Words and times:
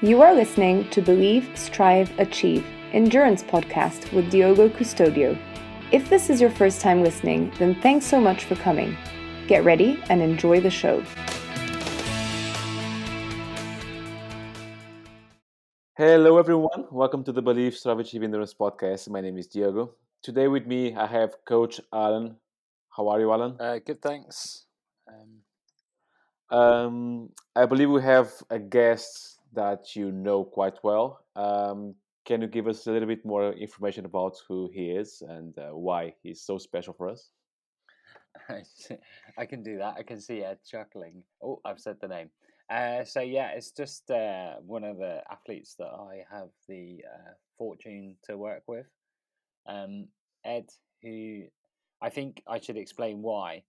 You 0.00 0.22
are 0.22 0.32
listening 0.32 0.88
to 0.90 1.02
Believe, 1.02 1.50
Strive, 1.58 2.16
Achieve 2.20 2.64
Endurance 2.92 3.42
podcast 3.42 4.12
with 4.12 4.30
Diogo 4.30 4.68
Custodio. 4.68 5.36
If 5.90 6.08
this 6.08 6.30
is 6.30 6.40
your 6.40 6.50
first 6.50 6.80
time 6.80 7.02
listening, 7.02 7.52
then 7.58 7.74
thanks 7.82 8.06
so 8.06 8.20
much 8.20 8.44
for 8.44 8.54
coming. 8.54 8.96
Get 9.48 9.64
ready 9.64 10.00
and 10.08 10.22
enjoy 10.22 10.60
the 10.60 10.70
show. 10.70 11.02
Hello, 15.96 16.38
everyone. 16.38 16.84
Welcome 16.92 17.24
to 17.24 17.32
the 17.32 17.42
Believe, 17.42 17.74
Strive, 17.74 17.98
Achieve 17.98 18.22
Endurance 18.22 18.54
podcast. 18.54 19.10
My 19.10 19.20
name 19.20 19.36
is 19.36 19.48
Diogo. 19.48 19.94
Today 20.22 20.46
with 20.46 20.64
me, 20.64 20.94
I 20.94 21.08
have 21.08 21.44
Coach 21.44 21.80
Alan. 21.92 22.36
How 22.96 23.08
are 23.08 23.18
you, 23.18 23.32
Alan? 23.32 23.56
Uh, 23.58 23.80
good, 23.84 24.00
thanks. 24.00 24.66
Um, 25.08 25.42
Um, 26.56 27.30
I 27.56 27.66
believe 27.66 27.90
we 27.90 28.00
have 28.02 28.30
a 28.48 28.60
guest 28.60 29.37
that 29.58 29.96
you 29.96 30.12
know 30.12 30.44
quite 30.44 30.78
well. 30.84 31.24
Um, 31.34 31.96
can 32.24 32.40
you 32.40 32.46
give 32.46 32.68
us 32.68 32.86
a 32.86 32.92
little 32.92 33.08
bit 33.08 33.24
more 33.24 33.52
information 33.52 34.04
about 34.04 34.36
who 34.46 34.70
he 34.72 34.90
is 34.90 35.20
and 35.28 35.58
uh, 35.58 35.70
why 35.70 36.14
he's 36.22 36.42
so 36.42 36.58
special 36.58 36.92
for 36.92 37.08
us? 37.08 37.30
I 39.38 39.46
can 39.46 39.64
do 39.64 39.78
that. 39.78 39.96
I 39.98 40.04
can 40.04 40.20
see 40.20 40.44
Ed 40.44 40.58
chuckling. 40.64 41.24
Oh, 41.42 41.60
I've 41.64 41.80
said 41.80 41.96
the 42.00 42.06
name. 42.06 42.30
Uh, 42.70 43.02
so 43.02 43.20
yeah, 43.20 43.48
it's 43.56 43.72
just 43.72 44.08
uh, 44.10 44.54
one 44.60 44.84
of 44.84 44.98
the 44.98 45.22
athletes 45.28 45.74
that 45.78 45.88
I 45.88 46.24
have 46.30 46.50
the 46.68 47.02
uh, 47.12 47.32
fortune 47.56 48.14
to 48.24 48.36
work 48.36 48.62
with. 48.68 48.86
Um, 49.66 50.06
Ed, 50.44 50.66
who 51.02 51.44
I 52.00 52.10
think 52.10 52.42
I 52.46 52.60
should 52.60 52.76
explain 52.76 53.22
why 53.22 53.64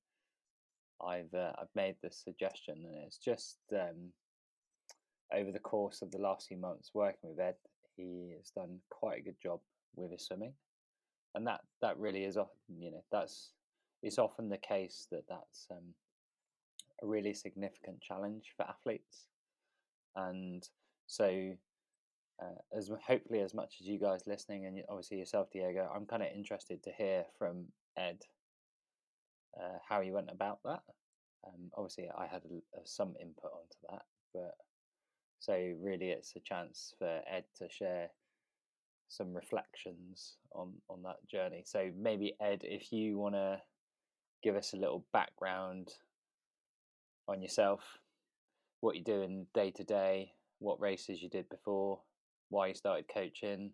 I've 1.01 1.33
uh, 1.33 1.53
I've 1.59 1.75
made 1.75 1.95
this 2.03 2.21
suggestion, 2.23 2.75
and 2.85 2.95
it's 3.07 3.17
just 3.17 3.57
um, 3.73 4.11
over 5.33 5.51
the 5.51 5.59
course 5.59 6.01
of 6.01 6.11
the 6.11 6.17
last 6.17 6.47
few 6.47 6.57
months 6.57 6.91
working 6.93 7.29
with 7.29 7.39
Ed, 7.39 7.55
he 7.95 8.33
has 8.37 8.49
done 8.51 8.79
quite 8.89 9.19
a 9.19 9.23
good 9.23 9.39
job 9.41 9.59
with 9.95 10.11
his 10.11 10.25
swimming, 10.25 10.53
and 11.35 11.45
that 11.47 11.61
that 11.81 11.97
really 11.99 12.23
is 12.23 12.37
often 12.37 12.79
you 12.79 12.91
know 12.91 13.03
that's 13.11 13.51
it's 14.01 14.17
often 14.17 14.49
the 14.49 14.57
case 14.57 15.07
that 15.11 15.23
that's 15.27 15.67
um, 15.71 15.93
a 17.03 17.07
really 17.07 17.33
significant 17.33 18.01
challenge 18.01 18.53
for 18.55 18.63
athletes, 18.63 19.27
and 20.15 20.67
so 21.07 21.51
uh, 22.41 22.77
as 22.77 22.89
hopefully 23.05 23.41
as 23.41 23.53
much 23.53 23.75
as 23.81 23.87
you 23.87 23.99
guys 23.99 24.21
listening 24.25 24.65
and 24.65 24.81
obviously 24.89 25.17
yourself, 25.17 25.49
Diego, 25.51 25.89
I'm 25.93 26.05
kind 26.05 26.23
of 26.23 26.29
interested 26.33 26.81
to 26.83 26.91
hear 26.91 27.25
from 27.37 27.65
Ed 27.97 28.19
uh, 29.59 29.77
how 29.87 30.01
he 30.01 30.11
went 30.11 30.29
about 30.31 30.59
that. 30.63 30.81
Um, 31.45 31.71
obviously, 31.75 32.09
I 32.17 32.27
had 32.27 32.41
a, 32.45 32.79
a, 32.79 32.85
some 32.85 33.15
input 33.21 33.51
onto 33.51 33.77
that, 33.89 34.03
but 34.33 34.55
so 35.39 35.53
really, 35.81 36.09
it's 36.09 36.35
a 36.35 36.39
chance 36.39 36.93
for 36.97 37.21
Ed 37.29 37.45
to 37.57 37.69
share 37.69 38.09
some 39.07 39.33
reflections 39.33 40.37
on 40.53 40.73
on 40.89 41.01
that 41.03 41.25
journey. 41.27 41.63
So 41.65 41.89
maybe 41.97 42.35
Ed, 42.41 42.61
if 42.63 42.91
you 42.91 43.17
want 43.17 43.35
to 43.35 43.61
give 44.43 44.55
us 44.55 44.73
a 44.73 44.77
little 44.77 45.05
background 45.11 45.89
on 47.27 47.41
yourself, 47.41 47.81
what 48.81 48.95
you're 48.95 49.03
doing 49.03 49.47
day 49.53 49.71
to 49.71 49.83
day, 49.83 50.31
what 50.59 50.79
races 50.79 51.21
you 51.21 51.29
did 51.29 51.49
before, 51.49 51.99
why 52.49 52.67
you 52.67 52.73
started 52.73 53.05
coaching, 53.13 53.71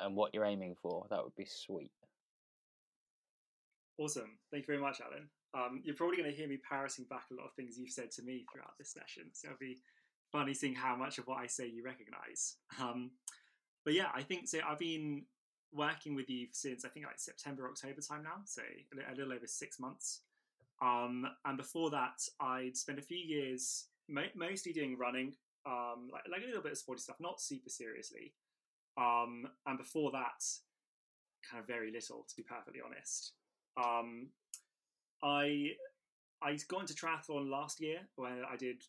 and 0.00 0.16
what 0.16 0.34
you're 0.34 0.44
aiming 0.44 0.74
for, 0.80 1.06
that 1.10 1.22
would 1.22 1.36
be 1.36 1.46
sweet. 1.46 1.92
Awesome. 3.98 4.38
Thank 4.50 4.62
you 4.62 4.74
very 4.74 4.80
much, 4.80 5.00
Alan. 5.00 5.28
Um, 5.54 5.80
you're 5.82 5.96
probably 5.96 6.16
going 6.18 6.30
to 6.30 6.36
hear 6.36 6.48
me 6.48 6.58
parroting 6.68 7.06
back 7.08 7.24
a 7.32 7.34
lot 7.34 7.46
of 7.46 7.54
things 7.54 7.78
you've 7.78 7.90
said 7.90 8.10
to 8.12 8.22
me 8.22 8.44
throughout 8.52 8.76
this 8.78 8.92
session. 8.92 9.24
So 9.32 9.48
it'll 9.48 9.58
be 9.58 9.78
funny 10.32 10.54
seeing 10.54 10.74
how 10.74 10.96
much 10.96 11.18
of 11.18 11.26
what 11.26 11.38
I 11.38 11.46
say 11.46 11.66
you 11.66 11.84
recognize. 11.84 12.56
Um, 12.80 13.10
but 13.84 13.94
yeah, 13.94 14.08
I 14.14 14.22
think 14.22 14.48
so. 14.48 14.58
I've 14.68 14.78
been 14.78 15.24
working 15.72 16.14
with 16.14 16.28
you 16.28 16.48
since 16.52 16.84
I 16.84 16.88
think 16.88 17.06
like 17.06 17.18
September, 17.18 17.68
October 17.68 18.00
time 18.00 18.22
now, 18.22 18.42
so 18.44 18.62
a 18.92 19.14
little 19.14 19.32
over 19.32 19.46
six 19.46 19.78
months. 19.78 20.22
Um, 20.80 21.26
and 21.44 21.56
before 21.56 21.90
that, 21.90 22.20
I'd 22.40 22.76
spent 22.76 22.98
a 22.98 23.02
few 23.02 23.18
years 23.18 23.86
mo- 24.08 24.34
mostly 24.36 24.72
doing 24.72 24.96
running, 24.96 25.34
um, 25.66 26.08
like, 26.12 26.22
like 26.30 26.42
a 26.42 26.46
little 26.46 26.62
bit 26.62 26.72
of 26.72 26.78
sporty 26.78 27.00
stuff, 27.00 27.16
not 27.20 27.40
super 27.40 27.68
seriously. 27.68 28.34
Um, 28.96 29.46
and 29.66 29.78
before 29.78 30.10
that, 30.12 30.44
kind 31.48 31.60
of 31.60 31.66
very 31.66 31.90
little, 31.90 32.24
to 32.28 32.36
be 32.36 32.42
perfectly 32.42 32.80
honest. 32.84 33.32
Um, 33.76 34.28
I 35.22 35.72
I 36.42 36.56
got 36.68 36.82
into 36.82 36.94
triathlon 36.94 37.50
last 37.50 37.80
year 37.80 37.98
when 38.16 38.42
I 38.50 38.56
did 38.56 38.82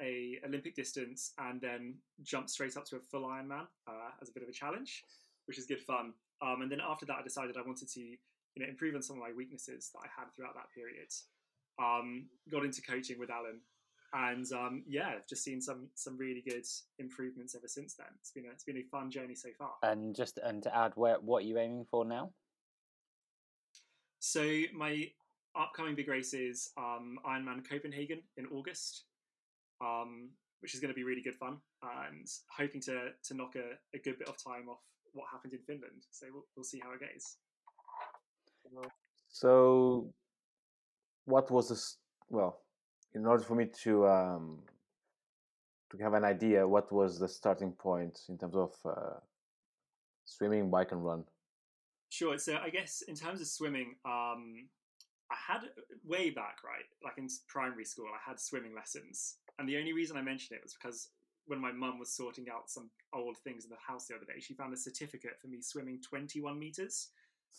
a 0.00 0.38
Olympic 0.46 0.74
distance 0.74 1.32
and 1.38 1.60
then 1.60 1.94
jumped 2.22 2.50
straight 2.50 2.76
up 2.76 2.84
to 2.86 2.96
a 2.96 3.00
full 3.00 3.22
Ironman 3.22 3.66
uh, 3.86 4.10
as 4.20 4.28
a 4.28 4.32
bit 4.32 4.42
of 4.42 4.48
a 4.48 4.52
challenge, 4.52 5.04
which 5.46 5.58
is 5.58 5.66
good 5.66 5.80
fun. 5.80 6.12
Um, 6.40 6.62
and 6.62 6.70
then 6.70 6.80
after 6.86 7.06
that, 7.06 7.16
I 7.20 7.22
decided 7.22 7.56
I 7.56 7.62
wanted 7.66 7.88
to 7.90 8.00
you 8.00 8.18
know 8.58 8.66
improve 8.68 8.94
on 8.94 9.02
some 9.02 9.16
of 9.16 9.22
my 9.22 9.32
weaknesses 9.36 9.90
that 9.92 10.00
I 10.00 10.08
had 10.20 10.34
throughout 10.34 10.54
that 10.54 10.70
period. 10.74 11.08
Um, 11.80 12.26
got 12.50 12.64
into 12.64 12.82
coaching 12.82 13.18
with 13.18 13.30
Alan, 13.30 13.60
and 14.12 14.50
um, 14.52 14.82
yeah, 14.88 15.08
I've 15.16 15.26
just 15.26 15.44
seen 15.44 15.60
some 15.60 15.88
some 15.94 16.16
really 16.16 16.42
good 16.46 16.66
improvements 16.98 17.54
ever 17.54 17.68
since 17.68 17.94
then. 17.94 18.08
It's 18.20 18.32
been 18.32 18.46
a, 18.46 18.50
it's 18.50 18.64
been 18.64 18.78
a 18.78 18.82
fun 18.82 19.10
journey 19.10 19.34
so 19.34 19.50
far. 19.58 19.72
And 19.82 20.14
just 20.14 20.38
and 20.38 20.62
to 20.62 20.76
add, 20.76 20.92
where 20.94 21.16
what 21.20 21.44
are 21.44 21.46
you 21.46 21.58
aiming 21.58 21.86
for 21.90 22.04
now? 22.04 22.30
So 24.20 24.62
my 24.74 25.10
upcoming 25.54 25.94
big 25.94 26.08
race 26.08 26.34
is 26.34 26.70
um, 26.76 27.18
Ironman 27.26 27.68
Copenhagen 27.68 28.20
in 28.36 28.46
August, 28.46 29.04
um, 29.80 30.30
which 30.60 30.74
is 30.74 30.80
going 30.80 30.92
to 30.92 30.94
be 30.94 31.04
really 31.04 31.22
good 31.22 31.36
fun, 31.36 31.58
and 31.82 32.26
hoping 32.56 32.80
to 32.82 33.10
to 33.24 33.34
knock 33.34 33.54
a, 33.56 33.76
a 33.96 34.00
good 34.00 34.18
bit 34.18 34.28
of 34.28 34.36
time 34.42 34.68
off 34.68 34.80
what 35.12 35.26
happened 35.30 35.52
in 35.52 35.60
Finland. 35.60 36.02
So 36.10 36.26
we'll, 36.32 36.44
we'll 36.56 36.64
see 36.64 36.80
how 36.82 36.92
it 36.92 37.00
goes. 37.00 37.36
So, 39.28 40.12
what 41.24 41.50
was 41.50 41.68
this? 41.68 41.96
Well, 42.28 42.60
in 43.14 43.26
order 43.26 43.42
for 43.42 43.54
me 43.54 43.66
to 43.84 44.06
um, 44.06 44.58
to 45.90 45.98
have 45.98 46.14
an 46.14 46.24
idea, 46.24 46.66
what 46.66 46.92
was 46.92 47.18
the 47.18 47.28
starting 47.28 47.72
point 47.72 48.20
in 48.28 48.38
terms 48.38 48.56
of 48.56 48.72
uh, 48.84 49.20
swimming, 50.24 50.70
bike, 50.70 50.92
and 50.92 51.04
run? 51.04 51.24
Sure. 52.10 52.38
So 52.38 52.56
I 52.56 52.70
guess 52.70 53.02
in 53.06 53.14
terms 53.14 53.40
of 53.40 53.46
swimming, 53.46 53.96
um, 54.04 54.68
I 55.30 55.36
had 55.46 55.62
way 56.04 56.30
back, 56.30 56.58
right, 56.64 56.84
like 57.04 57.18
in 57.18 57.28
primary 57.48 57.84
school, 57.84 58.06
I 58.06 58.30
had 58.30 58.40
swimming 58.40 58.74
lessons, 58.74 59.36
and 59.58 59.68
the 59.68 59.76
only 59.76 59.92
reason 59.92 60.16
I 60.16 60.22
mentioned 60.22 60.56
it 60.56 60.62
was 60.62 60.74
because 60.74 61.10
when 61.46 61.60
my 61.60 61.72
mum 61.72 61.98
was 61.98 62.14
sorting 62.14 62.46
out 62.52 62.70
some 62.70 62.90
old 63.14 63.36
things 63.38 63.64
in 63.64 63.70
the 63.70 63.76
house 63.86 64.06
the 64.06 64.14
other 64.14 64.24
day, 64.24 64.40
she 64.40 64.54
found 64.54 64.72
a 64.72 64.76
certificate 64.76 65.40
for 65.40 65.48
me 65.48 65.60
swimming 65.60 66.00
21 66.08 66.58
meters. 66.58 67.08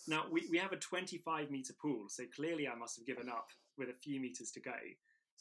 Now 0.08 0.26
we, 0.32 0.48
we 0.50 0.58
have 0.58 0.72
a 0.72 0.78
25 0.78 1.52
meter 1.52 1.74
pool, 1.80 2.06
so 2.08 2.24
clearly 2.36 2.68
I 2.68 2.76
must 2.76 2.98
have 2.98 3.06
given 3.06 3.30
up 3.30 3.50
with 3.78 3.90
a 3.90 3.94
few 4.02 4.20
meters 4.20 4.52
to 4.52 4.62
go, 4.62 4.78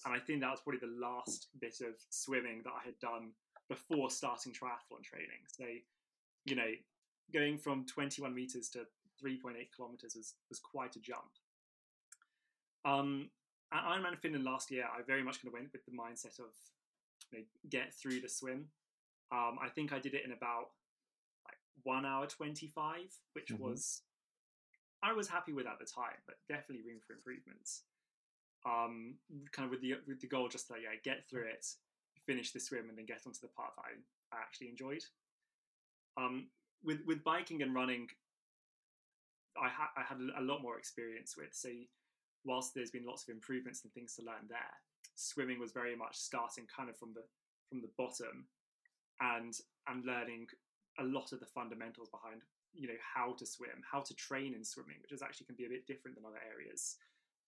and 0.05 0.15
I 0.15 0.19
think 0.19 0.41
that 0.41 0.51
was 0.51 0.61
probably 0.61 0.81
the 0.81 1.01
last 1.01 1.49
bit 1.61 1.81
of 1.81 1.95
swimming 2.11 2.63
that 2.65 2.73
I 2.73 2.85
had 2.85 2.99
done 3.01 3.33
before 3.69 4.11
starting 4.11 4.53
triathlon 4.53 5.03
training. 5.03 5.45
So, 5.49 5.65
you 6.45 6.57
know, 6.57 6.71
going 7.33 7.59
from 7.59 7.85
21 7.87 8.35
meters 8.35 8.69
to 8.71 8.81
3.8 9.25 9.55
kilometers 9.75 10.15
was, 10.17 10.35
was 10.49 10.59
quite 10.59 10.97
a 10.97 11.01
jump. 11.01 11.29
Um, 12.89 13.29
at 13.73 13.85
Ironman 13.85 14.19
Finland 14.19 14.45
last 14.45 14.71
year, 14.71 14.85
I 14.85 15.03
very 15.03 15.23
much 15.23 15.43
kind 15.43 15.49
of 15.49 15.53
went 15.55 15.73
with 15.73 15.85
the 15.85 15.93
mindset 15.93 16.39
of 16.39 16.53
you 17.31 17.39
know, 17.39 17.45
get 17.69 17.93
through 17.93 18.21
the 18.21 18.29
swim. 18.29 18.67
Um, 19.31 19.59
I 19.63 19.69
think 19.69 19.93
I 19.93 19.99
did 19.99 20.15
it 20.15 20.25
in 20.25 20.33
about 20.33 20.71
like 21.45 21.59
one 21.83 22.07
hour 22.07 22.27
25, 22.27 22.97
which 23.35 23.49
mm-hmm. 23.49 23.63
was, 23.63 24.03
I 25.03 25.13
was 25.13 25.29
happy 25.29 25.53
with 25.53 25.67
at 25.67 25.79
the 25.79 25.85
time, 25.85 26.17
but 26.27 26.37
definitely 26.49 26.85
room 26.87 27.01
for 27.07 27.13
improvements. 27.13 27.83
Um, 28.67 29.15
kind 29.53 29.67
of 29.67 29.71
with 29.71 29.83
the 29.83 29.95
with 30.07 30.21
the 30.21 30.27
goal 30.27 30.49
just 30.49 30.67
to 30.67 30.75
yeah 30.75 30.99
get 31.05 31.29
through 31.31 31.47
it, 31.47 31.65
finish 32.27 32.53
the 32.53 32.59
swim, 32.59 32.89
and 32.89 32.99
then 32.99 33.07
get 33.07 33.23
onto 33.25 33.39
the 33.41 33.49
part 33.49 33.71
that 33.77 33.83
I, 33.83 34.37
I 34.37 34.41
actually 34.41 34.69
enjoyed. 34.69 35.05
Um, 36.17 36.49
with 36.83 36.99
with 37.07 37.23
biking 37.23 37.63
and 37.63 37.73
running, 37.73 38.09
I, 39.57 39.69
ha- 39.69 39.93
I 39.97 40.03
had 40.03 40.19
a 40.37 40.43
lot 40.43 40.61
more 40.61 40.77
experience 40.77 41.37
with. 41.37 41.51
So 41.53 41.69
whilst 42.49 42.75
there's 42.75 42.91
been 42.91 43.07
lots 43.07 43.23
of 43.23 43.29
improvements 43.29 43.85
and 43.85 43.93
things 43.93 44.17
to 44.17 44.23
learn 44.23 44.49
there, 44.49 44.75
swimming 45.15 45.61
was 45.61 45.73
very 45.73 45.95
much 45.95 46.17
starting 46.17 46.65
kind 46.75 46.89
of 46.89 46.97
from 46.97 47.13
the 47.15 47.23
from 47.69 47.83
the 47.83 47.91
bottom 47.99 48.49
and 49.21 49.61
and 49.89 50.05
learning 50.05 50.47
a 50.99 51.05
lot 51.05 51.33
of 51.33 51.41
the 51.41 51.47
fundamentals 51.47 52.09
behind 52.09 52.41
you 52.75 52.89
know 52.89 53.01
how 53.03 53.33
to 53.33 53.47
swim, 53.47 53.83
how 53.91 54.01
to 54.01 54.15
train 54.15 54.55
in 54.55 54.65
swimming, 54.65 54.97
which 55.03 55.13
is 55.13 55.23
actually 55.23 55.47
can 55.47 55.57
be 55.57 55.67
a 55.67 55.69
bit 55.69 55.87
different 55.87 56.17
than 56.17 56.25
other 56.25 56.41
areas. 56.53 56.97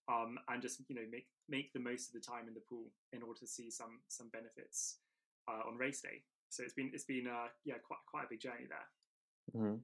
Um, 0.09 0.39
and 0.49 0.61
just 0.61 0.83
you 0.89 0.97
know 0.97 1.07
make 1.11 1.29
make 1.49 1.73
the 1.73 1.81
most 1.81 2.09
of 2.09 2.15
the 2.15 2.21
time 2.21 2.49
in 2.49 2.55
the 2.55 2.61
pool 2.69 2.91
in 3.13 3.23
order 3.23 3.39
to 3.41 3.47
see 3.47 3.71
some 3.71 4.01
some 4.09 4.29
benefits 4.29 4.99
uh, 5.49 5.69
on 5.69 5.77
race 5.77 6.01
day. 6.01 6.23
So 6.49 6.63
it's 6.65 6.75
been 6.75 6.91
it's 6.93 7.05
been 7.05 7.27
uh, 7.27 7.49
yeah 7.65 7.79
quite 7.87 8.05
quite 8.11 8.25
a 8.25 8.29
big 8.31 8.41
journey 8.41 8.67
there. 8.69 9.61
Mm-hmm. 9.63 9.77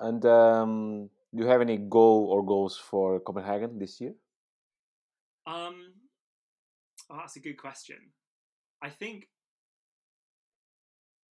And 0.00 0.26
um, 0.26 1.10
do 1.34 1.42
you 1.42 1.48
have 1.48 1.60
any 1.60 1.76
goal 1.76 2.28
or 2.30 2.44
goals 2.44 2.76
for 2.76 3.20
Copenhagen 3.20 3.78
this 3.78 4.00
year? 4.00 4.14
Um, 5.46 5.94
oh, 7.10 7.16
that's 7.18 7.36
a 7.36 7.40
good 7.40 7.58
question. 7.58 7.96
I 8.82 8.88
think 8.88 9.28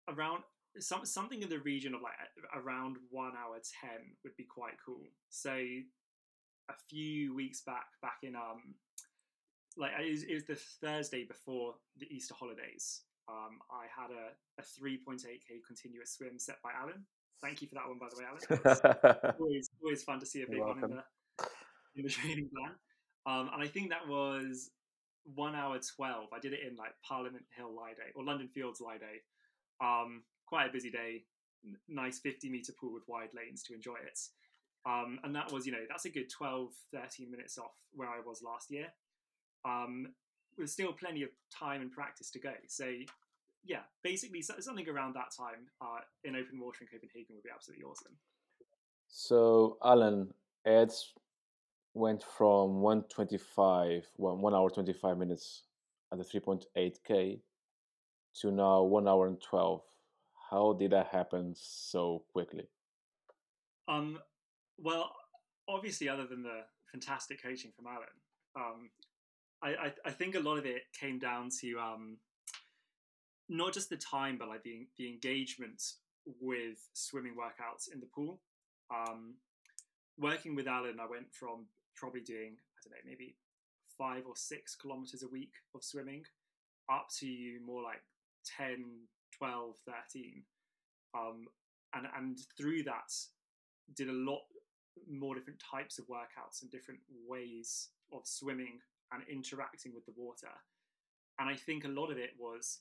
around 0.10 0.44
some 0.80 1.06
something 1.06 1.42
in 1.42 1.50
the 1.50 1.60
region 1.60 1.94
of 1.94 2.02
like 2.02 2.14
around 2.56 2.98
one 3.10 3.34
hour 3.38 3.60
ten 3.82 4.16
would 4.24 4.36
be 4.36 4.46
quite 4.46 4.74
cool. 4.84 5.06
So 5.30 5.52
a 5.54 6.74
few 6.90 7.36
weeks 7.36 7.62
back, 7.62 7.86
back 8.02 8.18
in 8.24 8.36
um, 8.36 8.76
like 9.78 9.92
it 10.00 10.12
was, 10.12 10.24
it 10.24 10.34
was 10.34 10.46
the 10.46 10.56
Thursday 10.56 11.26
before 11.26 11.76
the 11.98 12.08
Easter 12.08 12.34
holidays. 12.38 13.02
Um, 13.30 13.60
I 13.72 13.86
had 13.88 14.12
a, 14.12 14.36
a 14.60 14.64
3.8k 14.64 15.64
continuous 15.66 16.14
swim 16.14 16.38
set 16.38 16.62
by 16.62 16.72
Alan. 16.78 17.06
Thank 17.42 17.62
you 17.62 17.68
for 17.68 17.76
that 17.76 17.88
one, 17.88 17.98
by 17.98 18.08
the 18.10 18.18
way, 18.20 18.26
Alan. 18.28 19.36
always, 19.40 19.70
always 19.82 20.04
fun 20.04 20.20
to 20.20 20.26
see 20.26 20.44
a 20.44 20.48
big 20.50 20.60
one 20.60 20.84
in 20.84 20.90
the, 20.90 21.04
in 21.96 22.04
the 22.04 22.10
training 22.10 22.50
plan. 22.54 22.76
Um, 23.26 23.50
and 23.54 23.64
I 23.64 23.68
think 23.68 23.90
that 23.90 24.08
was 24.08 24.72
one 25.36 25.56
hour 25.56 25.80
12. 25.80 26.28
I 26.34 26.40
did 26.40 26.54
it 26.54 26.60
in 26.68 26.76
like 26.76 26.92
Parliament 27.08 27.46
Hill 27.56 27.70
Lido 27.70 28.04
or 28.16 28.24
London 28.24 28.48
Fields 28.48 28.82
Lido. 28.82 29.06
Um, 29.82 30.24
quite 30.46 30.70
a 30.70 30.72
busy 30.72 30.92
day, 30.92 31.24
nice 31.88 32.20
50 32.20 32.50
meter 32.50 32.74
pool 32.80 32.94
with 32.94 33.04
wide 33.08 33.30
lanes 33.34 33.64
to 33.64 33.74
enjoy 33.74 33.96
it. 34.06 34.20
Um, 34.86 35.20
and 35.24 35.34
that 35.36 35.52
was, 35.52 35.66
you 35.66 35.72
know, 35.72 35.86
that's 35.88 36.06
a 36.06 36.10
good 36.10 36.30
12, 36.30 36.72
13 36.94 37.32
minutes 37.32 37.58
off 37.58 37.72
where 37.94 38.10
I 38.10 38.20
was 38.26 38.42
last 38.44 38.70
year. 38.70 38.88
Um, 39.66 40.08
with 40.58 40.70
still 40.70 40.92
plenty 40.92 41.24
of 41.24 41.30
time 41.50 41.82
and 41.82 41.92
practice 41.92 42.30
to 42.32 42.40
go. 42.40 42.54
So, 42.68 42.92
yeah, 43.64 43.80
basically 44.04 44.42
something 44.42 44.88
around 44.90 45.16
that 45.16 45.32
time 45.36 45.68
uh, 45.82 46.02
in 46.24 46.36
open 46.36 46.60
water 46.60 46.80
in 46.82 46.88
Copenhagen 46.88 47.36
would 47.36 47.44
be 47.44 47.50
absolutely 47.54 47.86
awesome. 47.86 48.12
So, 49.08 49.78
Alan, 49.84 50.34
Ed 50.66 50.92
went 51.94 52.24
from 52.24 52.82
125, 52.82 54.08
well, 54.18 54.36
1 54.36 54.54
hour 54.54 54.70
25 54.70 55.18
minutes 55.18 55.64
at 56.12 56.18
the 56.18 56.24
3.8K 56.24 57.40
to 58.42 58.52
now 58.52 58.84
1 58.84 59.08
hour 59.08 59.28
and 59.28 59.42
12. 59.42 59.82
How 60.50 60.74
did 60.74 60.92
that 60.92 61.08
happen 61.08 61.54
so 61.56 62.24
quickly? 62.32 62.68
Um, 63.88 64.20
well, 64.78 65.12
obviously, 65.68 66.10
other 66.10 66.26
than 66.26 66.44
the 66.44 66.62
fantastic 66.92 67.42
coaching 67.42 67.72
from 67.76 67.88
Alan, 67.88 68.08
um, 68.56 68.90
I, 69.62 69.88
I, 69.88 69.94
I, 70.06 70.12
think 70.12 70.36
a 70.36 70.40
lot 70.40 70.58
of 70.58 70.66
it 70.66 70.84
came 71.00 71.20
down 71.20 71.50
to 71.62 71.80
um, 71.80 72.18
not 73.50 73.74
just 73.74 73.90
the 73.90 73.98
time, 73.98 74.38
but 74.38 74.48
like 74.48 74.64
the 74.64 74.88
the 74.98 75.08
engagement 75.08 75.82
with 76.40 76.78
swimming 76.94 77.34
workouts 77.34 77.92
in 77.92 78.00
the 78.00 78.08
pool. 78.14 78.40
Um, 78.94 79.36
working 80.18 80.56
with 80.56 80.68
Alan, 80.68 81.00
I 81.00 81.08
went 81.10 81.34
from 81.34 81.66
probably 81.96 82.22
doing 82.22 82.56
I 82.56 82.80
don't 82.84 82.94
know 82.94 83.10
maybe 83.10 83.36
five 83.98 84.24
or 84.28 84.36
six 84.36 84.76
kilometers 84.76 85.24
a 85.24 85.28
week 85.28 85.54
of 85.76 85.84
swimming 85.84 86.24
up 86.92 87.08
to 87.20 87.28
you 87.28 87.60
more 87.66 87.84
like 87.84 88.02
10 88.58 88.84
12 89.38 89.76
13 89.86 90.44
um, 91.16 91.48
and 91.94 92.08
and 92.18 92.40
through 92.58 92.84
that 92.84 93.12
did 93.96 94.10
a 94.10 94.14
lot 94.14 94.42
more 95.10 95.36
different 95.36 95.60
types 95.60 96.00
of 96.00 96.08
workouts 96.08 96.62
and 96.62 96.72
different 96.72 97.00
ways 97.28 97.90
of 98.12 98.22
swimming 98.26 98.80
and 99.12 99.24
interacting 99.30 99.94
with 99.94 100.06
the 100.06 100.14
water. 100.16 100.52
And 101.40 101.50
I 101.50 101.56
think 101.56 101.84
a 101.84 101.90
lot 101.90 102.12
of 102.12 102.18
it 102.18 102.32
was 102.40 102.80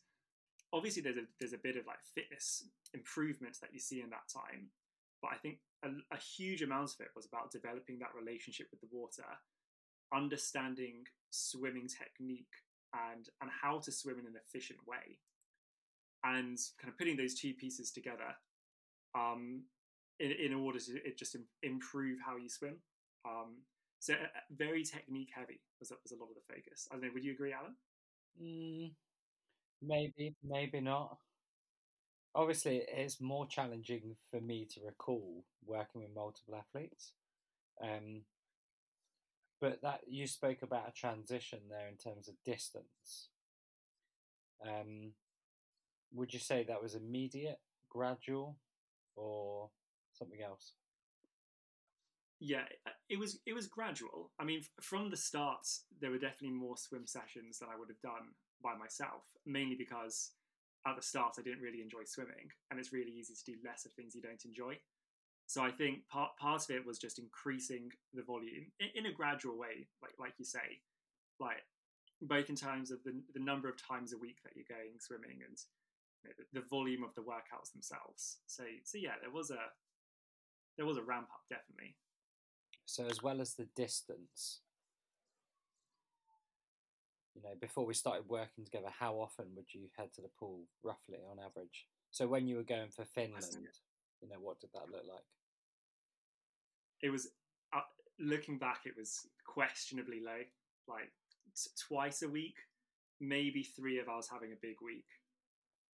obviously 0.73 1.03
there's 1.03 1.17
a 1.17 1.27
there's 1.41 1.53
a 1.53 1.59
bit 1.59 1.77
of 1.77 1.87
like 1.87 2.03
fitness 2.15 2.65
improvement 2.95 3.57
that 3.61 3.73
you 3.73 3.81
see 3.81 4.01
in 4.01 4.11
that 4.11 4.29
time, 4.33 4.69
but 5.23 5.31
I 5.33 5.37
think 5.37 5.59
a, 5.85 5.89
a 6.13 6.19
huge 6.19 6.63
amount 6.63 6.91
of 6.95 7.01
it 7.01 7.09
was 7.17 7.27
about 7.27 7.51
developing 7.53 7.99
that 8.01 8.15
relationship 8.19 8.67
with 8.71 8.81
the 8.81 8.89
water, 8.91 9.25
understanding 10.15 11.05
swimming 11.31 11.89
technique 11.89 12.53
and 12.93 13.29
and 13.41 13.51
how 13.63 13.79
to 13.79 13.93
swim 13.93 14.19
in 14.19 14.27
an 14.27 14.35
efficient 14.37 14.81
way, 14.87 15.19
and 16.25 16.59
kind 16.81 16.91
of 16.93 16.99
putting 16.99 17.17
those 17.17 17.35
two 17.35 17.55
pieces 17.55 17.91
together 17.91 18.37
um, 19.15 19.63
in, 20.21 20.33
in 20.33 20.55
order 20.55 20.79
to 20.79 21.01
just 21.17 21.37
improve 21.63 22.19
how 22.25 22.37
you 22.37 22.49
swim. 22.49 22.77
Um, 23.25 23.63
so 24.01 24.15
uh, 24.15 24.41
very 24.51 24.83
technique 24.83 25.31
heavy 25.35 25.61
was, 25.79 25.91
was 26.03 26.13
a 26.13 26.17
lot 26.17 26.29
of 26.29 26.35
the 26.35 26.55
focus. 26.55 26.89
I 26.91 26.95
don't 26.95 27.05
know. 27.05 27.11
Would 27.15 27.25
you 27.25 27.33
agree, 27.33 27.53
Alan? 27.53 27.77
Mm, 28.43 28.93
maybe, 29.81 30.35
maybe 30.43 30.81
not. 30.81 31.19
Obviously, 32.35 32.83
it's 32.89 33.21
more 33.21 33.47
challenging 33.47 34.17
for 34.31 34.41
me 34.41 34.67
to 34.73 34.81
recall 34.85 35.45
working 35.67 36.01
with 36.01 36.15
multiple 36.15 36.55
athletes. 36.55 37.13
Um, 37.83 38.23
but 39.61 39.81
that 39.83 40.01
you 40.09 40.27
spoke 40.27 40.63
about 40.63 40.89
a 40.89 40.93
transition 40.93 41.61
there 41.69 41.89
in 41.89 41.97
terms 41.97 42.29
of 42.29 42.35
distance. 42.45 43.29
Um, 44.67 45.13
would 46.13 46.33
you 46.33 46.41
say 46.41 46.65
that 46.65 46.83
was 46.83 46.95
immediate, 46.95 47.61
gradual, 47.89 48.57
or 49.15 49.71
something 50.13 50.43
else? 50.43 50.73
Yeah, 52.41 52.65
uh, 52.87 52.91
it 53.09 53.19
was 53.19 53.39
it 53.47 53.55
was 53.55 53.69
gradual. 53.69 54.33
I 54.41 54.45
mean, 54.45 54.63
from 54.81 55.11
the 55.11 55.17
start, 55.17 55.67
there 56.01 56.11
were 56.11 56.19
definitely 56.19 56.57
more 56.57 56.77
swim 56.77 57.07
sessions 57.07 57.59
than 57.59 57.69
I 57.73 57.79
would 57.79 57.89
have 57.89 58.01
done 58.01 58.35
by 58.63 58.75
myself. 58.75 59.23
Mainly 59.47 59.77
because 59.77 60.33
at 60.87 60.97
the 60.97 61.03
start 61.03 61.35
I 61.39 61.43
didn't 61.43 61.63
really 61.63 61.81
enjoy 61.81 62.05
swimming, 62.05 62.51
and 62.71 62.79
it's 62.81 62.93
really 62.93 63.13
easy 63.13 63.35
to 63.35 63.53
do 63.53 63.59
less 63.65 63.85
of 63.87 63.93
things 63.93 64.15
you 64.15 64.23
don't 64.23 64.45
enjoy. 64.45 64.79
So 65.47 65.63
I 65.63 65.71
think 65.71 66.07
part 66.09 66.37
part 66.39 66.65
of 66.65 66.71
it 66.71 66.87
was 66.87 66.99
just 66.99 67.19
increasing 67.19 67.91
the 68.15 68.23
volume 68.23 68.73
in, 68.81 68.89
in 68.95 69.07
a 69.07 69.13
gradual 69.13 69.59
way, 69.59 69.87
like 70.03 70.15
like 70.19 70.35
you 70.39 70.45
say, 70.45 70.81
like 71.41 71.63
both 72.23 72.49
in 72.49 72.57
terms 72.57 72.91
of 72.91 73.03
the 73.05 73.13
the 73.35 73.41
number 73.41 73.69
of 73.69 73.77
times 73.77 74.13
a 74.13 74.19
week 74.19 74.39
that 74.45 74.53
you're 74.57 74.69
going 74.69 74.99
swimming 74.99 75.43
and 75.47 75.59
you 76.23 76.31
know, 76.31 76.35
the, 76.39 76.61
the 76.61 76.67
volume 76.69 77.03
of 77.03 77.15
the 77.15 77.23
workouts 77.23 77.73
themselves. 77.73 78.39
So 78.47 78.65
so 78.85 78.99
yeah, 78.99 79.19
there 79.21 79.31
was 79.31 79.51
a 79.51 79.61
there 80.77 80.87
was 80.87 80.97
a 80.97 81.03
ramp 81.03 81.29
up 81.33 81.43
definitely. 81.51 81.97
So 82.87 83.07
as 83.07 83.23
well 83.23 83.41
as 83.41 83.55
the 83.55 83.69
distance, 83.77 84.61
you 87.35 87.43
know, 87.43 87.55
before 87.61 87.87
we 87.87 87.95
started 87.95 88.29
working 88.29 88.65
together, 88.65 88.89
how 88.99 89.15
often 89.15 89.47
would 89.57 89.73
you 89.73 89.89
head 89.97 90.13
to 90.15 90.23
the 90.23 90.31
pool 90.39 90.61
roughly 90.83 91.19
on 91.31 91.39
average? 91.39 91.87
So 92.11 92.27
when 92.27 92.47
you 92.47 92.57
were 92.57 92.63
going 92.63 92.91
for 92.91 93.05
Finland, 93.05 93.69
you 94.21 94.29
know, 94.29 94.41
what 94.41 94.61
did 94.61 94.71
that 94.75 94.91
look 94.91 95.05
like? 95.09 95.25
It 97.03 97.11
was 97.11 97.29
uh, 97.75 97.81
looking 98.21 98.59
back, 98.59 98.83
it 98.85 98.95
was 98.97 99.27
questionably 99.47 100.21
low, 100.25 100.43
like 100.87 101.11
t- 101.57 101.71
twice 101.89 102.23
a 102.23 102.29
week, 102.29 102.57
maybe 103.21 103.63
three 103.63 103.99
of 103.99 104.09
us 104.09 104.29
having 104.31 104.53
a 104.53 104.61
big 104.61 104.77
week, 104.83 105.09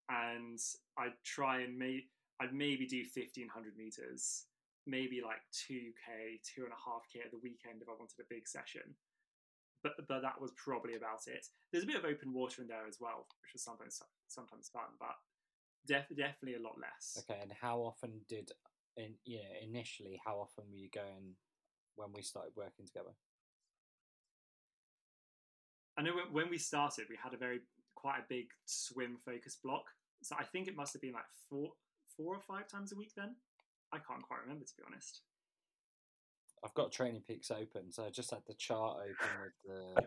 and 0.10 0.60
I'd 0.98 1.14
try 1.24 1.62
and 1.62 1.78
may 1.78 2.04
I'd 2.42 2.54
maybe 2.54 2.86
do 2.86 3.04
fifteen 3.06 3.48
hundred 3.48 3.78
meters 3.78 4.46
maybe 4.88 5.20
like 5.22 5.44
2k, 5.68 6.40
two 6.48 6.64
and 6.64 6.72
a 6.72 6.80
half 6.80 7.04
k 7.12 7.20
at 7.20 7.30
the 7.30 7.44
weekend 7.44 7.84
if 7.84 7.92
I 7.92 8.00
wanted 8.00 8.18
a 8.24 8.32
big 8.32 8.48
session. 8.48 8.96
But 9.84 9.94
but 10.08 10.22
that 10.22 10.42
was 10.42 10.52
probably 10.58 10.96
about 10.96 11.28
it. 11.28 11.46
There's 11.72 11.84
a 11.84 11.88
bit 11.88 11.98
of 11.98 12.06
open 12.06 12.34
water 12.34 12.62
in 12.62 12.68
there 12.68 12.88
as 12.88 12.98
well, 13.00 13.28
which 13.42 13.54
was 13.54 13.64
sometimes 13.64 14.02
sometimes 14.28 14.70
fun, 14.70 14.98
but 15.00 15.16
def- 15.86 16.18
definitely 16.18 16.56
a 16.56 16.64
lot 16.64 16.78
less. 16.80 17.18
Okay, 17.20 17.40
and 17.42 17.52
how 17.52 17.80
often 17.80 18.22
did 18.28 18.52
in 18.98 19.14
you 19.26 19.38
know 19.38 19.54
initially 19.62 20.20
how 20.26 20.38
often 20.38 20.66
were 20.70 20.78
you 20.78 20.90
going 20.90 21.36
when 21.96 22.10
we 22.14 22.22
started 22.22 22.54
working 22.56 22.86
together? 22.86 23.12
I 25.98 26.04
know 26.04 26.14
when 26.32 26.50
we 26.50 26.58
started, 26.60 27.06
we 27.10 27.18
had 27.22 27.34
a 27.34 27.38
very 27.38 27.62
quite 27.96 28.20
a 28.20 28.26
big 28.30 28.48
swim 28.66 29.18
focus 29.26 29.58
block. 29.64 29.86
So 30.22 30.36
I 30.40 30.44
think 30.44 30.68
it 30.68 30.76
must 30.76 30.94
have 30.94 31.02
been 31.02 31.14
like 31.14 31.30
four 31.50 31.72
four 32.16 32.36
or 32.36 32.42
five 32.42 32.68
times 32.68 32.92
a 32.92 32.96
week 32.96 33.14
then. 33.16 33.36
I 33.92 33.98
can't 33.98 34.24
quite 34.24 34.42
remember 34.42 34.66
to 34.66 34.76
be 34.78 34.84
honest. 34.86 35.22
I've 36.68 36.74
got 36.74 36.92
Training 36.92 37.22
Peaks 37.26 37.50
open, 37.50 37.92
so 37.92 38.04
I 38.04 38.10
just 38.10 38.30
had 38.30 38.42
the 38.46 38.54
chart 38.54 38.98
open 39.00 39.32
with 39.42 40.04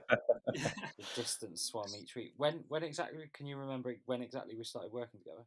the, 0.52 0.70
the 0.98 1.04
distance 1.14 1.62
swam 1.62 1.86
each 1.98 2.14
week. 2.14 2.34
When 2.36 2.64
when 2.68 2.82
exactly 2.82 3.18
can 3.32 3.46
you 3.46 3.56
remember 3.56 3.94
when 4.04 4.20
exactly 4.20 4.54
we 4.56 4.64
started 4.64 4.92
working 4.92 5.20
together? 5.20 5.44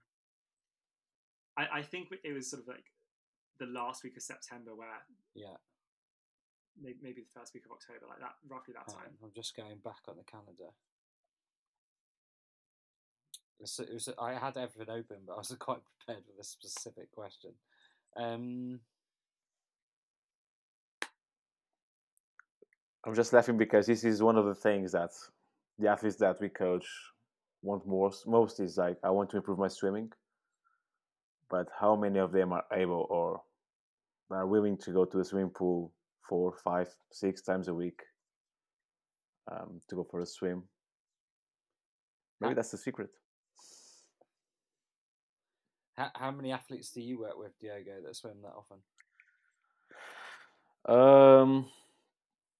I, 1.55 1.79
I 1.79 1.81
think 1.83 2.07
it 2.23 2.33
was 2.33 2.49
sort 2.49 2.63
of 2.63 2.67
like 2.67 2.85
the 3.59 3.67
last 3.67 4.03
week 4.03 4.17
of 4.17 4.23
September, 4.23 4.75
where 4.75 4.87
yeah, 5.35 5.53
maybe, 6.81 6.97
maybe 7.03 7.21
the 7.21 7.39
first 7.39 7.53
week 7.53 7.65
of 7.65 7.71
October, 7.73 8.07
like 8.09 8.19
that, 8.19 8.33
roughly 8.49 8.73
that 8.73 8.91
time. 8.91 9.13
I'm 9.23 9.31
just 9.35 9.55
going 9.55 9.77
back 9.83 10.01
on 10.07 10.15
the 10.17 10.23
calendar. 10.23 10.73
It 13.59 13.93
was, 13.93 14.09
I 14.19 14.33
had 14.33 14.57
everything 14.57 14.89
open, 14.89 15.17
but 15.27 15.33
I 15.33 15.37
wasn't 15.37 15.59
quite 15.59 15.77
prepared 15.99 16.25
for 16.25 16.33
this 16.35 16.49
specific 16.49 17.11
question. 17.11 17.51
Um, 18.17 18.79
I'm 23.05 23.15
just 23.15 23.33
laughing 23.33 23.57
because 23.57 23.85
this 23.85 24.03
is 24.03 24.23
one 24.23 24.37
of 24.37 24.45
the 24.45 24.55
things 24.55 24.93
that 24.93 25.11
the 25.77 25.89
athletes 25.89 26.15
that 26.17 26.39
we 26.39 26.49
coach 26.49 26.85
want 27.61 27.85
most. 27.85 28.27
Most 28.27 28.59
is 28.59 28.77
like, 28.77 28.97
I 29.03 29.09
want 29.09 29.29
to 29.31 29.37
improve 29.37 29.59
my 29.59 29.67
swimming, 29.67 30.11
but 31.49 31.67
how 31.79 31.95
many 31.95 32.19
of 32.19 32.31
them 32.31 32.53
are 32.53 32.63
able 32.71 33.07
or 33.09 33.41
are 34.31 34.47
willing 34.47 34.77
to 34.77 34.91
go 34.91 35.05
to 35.05 35.17
the 35.17 35.25
swimming 35.25 35.49
pool 35.49 35.91
four, 36.27 36.53
five, 36.63 36.87
six 37.11 37.41
times 37.41 37.67
a 37.67 37.73
week 37.73 38.01
um, 39.51 39.81
to 39.89 39.95
go 39.95 40.07
for 40.09 40.21
a 40.21 40.25
swim? 40.25 40.63
Maybe 42.39 42.53
that's 42.53 42.71
the 42.71 42.77
secret. 42.77 43.09
How, 45.97 46.09
how 46.15 46.31
many 46.31 46.51
athletes 46.51 46.89
do 46.91 47.01
you 47.01 47.19
work 47.19 47.37
with, 47.37 47.51
Diogo, 47.59 48.01
that 48.05 48.15
swim 48.15 48.37
that 48.41 48.53
often? 48.57 48.79
Um, 50.85 51.67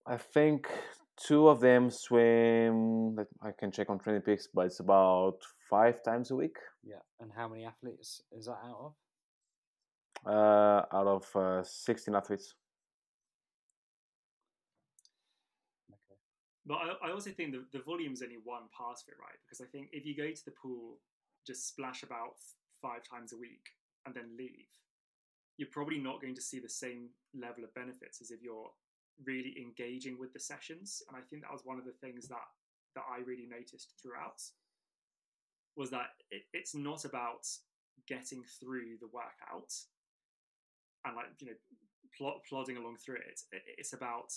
I 0.05 0.17
think 0.17 0.67
two 1.15 1.47
of 1.47 1.61
them 1.61 1.89
swim. 1.89 3.17
I 3.41 3.51
can 3.57 3.71
check 3.71 3.89
on 3.89 3.99
Training 3.99 4.21
Peaks, 4.21 4.47
but 4.53 4.65
it's 4.65 4.79
about 4.79 5.37
five 5.69 6.03
times 6.03 6.31
a 6.31 6.35
week. 6.35 6.57
Yeah. 6.83 7.01
And 7.21 7.31
how 7.35 7.47
many 7.47 7.65
athletes 7.65 8.21
is 8.31 8.45
that 8.45 8.57
out 8.65 8.79
of? 8.79 8.93
Uh, 10.25 10.85
out 10.93 11.07
of 11.07 11.35
uh, 11.35 11.63
sixteen 11.63 12.15
athletes. 12.15 12.55
Okay. 15.89 16.19
But 16.65 16.75
I, 16.75 17.07
I 17.07 17.11
also 17.11 17.31
think 17.31 17.51
the, 17.51 17.65
the 17.71 17.83
volume 17.83 18.13
is 18.13 18.21
only 18.21 18.39
one 18.43 18.63
part 18.77 18.97
of 18.97 19.07
it, 19.07 19.15
right? 19.19 19.39
Because 19.45 19.61
I 19.61 19.69
think 19.71 19.89
if 19.91 20.05
you 20.05 20.15
go 20.15 20.29
to 20.29 20.45
the 20.45 20.51
pool, 20.51 20.99
just 21.45 21.67
splash 21.67 22.03
about 22.03 22.35
five 22.81 23.01
times 23.09 23.33
a 23.33 23.37
week 23.37 23.65
and 24.05 24.13
then 24.15 24.35
leave, 24.37 24.67
you're 25.57 25.69
probably 25.71 25.99
not 25.99 26.21
going 26.21 26.35
to 26.35 26.41
see 26.41 26.59
the 26.59 26.69
same 26.69 27.09
level 27.33 27.63
of 27.63 27.73
benefits 27.73 28.21
as 28.21 28.31
if 28.31 28.41
you're 28.41 28.71
really 29.25 29.55
engaging 29.59 30.17
with 30.19 30.33
the 30.33 30.39
sessions. 30.39 31.01
And 31.07 31.17
I 31.17 31.21
think 31.29 31.43
that 31.43 31.51
was 31.51 31.61
one 31.63 31.77
of 31.77 31.85
the 31.85 31.97
things 32.01 32.27
that 32.27 32.47
that 32.95 33.03
I 33.09 33.21
really 33.25 33.47
noticed 33.49 33.93
throughout 34.01 34.41
was 35.75 35.89
that 35.89 36.13
it, 36.29 36.43
it's 36.53 36.75
not 36.75 37.05
about 37.05 37.47
getting 38.07 38.43
through 38.59 38.97
the 39.01 39.09
workout 39.11 39.73
and 41.05 41.15
like 41.15 41.25
you 41.39 41.47
know 41.47 41.57
plod, 42.17 42.35
plodding 42.47 42.77
along 42.77 42.97
through 42.97 43.15
it. 43.15 43.41
it. 43.51 43.63
It's 43.77 43.93
about 43.93 44.31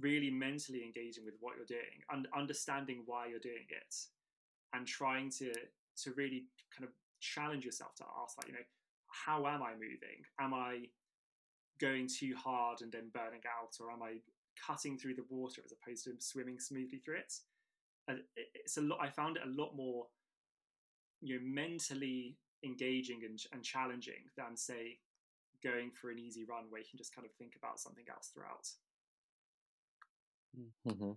really 0.00 0.30
mentally 0.30 0.82
engaging 0.84 1.24
with 1.24 1.34
what 1.40 1.54
you're 1.56 1.66
doing 1.66 2.04
and 2.10 2.28
understanding 2.36 3.02
why 3.06 3.26
you're 3.26 3.38
doing 3.38 3.66
it 3.70 3.94
and 4.74 4.86
trying 4.86 5.30
to 5.30 5.52
to 5.96 6.12
really 6.16 6.44
kind 6.76 6.84
of 6.84 6.90
challenge 7.20 7.64
yourself 7.64 7.94
to 7.96 8.04
ask 8.22 8.36
like 8.36 8.48
you 8.48 8.52
know 8.52 8.66
how 9.08 9.46
am 9.46 9.62
i 9.62 9.72
moving 9.72 10.20
am 10.40 10.52
i 10.52 10.80
going 11.80 12.08
too 12.08 12.34
hard 12.36 12.80
and 12.80 12.92
then 12.92 13.10
burning 13.12 13.42
out 13.46 13.74
or 13.80 13.90
am 13.90 14.02
i 14.02 14.14
cutting 14.66 14.96
through 14.96 15.14
the 15.14 15.24
water 15.28 15.60
as 15.64 15.72
opposed 15.72 16.04
to 16.04 16.12
swimming 16.18 16.58
smoothly 16.58 16.98
through 16.98 17.16
it 17.16 17.32
and 18.08 18.20
it's 18.54 18.78
a 18.78 18.80
lot 18.80 18.98
i 19.00 19.08
found 19.08 19.36
it 19.36 19.42
a 19.44 19.62
lot 19.62 19.76
more 19.76 20.06
you 21.20 21.34
know 21.34 21.44
mentally 21.44 22.36
engaging 22.64 23.20
and, 23.24 23.38
and 23.52 23.62
challenging 23.62 24.24
than 24.36 24.56
say 24.56 24.98
going 25.62 25.90
for 25.90 26.10
an 26.10 26.18
easy 26.18 26.44
run 26.44 26.64
where 26.68 26.80
you 26.80 26.86
can 26.88 26.98
just 26.98 27.14
kind 27.14 27.26
of 27.26 27.32
think 27.32 27.54
about 27.56 27.78
something 27.78 28.04
else 28.10 28.30
throughout 28.32 28.66
Mm-hmm. 30.88 31.12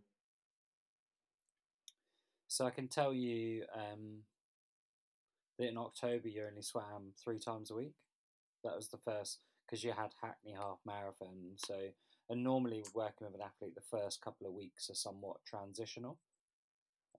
So 2.47 2.65
I 2.65 2.71
can 2.71 2.87
tell 2.87 3.13
you 3.13 3.63
um, 3.73 4.23
that 5.57 5.69
in 5.69 5.77
October 5.77 6.27
you 6.27 6.43
only 6.47 6.61
swam 6.61 7.13
three 7.23 7.39
times 7.39 7.71
a 7.71 7.75
week. 7.75 7.93
That 8.63 8.75
was 8.75 8.89
the 8.89 8.97
first 8.97 9.39
because 9.69 9.83
you 9.83 9.91
had 9.91 10.13
Hackney 10.21 10.53
Half 10.53 10.79
Marathon. 10.85 11.53
So 11.57 11.75
and 12.29 12.43
normally 12.43 12.83
working 12.93 13.27
with 13.27 13.35
an 13.35 13.41
athlete, 13.41 13.75
the 13.75 13.81
first 13.97 14.21
couple 14.21 14.47
of 14.47 14.53
weeks 14.53 14.89
are 14.89 14.95
somewhat 14.95 15.37
transitional. 15.45 16.19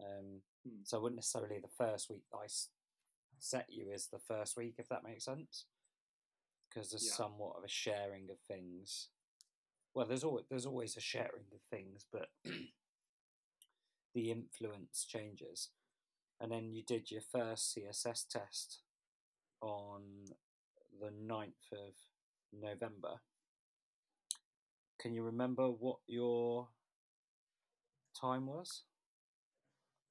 Um, 0.01 0.43
Hmm. 0.65 0.83
So 0.85 0.99
I 0.99 1.01
wouldn't 1.01 1.17
necessarily 1.19 1.59
the 1.59 1.69
first 1.69 2.11
week 2.11 2.25
I 2.35 2.47
set 3.39 3.73
you 3.73 3.91
is 3.91 4.09
the 4.09 4.19
first 4.19 4.57
week, 4.57 4.75
if 4.79 4.89
that 4.89 5.05
makes 5.05 5.25
sense, 5.25 5.67
because 6.69 6.91
there's 6.91 7.07
Yeah. 7.07 7.13
somewhat 7.13 7.57
of 7.57 7.65
a 7.65 7.69
sharing 7.69 8.31
of 8.31 8.41
things. 8.41 9.11
Well, 9.95 10.07
there's 10.07 10.25
always 10.25 10.47
there's 10.49 10.67
always 10.67 10.97
a 10.97 11.01
sharing 11.01 11.53
of 11.53 11.63
things, 11.63 12.05
but 12.05 12.33
the 14.15 14.31
influence 14.31 15.05
changes. 15.05 15.71
And 16.39 16.51
then 16.51 16.73
you 16.73 16.83
did 16.83 17.11
your 17.11 17.23
first 17.23 17.75
CSS 17.75 18.27
test 18.27 18.83
on 19.61 20.37
the 20.99 21.11
9th 21.11 21.73
of 21.73 21.95
November. 22.53 23.21
Can 25.01 25.15
you 25.15 25.23
remember 25.23 25.69
what 25.69 25.99
your 26.07 26.69
time 28.19 28.47
was? 28.47 28.83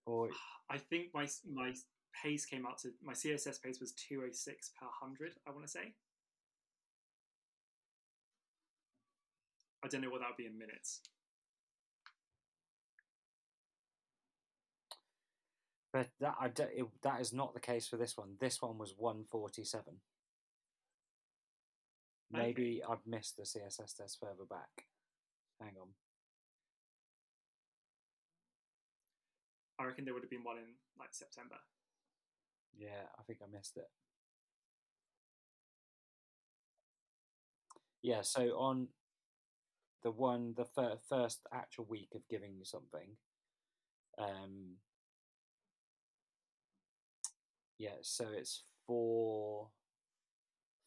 Or 0.05 0.29
I 0.69 0.77
think 0.77 1.07
my 1.13 1.27
my 1.51 1.73
pace 2.23 2.45
came 2.45 2.65
out 2.65 2.79
to 2.79 2.89
my 3.03 3.13
CSS 3.13 3.61
pace 3.61 3.79
was 3.79 3.91
206 3.91 4.71
per 4.79 4.85
100, 4.85 5.33
I 5.47 5.51
want 5.51 5.63
to 5.63 5.71
say. 5.71 5.93
I 9.83 9.87
don't 9.87 10.01
know 10.01 10.09
what 10.09 10.21
that 10.21 10.29
would 10.29 10.37
be 10.37 10.45
in 10.45 10.57
minutes. 10.57 11.01
but 15.91 16.07
that 16.19 16.35
I 16.39 16.49
don't, 16.49 16.69
it, 16.73 16.85
that 17.01 17.19
is 17.19 17.33
not 17.33 17.53
the 17.53 17.59
case 17.59 17.87
for 17.87 17.97
this 17.97 18.17
one. 18.17 18.35
This 18.39 18.61
one 18.61 18.77
was 18.77 18.93
147. 18.97 19.95
Maybe 22.31 22.81
I've 22.87 23.05
missed 23.07 23.37
the 23.37 23.43
CSS 23.43 23.95
test 23.95 24.17
further 24.19 24.45
back. 24.49 24.85
Hang 25.59 25.73
on. 25.81 25.87
I 29.79 29.85
reckon 29.85 30.05
there 30.05 30.13
would 30.13 30.23
have 30.23 30.29
been 30.29 30.43
one 30.43 30.57
in 30.57 30.75
like 30.99 31.13
September. 31.13 31.55
Yeah, 32.77 33.07
I 33.17 33.23
think 33.23 33.39
I 33.41 33.45
missed 33.51 33.77
it. 33.77 33.89
Yeah, 38.01 38.21
so 38.21 38.41
on 38.57 38.87
the 40.03 40.11
one, 40.11 40.53
the 40.55 40.65
fir- 40.65 40.99
first 41.09 41.41
actual 41.53 41.85
week 41.85 42.09
of 42.15 42.21
giving 42.29 42.55
you 42.57 42.63
something, 42.63 43.17
um, 44.17 44.75
yeah, 47.77 47.97
so 48.01 48.25
it's 48.31 48.63
four 48.85 49.69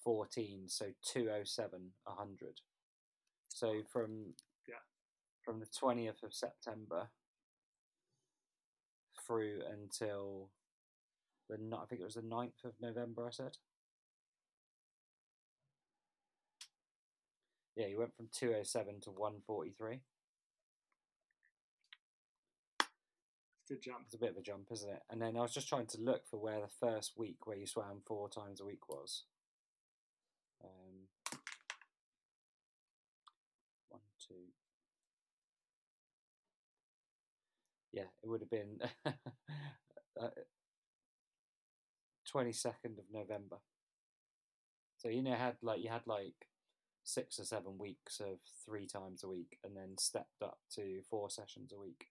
fourteen, 0.02 0.68
so 0.68 0.86
two 1.02 1.28
oh 1.30 1.44
seven, 1.44 1.92
a 2.06 2.12
hundred. 2.12 2.60
So 3.48 3.82
from 3.92 4.34
Yeah. 4.68 4.82
from 5.44 5.60
the 5.60 5.66
twentieth 5.66 6.22
of 6.22 6.34
September 6.34 7.08
through 9.26 9.62
until 9.70 10.50
the 11.48 11.56
I 11.76 11.86
think 11.86 12.00
it 12.00 12.04
was 12.04 12.14
the 12.14 12.22
9th 12.22 12.64
of 12.64 12.72
November. 12.80 13.26
I 13.26 13.30
said. 13.30 13.58
Yeah, 17.76 17.86
you 17.86 17.98
went 17.98 18.14
from 18.16 18.28
two 18.32 18.54
oh 18.58 18.62
seven 18.64 19.00
to 19.02 19.10
one 19.10 19.40
forty 19.46 19.70
three. 19.70 20.00
Good 23.68 23.80
jump. 23.82 24.00
It's 24.04 24.14
a 24.14 24.18
bit 24.18 24.30
of 24.30 24.36
a 24.36 24.42
jump, 24.42 24.68
isn't 24.70 24.90
it? 24.90 25.02
And 25.10 25.22
then 25.22 25.36
I 25.36 25.40
was 25.40 25.54
just 25.54 25.68
trying 25.68 25.86
to 25.86 26.00
look 26.00 26.26
for 26.28 26.38
where 26.38 26.60
the 26.60 26.68
first 26.68 27.12
week 27.16 27.46
where 27.46 27.56
you 27.56 27.66
swam 27.66 28.02
four 28.06 28.28
times 28.28 28.60
a 28.60 28.64
week 28.66 28.88
was. 28.88 29.24
Um, 30.64 31.06
one, 33.88 34.00
two. 34.18 34.34
Yeah, 37.92 38.08
it 38.22 38.28
would 38.28 38.40
have 38.40 38.50
been 38.50 38.80
twenty 42.30 42.52
second 42.52 42.98
of 42.98 43.04
November. 43.12 43.58
So 44.98 45.08
you 45.08 45.22
know 45.22 45.34
had 45.34 45.56
like 45.62 45.82
you 45.82 45.90
had 45.90 46.06
like 46.06 46.46
six 47.04 47.38
or 47.38 47.44
seven 47.44 47.78
weeks 47.78 48.20
of 48.20 48.38
three 48.64 48.86
times 48.86 49.22
a 49.24 49.28
week, 49.28 49.58
and 49.64 49.76
then 49.76 49.98
stepped 49.98 50.42
up 50.42 50.58
to 50.74 51.02
four 51.10 51.28
sessions 51.30 51.72
a 51.72 51.78
week 51.78 52.06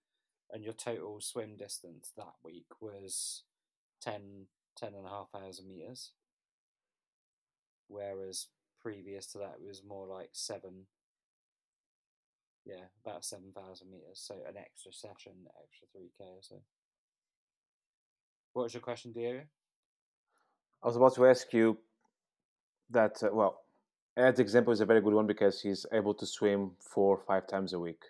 and 0.52 0.64
your 0.64 0.74
total 0.74 1.20
swim 1.22 1.56
distance 1.56 2.12
that 2.18 2.34
week 2.44 2.66
was 2.80 3.44
10, 4.02 4.48
10 4.78 4.94
and 4.96 5.06
a 5.06 5.10
half 5.10 5.30
thousand 5.32 5.68
meters. 5.70 6.12
Whereas 7.92 8.48
previous 8.82 9.28
to 9.28 9.40
that, 9.40 9.58
it 9.62 9.68
was 9.68 9.84
more 9.86 10.08
like 10.08 10.30
seven, 10.32 10.86
yeah, 12.66 12.86
about 13.06 13.26
7,000 13.26 13.92
meters. 13.92 14.22
So 14.24 14.36
an 14.48 14.56
extra 14.58 14.94
session, 14.94 15.34
extra 15.62 15.88
3K 15.96 16.30
or 16.30 16.42
so. 16.42 16.56
What 18.54 18.64
was 18.64 18.74
your 18.74 18.82
question, 18.82 19.12
Diego? 19.12 19.42
I 20.84 20.88
was 20.88 20.96
about 20.96 21.16
to 21.16 21.26
ask 21.28 21.52
you 21.54 21.78
that. 22.90 23.22
Uh, 23.22 23.30
well, 23.34 23.62
Ed's 24.18 24.40
example 24.40 24.74
is 24.74 24.82
a 24.82 24.86
very 24.86 25.02
good 25.02 25.14
one 25.14 25.28
because 25.28 25.62
he's 25.62 25.86
able 25.94 26.14
to 26.16 26.26
swim 26.26 26.72
four 26.80 27.18
or 27.18 27.24
five 27.26 27.48
times 27.48 27.74
a 27.74 27.80
week. 27.80 28.04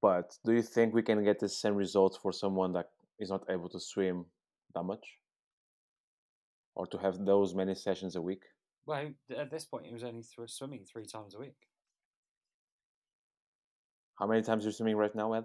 But 0.00 0.36
do 0.44 0.52
you 0.52 0.62
think 0.62 0.94
we 0.94 1.02
can 1.02 1.22
get 1.24 1.38
the 1.40 1.48
same 1.48 1.74
results 1.74 2.16
for 2.16 2.32
someone 2.32 2.72
that 2.72 2.90
is 3.18 3.30
not 3.30 3.44
able 3.48 3.68
to 3.68 3.80
swim 3.80 4.24
that 4.74 4.82
much, 4.82 5.04
or 6.74 6.86
to 6.86 6.98
have 6.98 7.24
those 7.24 7.54
many 7.54 7.74
sessions 7.74 8.16
a 8.16 8.22
week? 8.22 8.42
Well, 8.86 9.10
at 9.36 9.50
this 9.50 9.64
point, 9.64 9.86
he 9.86 9.92
was 9.92 10.04
only 10.04 10.22
th- 10.22 10.50
swimming 10.50 10.84
three 10.90 11.06
times 11.06 11.34
a 11.34 11.38
week. 11.38 11.56
How 14.18 14.26
many 14.26 14.42
times 14.42 14.64
are 14.64 14.68
you 14.68 14.72
swimming 14.72 14.96
right 14.96 15.14
now, 15.14 15.32
Ed? 15.32 15.44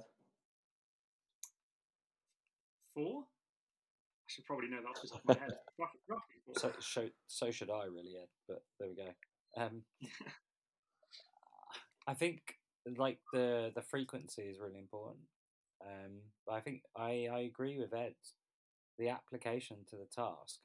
Four? 2.94 3.24
I 3.24 4.27
should 4.27 4.46
probably 4.46 4.70
know 4.70 4.77
that 4.82 4.88
off 4.88 5.01
the 5.01 5.08
top 5.08 5.22
of 5.22 5.27
my 5.27 5.34
head. 5.34 5.53
Roughly, 5.79 6.00
roughly 6.10 6.36
four. 6.46 6.55
So, 6.58 6.72
so, 6.79 7.10
so 7.27 7.51
should 7.51 7.70
I, 7.70 7.86
really, 7.86 8.15
Ed. 8.22 8.27
But 8.48 8.63
there 8.79 8.89
we 8.89 8.96
go. 8.96 9.62
Um, 9.62 9.82
I 12.08 12.13
think 12.13 12.41
like 12.98 13.20
the 13.34 13.72
the 13.75 13.82
frequency 13.82 14.44
is 14.44 14.60
really 14.60 14.79
important. 14.79 15.24
Um, 15.82 16.20
but 16.46 16.53
I 16.53 16.62
think 16.62 16.82
I 16.96 17.27
I 17.32 17.39
agree 17.39 17.79
with 17.79 17.94
Ed. 17.94 18.15
The 18.98 19.10
application 19.10 19.77
to 19.89 19.98
the 19.98 20.05
task 20.05 20.60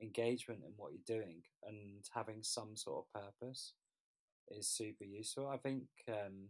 engagement 0.00 0.60
in 0.64 0.72
what 0.76 0.92
you're 0.92 1.18
doing 1.18 1.42
and 1.66 2.04
having 2.14 2.42
some 2.42 2.76
sort 2.76 3.04
of 3.04 3.22
purpose 3.22 3.74
is 4.50 4.68
super 4.68 5.04
useful. 5.04 5.48
I 5.48 5.56
think 5.56 5.84
um, 6.08 6.48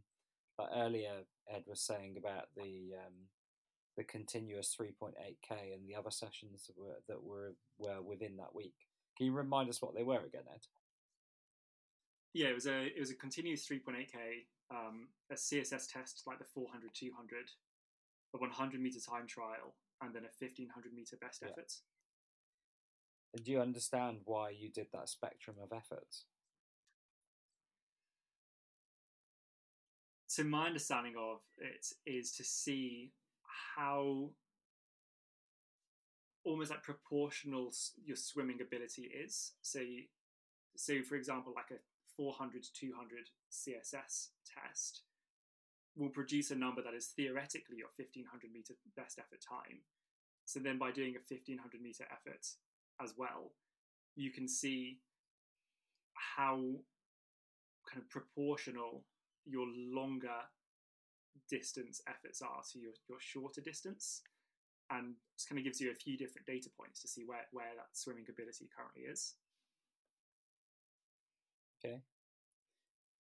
like 0.58 0.68
earlier 0.74 1.22
Ed 1.50 1.64
was 1.66 1.80
saying 1.80 2.16
about 2.18 2.46
the 2.56 2.94
um, 3.06 3.14
the 3.96 4.04
continuous 4.04 4.76
3.8k 4.80 5.74
and 5.74 5.88
the 5.88 5.96
other 5.96 6.10
sessions 6.10 6.66
that 6.66 6.78
were 6.78 7.00
that 7.08 7.22
were 7.22 7.54
were 7.78 8.02
within 8.02 8.36
that 8.36 8.54
week. 8.54 8.74
Can 9.16 9.26
you 9.26 9.32
remind 9.32 9.68
us 9.68 9.82
what 9.82 9.94
they 9.94 10.04
were 10.04 10.24
again, 10.24 10.44
Ed? 10.52 10.60
Yeah, 12.34 12.48
it 12.48 12.54
was 12.54 12.66
a 12.66 12.86
it 12.86 13.00
was 13.00 13.10
a 13.10 13.14
continuous 13.14 13.66
3.8k, 13.66 14.46
um, 14.70 15.08
a 15.30 15.34
CSS 15.34 15.92
test 15.92 16.22
like 16.26 16.38
the 16.38 16.44
400, 16.44 16.90
200, 16.94 17.50
a 18.34 18.38
100 18.38 18.80
meter 18.80 19.00
time 19.00 19.26
trial, 19.26 19.74
and 20.02 20.14
then 20.14 20.22
a 20.22 20.30
1500 20.38 20.92
meter 20.92 21.16
best 21.20 21.42
Yeah. 21.42 21.48
efforts. 21.50 21.82
Do 23.36 23.52
you 23.52 23.60
understand 23.60 24.18
why 24.24 24.50
you 24.50 24.70
did 24.70 24.86
that 24.92 25.08
spectrum 25.08 25.56
of 25.62 25.76
efforts? 25.76 26.24
So 30.26 30.44
my 30.44 30.66
understanding 30.66 31.14
of 31.18 31.40
it 31.58 31.86
is 32.06 32.32
to 32.36 32.44
see 32.44 33.12
how 33.76 34.30
almost 36.44 36.70
like 36.70 36.82
proportional 36.82 37.72
your 38.04 38.16
swimming 38.16 38.60
ability 38.60 39.02
is. 39.02 39.52
So, 39.62 39.80
you, 39.80 40.04
so 40.76 41.02
for 41.02 41.16
example, 41.16 41.52
like 41.54 41.70
a 41.70 41.80
400 42.16 42.62
to 42.62 42.72
200 42.72 43.28
CSS 43.50 44.28
test 44.46 45.02
will 45.96 46.08
produce 46.08 46.50
a 46.50 46.54
number 46.54 46.82
that 46.82 46.94
is 46.94 47.06
theoretically 47.06 47.78
your 47.78 47.88
1500 47.96 48.52
meter 48.52 48.74
best 48.96 49.18
effort 49.18 49.40
time. 49.46 49.80
So 50.44 50.60
then 50.60 50.78
by 50.78 50.92
doing 50.92 51.14
a 51.16 51.22
1500 51.26 51.82
meter 51.82 52.04
effort 52.10 52.46
as 53.02 53.14
well, 53.16 53.52
you 54.16 54.30
can 54.30 54.48
see 54.48 54.98
how 56.36 56.56
kind 57.88 58.02
of 58.02 58.08
proportional 58.10 59.04
your 59.46 59.66
longer 59.76 60.40
distance 61.48 62.02
efforts 62.08 62.42
are 62.42 62.60
to 62.72 62.78
your, 62.78 62.92
your 63.08 63.18
shorter 63.20 63.60
distance 63.60 64.22
and 64.90 65.14
just 65.36 65.48
kind 65.48 65.58
of 65.58 65.64
gives 65.64 65.80
you 65.80 65.90
a 65.90 65.94
few 65.94 66.16
different 66.16 66.46
data 66.46 66.68
points 66.76 67.00
to 67.02 67.08
see 67.08 67.24
where, 67.26 67.46
where 67.52 67.72
that 67.76 67.88
swimming 67.92 68.26
ability 68.28 68.68
currently 68.76 69.02
is. 69.02 69.34
Okay. 71.84 72.00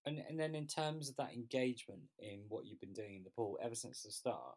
And 0.06 0.22
and 0.28 0.40
then 0.40 0.54
in 0.54 0.66
terms 0.66 1.08
of 1.08 1.16
that 1.16 1.34
engagement 1.34 2.02
in 2.18 2.40
what 2.48 2.66
you've 2.66 2.80
been 2.80 2.94
doing 2.94 3.14
in 3.16 3.24
the 3.24 3.30
pool 3.30 3.58
ever 3.62 3.74
since 3.74 4.02
the 4.02 4.10
start, 4.10 4.56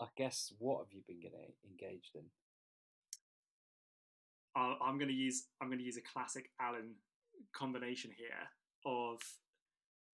I 0.00 0.06
guess 0.16 0.52
what 0.58 0.78
have 0.78 0.92
you 0.92 1.02
been 1.06 1.20
getting 1.20 1.52
engaged 1.68 2.12
in? 2.14 2.24
I'm 4.58 4.98
going 4.98 5.08
to 5.08 5.14
use 5.14 5.46
I'm 5.60 5.68
going 5.68 5.78
to 5.78 5.84
use 5.84 5.96
a 5.96 6.02
classic 6.12 6.50
Alan 6.60 6.94
combination 7.54 8.10
here 8.16 8.48
of 8.86 9.20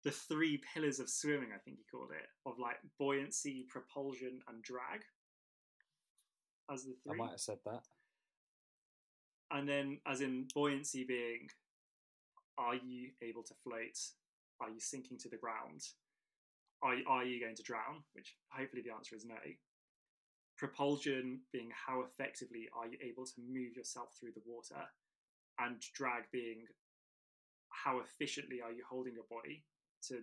the 0.03 0.11
three 0.11 0.61
pillars 0.73 0.99
of 0.99 1.09
swimming. 1.09 1.49
I 1.55 1.59
think 1.59 1.77
he 1.77 1.83
called 1.91 2.11
it 2.11 2.27
of 2.49 2.57
like 2.59 2.77
buoyancy, 2.99 3.65
propulsion, 3.69 4.39
and 4.47 4.63
drag 4.63 5.01
as 6.71 6.83
the 6.83 6.93
three, 7.03 7.13
I 7.13 7.17
might 7.17 7.31
have 7.31 7.39
said 7.39 7.57
that. 7.65 7.83
and 9.51 9.67
then 9.67 9.99
as 10.07 10.21
in 10.21 10.47
buoyancy 10.53 11.03
being 11.03 11.47
are 12.57 12.75
you 12.75 13.09
able 13.21 13.43
to 13.43 13.53
float 13.63 13.97
are 14.61 14.69
you 14.69 14.79
sinking 14.79 15.17
to 15.17 15.29
the 15.29 15.37
ground 15.37 15.81
are, 16.81 16.95
are 17.07 17.25
you 17.25 17.39
going 17.39 17.55
to 17.55 17.63
drown 17.63 18.03
which 18.13 18.35
hopefully 18.49 18.81
the 18.85 18.93
answer 18.93 19.15
is 19.15 19.25
no 19.25 19.35
propulsion 20.61 21.39
being 21.51 21.69
how 21.73 22.03
effectively 22.05 22.69
are 22.77 22.85
you 22.85 22.97
able 23.01 23.25
to 23.25 23.33
move 23.49 23.75
yourself 23.75 24.09
through 24.13 24.29
the 24.31 24.45
water 24.45 24.77
and 25.57 25.81
drag 25.95 26.23
being 26.31 26.61
how 27.69 27.99
efficiently 27.99 28.61
are 28.61 28.71
you 28.71 28.83
holding 28.87 29.13
your 29.13 29.25
body 29.29 29.65
to 30.07 30.19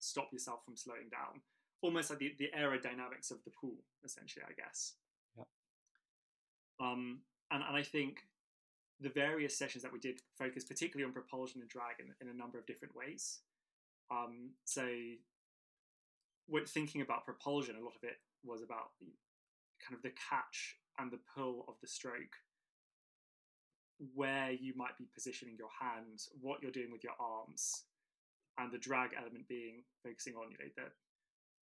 stop 0.00 0.28
yourself 0.32 0.64
from 0.64 0.76
slowing 0.76 1.08
down 1.12 1.40
almost 1.80 2.10
like 2.10 2.18
the, 2.18 2.34
the 2.40 2.50
aerodynamics 2.58 3.30
of 3.30 3.38
the 3.44 3.52
pool 3.58 3.78
essentially 4.04 4.44
i 4.48 4.52
guess 4.52 4.94
Yep. 5.36 5.46
um, 6.80 7.20
and, 7.52 7.62
and 7.62 7.76
i 7.76 7.82
think 7.84 8.24
the 9.02 9.10
various 9.10 9.56
sessions 9.56 9.82
that 9.82 9.92
we 9.92 9.98
did 9.98 10.20
focus 10.38 10.64
particularly 10.64 11.04
on 11.06 11.12
propulsion 11.12 11.60
and 11.60 11.68
drag 11.70 11.98
in, 12.00 12.06
in 12.20 12.32
a 12.32 12.36
number 12.36 12.58
of 12.58 12.66
different 12.66 12.94
ways. 12.94 13.40
Um, 14.10 14.50
so, 14.64 14.86
when 16.46 16.66
thinking 16.66 17.02
about 17.02 17.24
propulsion, 17.24 17.76
a 17.76 17.80
lot 17.84 17.94
of 17.96 18.04
it 18.04 18.16
was 18.44 18.62
about 18.62 18.90
the, 19.00 19.06
kind 19.82 19.96
of 19.96 20.02
the 20.02 20.14
catch 20.16 20.76
and 20.98 21.10
the 21.10 21.20
pull 21.34 21.64
of 21.68 21.74
the 21.80 21.88
stroke, 21.88 22.36
where 24.14 24.50
you 24.52 24.72
might 24.76 24.96
be 24.98 25.06
positioning 25.14 25.56
your 25.58 25.72
hands, 25.80 26.28
what 26.40 26.62
you're 26.62 26.72
doing 26.72 26.90
with 26.90 27.04
your 27.04 27.18
arms, 27.20 27.84
and 28.58 28.72
the 28.72 28.78
drag 28.78 29.10
element 29.18 29.48
being 29.48 29.82
focusing 30.02 30.34
on 30.34 30.50
you 30.50 30.58
know 30.58 30.70
the 30.76 30.90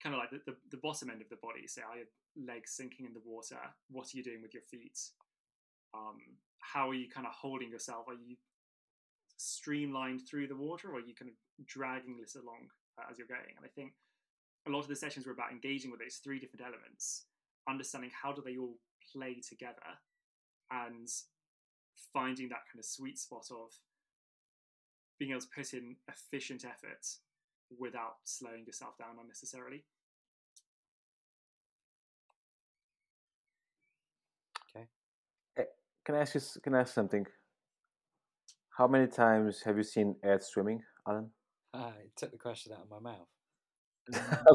kind 0.03 0.15
of 0.15 0.19
like 0.19 0.31
the, 0.31 0.41
the, 0.51 0.57
the 0.71 0.83
bottom 0.83 1.11
end 1.11 1.23
of 1.23 1.29
the 1.29 1.41
body. 1.43 1.67
So, 1.67 1.83
are 1.83 1.97
your 1.97 2.11
legs 2.47 2.73
sinking 2.73 3.07
in 3.07 3.13
the 3.13 3.25
water? 3.25 3.59
What 3.91 4.07
are 4.07 4.17
you 4.17 4.23
doing 4.23 4.43
with 4.43 4.55
your 4.55 4.65
feet? 4.65 4.99
um, 5.95 6.19
how 6.59 6.89
are 6.89 6.95
you 6.95 7.09
kind 7.09 7.27
of 7.27 7.33
holding 7.33 7.71
yourself? 7.71 8.07
Are 8.09 8.15
you 8.15 8.37
streamlined 9.37 10.23
through 10.29 10.49
the 10.49 10.57
water, 10.57 10.91
or 10.91 10.97
are 10.97 11.07
you 11.07 11.15
kind 11.15 11.31
of 11.31 11.67
dragging 11.67 12.17
this 12.21 12.37
along 12.37 12.69
uh, 12.99 13.11
as 13.11 13.19
you're 13.19 13.27
going? 13.27 13.57
And 13.57 13.65
I 13.65 13.69
think 13.69 13.93
a 14.67 14.71
lot 14.71 14.81
of 14.81 14.89
the 14.89 14.97
sessions 14.97 15.27
were 15.27 15.33
about 15.33 15.53
engaging 15.53 15.91
with 15.91 16.01
those 16.01 16.21
three 16.23 16.39
different 16.39 16.65
elements, 16.65 17.25
understanding 17.69 18.11
how 18.23 18.33
do 18.33 18.43
they 18.45 18.57
all 18.57 18.77
play 19.13 19.41
together, 19.47 19.99
and 20.71 21.09
finding 22.13 22.49
that 22.49 22.65
kind 22.73 22.79
of 22.79 22.85
sweet 22.85 23.19
spot 23.19 23.47
of 23.51 23.73
being 25.19 25.33
able 25.33 25.41
to 25.41 25.47
put 25.55 25.75
in 25.75 25.97
efficient 26.09 26.65
effort 26.65 27.07
without 27.79 28.15
slowing 28.25 28.65
yourself 28.67 28.97
down 28.99 29.17
unnecessarily. 29.21 29.85
Okay. 34.75 34.87
Can 36.05 36.15
I 36.15 36.21
ask 36.21 36.35
you? 36.35 36.41
Can 36.63 36.75
I 36.75 36.81
ask 36.81 36.95
something? 36.95 37.27
How 38.77 38.89
many 38.89 39.07
times 39.07 39.63
have 39.65 39.77
you 39.77 39.83
seen 39.83 40.17
Ed 40.25 40.43
swimming, 40.43 40.83
Alan? 41.07 41.31
Ah, 41.75 41.93
it 42.03 42.17
took 42.17 42.33
the 42.33 42.39
question 42.39 42.73
out 42.73 42.87
of 42.91 42.91
my 42.91 43.11
mouth. 43.11 43.29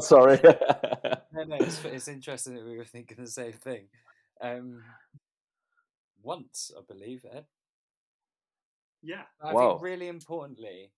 Sorry. 0.00 0.38
No, 1.36 1.44
no, 1.44 1.56
it's, 1.56 1.84
it's 1.84 2.08
interesting 2.08 2.54
that 2.54 2.64
we 2.64 2.78
were 2.78 2.84
thinking 2.86 3.18
the 3.22 3.30
same 3.30 3.52
thing. 3.52 3.88
Um, 4.40 4.82
once, 6.22 6.70
I 6.76 6.80
believe, 6.88 7.26
Ed. 7.30 7.44
Yeah, 9.02 9.24
I 9.42 9.52
Wow. 9.52 9.72
think 9.72 9.82
really 9.82 10.08
importantly, 10.08 10.92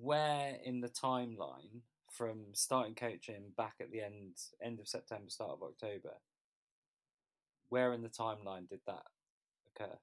where 0.00 0.56
in 0.64 0.80
the 0.80 0.88
timeline 0.88 1.82
from 2.10 2.46
starting 2.54 2.96
coaching 2.96 3.52
back 3.56 3.74
at 3.80 3.92
the 3.92 4.00
end 4.02 4.36
end 4.60 4.80
of 4.80 4.88
September, 4.88 5.30
start 5.30 5.52
of 5.52 5.62
October, 5.62 6.14
where 7.68 7.92
in 7.92 8.02
the 8.02 8.08
timeline 8.08 8.68
did 8.68 8.80
that 8.86 9.04
occur? 9.68 9.96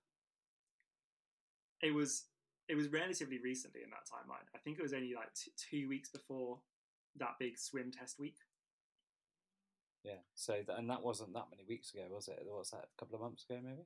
it 1.82 1.94
was 1.94 2.26
it 2.70 2.76
was 2.76 2.88
relatively 2.88 3.40
recently 3.40 3.82
in 3.84 3.90
that 3.90 4.08
timeline. 4.10 4.46
I 4.56 4.60
think 4.60 4.80
it 4.80 4.84
was 4.84 4.94
only 4.94 5.14
like 5.14 5.34
t- 5.34 5.52
two 5.58 5.90
weeks 5.90 6.10
before 6.10 6.60
that 7.18 7.36
big 7.40 7.58
swim 7.58 7.92
test 7.92 8.20
week. 8.20 8.38
Yeah. 10.04 10.22
So 10.36 10.54
th- 10.54 10.70
and 10.78 10.90
that 10.90 11.04
wasn't 11.04 11.34
that 11.34 11.48
many 11.52 11.64
weeks 11.68 11.94
ago, 11.94 12.04
was 12.10 12.28
it? 12.28 12.40
What's 12.48 12.72
that? 12.72 12.86
A 12.96 13.00
couple 13.00 13.16
of 13.16 13.22
months 13.22 13.46
ago, 13.48 13.60
maybe. 13.64 13.86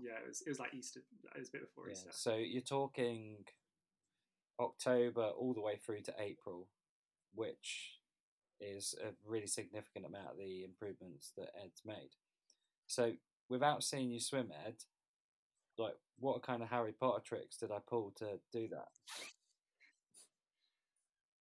Yeah, 0.00 0.18
it 0.24 0.28
was 0.28 0.42
it 0.42 0.48
was 0.48 0.58
like 0.58 0.74
Easter. 0.74 1.00
It 1.34 1.38
was 1.38 1.48
a 1.48 1.52
bit 1.52 1.60
before 1.62 1.86
Yeah. 1.86 1.92
Easter. 1.92 2.08
So 2.12 2.36
you're 2.36 2.62
talking 2.62 3.44
October 4.58 5.22
all 5.38 5.54
the 5.54 5.60
way 5.60 5.76
through 5.76 6.00
to 6.02 6.14
April, 6.18 6.68
which 7.34 7.98
is 8.60 8.94
a 9.02 9.12
really 9.28 9.46
significant 9.46 10.06
amount 10.06 10.28
of 10.30 10.38
the 10.38 10.64
improvements 10.64 11.32
that 11.36 11.50
Ed's 11.62 11.82
made. 11.84 12.10
So 12.86 13.12
without 13.48 13.82
seeing 13.84 14.10
you 14.10 14.20
swim, 14.20 14.50
Ed, 14.66 14.76
like 15.78 15.94
what 16.18 16.42
kind 16.42 16.62
of 16.62 16.68
Harry 16.70 16.92
Potter 16.92 17.22
tricks 17.24 17.56
did 17.56 17.70
I 17.70 17.78
pull 17.86 18.12
to 18.18 18.38
do 18.52 18.68
that? 18.68 18.88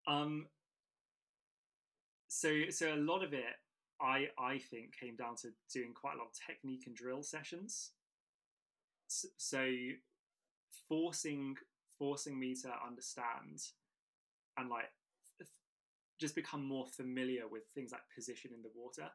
Um. 0.07 0.47
So 2.27 2.69
so 2.69 2.93
a 2.93 2.95
lot 2.95 3.23
of 3.23 3.33
it, 3.33 3.55
I 4.01 4.27
I 4.37 4.57
think, 4.57 4.95
came 4.97 5.15
down 5.15 5.35
to 5.37 5.49
doing 5.73 5.93
quite 5.93 6.15
a 6.15 6.17
lot 6.17 6.27
of 6.27 6.33
technique 6.47 6.83
and 6.87 6.95
drill 6.95 7.23
sessions. 7.23 7.91
So 9.07 9.67
forcing 10.87 11.55
forcing 11.99 12.39
me 12.39 12.55
to 12.55 12.69
understand 12.85 13.61
and 14.57 14.69
like 14.69 14.89
just 16.19 16.35
become 16.35 16.65
more 16.65 16.85
familiar 16.85 17.47
with 17.47 17.63
things 17.73 17.91
like 17.91 18.01
position 18.15 18.51
in 18.53 18.61
the 18.61 18.69
water 18.75 19.09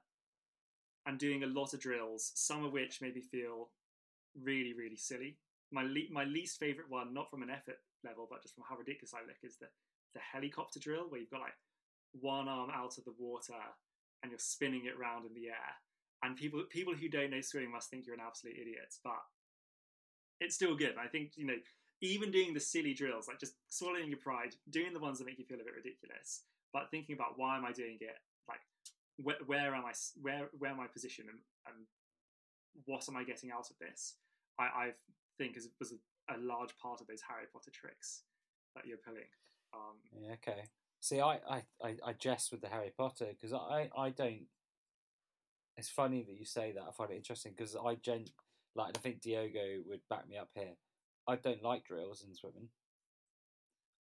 and 1.06 1.18
doing 1.18 1.42
a 1.44 1.46
lot 1.46 1.72
of 1.74 1.80
drills 1.80 2.32
some 2.34 2.64
of 2.64 2.72
which 2.72 3.00
made 3.00 3.14
me 3.14 3.20
feel 3.20 3.70
really 4.42 4.72
really 4.74 4.96
silly 4.96 5.38
my 5.70 5.82
le- 5.82 6.12
my 6.12 6.24
least 6.24 6.58
favorite 6.58 6.90
one 6.90 7.12
not 7.14 7.30
from 7.30 7.42
an 7.42 7.50
effort 7.50 7.78
level 8.04 8.26
but 8.30 8.42
just 8.42 8.54
from 8.54 8.64
how 8.68 8.76
ridiculous 8.76 9.14
i 9.14 9.26
look 9.26 9.38
is 9.42 9.56
the 9.56 9.66
the 10.14 10.20
helicopter 10.20 10.78
drill 10.78 11.08
where 11.08 11.20
you've 11.20 11.30
got 11.30 11.40
like 11.40 11.56
one 12.12 12.48
arm 12.48 12.70
out 12.72 12.98
of 12.98 13.04
the 13.04 13.14
water 13.18 13.60
and 14.22 14.30
you're 14.30 14.38
spinning 14.38 14.86
it 14.86 14.98
round 14.98 15.26
in 15.26 15.34
the 15.34 15.48
air 15.48 15.74
and 16.22 16.36
people 16.36 16.62
people 16.68 16.94
who 16.94 17.08
don't 17.08 17.30
know 17.30 17.40
swimming 17.40 17.70
must 17.70 17.90
think 17.90 18.06
you're 18.06 18.14
an 18.14 18.24
absolute 18.26 18.56
idiot, 18.60 18.94
but 19.04 19.20
it's 20.40 20.54
still 20.54 20.76
good. 20.76 20.94
I 20.98 21.06
think 21.06 21.32
you 21.36 21.46
know 21.46 21.56
even 22.02 22.30
doing 22.30 22.52
the 22.52 22.60
silly 22.60 22.94
drills, 22.94 23.28
like 23.28 23.40
just 23.40 23.54
swallowing 23.68 24.08
your 24.08 24.18
pride, 24.18 24.54
doing 24.70 24.92
the 24.92 25.00
ones 25.00 25.18
that 25.18 25.26
make 25.26 25.38
you 25.38 25.44
feel 25.44 25.60
a 25.60 25.64
bit 25.64 25.74
ridiculous, 25.74 26.42
but 26.72 26.90
thinking 26.90 27.14
about 27.14 27.34
why 27.36 27.56
am 27.56 27.64
I 27.64 27.72
doing 27.72 27.96
it, 28.00 28.18
like 28.48 28.60
where, 29.16 29.36
where 29.46 29.74
am 29.74 29.84
I, 29.84 29.92
where 30.20 30.48
where 30.58 30.70
am 30.70 30.80
I 30.80 30.86
positioned, 30.86 31.28
and, 31.28 31.38
and 31.66 31.86
what 32.84 33.08
am 33.08 33.16
I 33.16 33.24
getting 33.24 33.50
out 33.50 33.70
of 33.70 33.78
this? 33.78 34.16
I, 34.58 34.64
I 34.64 34.90
think 35.38 35.56
is, 35.56 35.68
was 35.78 35.92
a, 35.92 36.34
a, 36.34 36.38
large 36.38 36.76
part 36.80 37.02
of 37.02 37.06
those 37.06 37.20
Harry 37.28 37.44
Potter 37.52 37.70
tricks 37.70 38.22
that 38.74 38.86
you're 38.86 38.96
pulling. 39.04 39.28
Um, 39.76 39.96
yeah, 40.12 40.34
okay. 40.34 40.64
See, 41.00 41.20
I, 41.20 41.38
I, 41.48 41.62
I, 41.84 41.96
I 42.04 42.12
jest 42.14 42.50
with 42.50 42.62
the 42.62 42.68
Harry 42.68 42.92
Potter 42.96 43.26
because 43.30 43.52
I, 43.52 43.90
I 43.96 44.10
don't. 44.10 44.46
It's 45.76 45.90
funny 45.90 46.22
that 46.22 46.38
you 46.38 46.44
say 46.44 46.72
that. 46.72 46.84
I 46.88 46.92
find 46.92 47.10
it 47.10 47.16
interesting 47.16 47.52
because 47.56 47.76
I 47.76 47.96
gen 47.96 48.24
like 48.74 48.96
I 48.96 49.00
think 49.00 49.20
Diogo 49.20 49.82
would 49.88 50.00
back 50.08 50.28
me 50.28 50.36
up 50.36 50.48
here. 50.54 50.74
I 51.28 51.36
don't 51.36 51.62
like 51.62 51.84
drills 51.84 52.24
in 52.26 52.34
swimming. 52.34 52.68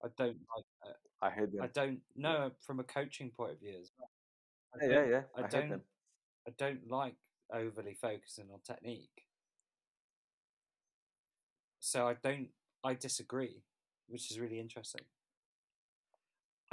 I 0.05 0.09
don't 0.17 0.37
like. 0.57 0.65
Uh, 0.87 1.27
I 1.27 1.31
hate 1.31 1.53
them. 1.53 1.63
I 1.63 1.67
don't 1.69 2.01
know 2.15 2.51
from 2.61 2.81
a 2.81 2.85
coaching 2.85 3.31
point 3.31 3.53
of 3.53 3.61
view 3.61 3.75
as 3.81 3.91
well. 3.99 4.11
I 4.75 4.87
yeah, 4.87 5.05
yeah, 5.11 5.23
I, 5.37 5.45
I 5.45 5.49
don't. 5.49 5.83
I 6.47 6.51
don't 6.59 6.91
like 6.91 7.15
overly 7.53 7.97
focusing 8.01 8.47
on 8.53 8.61
technique. 8.65 9.25
So 11.81 12.07
I 12.07 12.15
don't. 12.23 12.49
I 12.85 12.95
disagree, 12.95 13.63
which 14.09 14.31
is 14.31 14.39
really 14.39 14.61
interesting. 14.61 15.05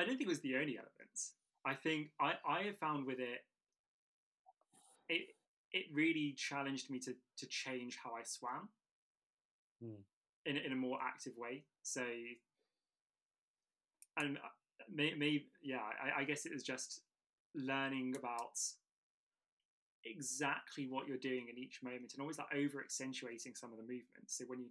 I 0.02 0.06
don't 0.06 0.18
think 0.18 0.28
it 0.28 0.28
was 0.28 0.42
the 0.42 0.56
only 0.56 0.78
elements. 0.78 1.34
I 1.66 1.76
think 1.76 2.10
I, 2.20 2.34
I 2.48 2.64
have 2.64 2.78
found 2.80 3.06
with 3.06 3.20
it, 3.20 3.46
it 5.10 5.28
it 5.72 5.86
really 5.94 6.34
challenged 6.38 6.90
me 6.90 7.00
to 7.00 7.14
to 7.38 7.46
change 7.48 7.98
how 8.04 8.12
I 8.12 8.24
swam 8.24 8.70
hmm. 9.82 10.02
in 10.46 10.58
in 10.58 10.72
a 10.72 10.76
more 10.76 10.98
active 11.02 11.34
way. 11.38 11.64
So, 11.84 12.04
and 14.18 14.38
maybe 14.92 15.16
may, 15.18 15.46
yeah, 15.62 15.78
I, 16.04 16.22
I 16.22 16.24
guess 16.24 16.46
it 16.46 16.52
was 16.52 16.64
just 16.64 17.02
learning 17.54 18.16
about 18.18 18.58
exactly 20.04 20.88
what 20.88 21.08
you're 21.08 21.18
doing 21.18 21.48
in 21.52 21.60
each 21.60 21.84
moment 21.84 22.14
and 22.14 22.22
always 22.22 22.40
like 22.40 22.48
over 22.56 22.80
accentuating 22.80 23.54
some 23.54 23.72
of 23.72 23.78
the 23.78 23.84
movements. 23.84 24.38
So 24.38 24.46
when 24.48 24.60
you 24.60 24.70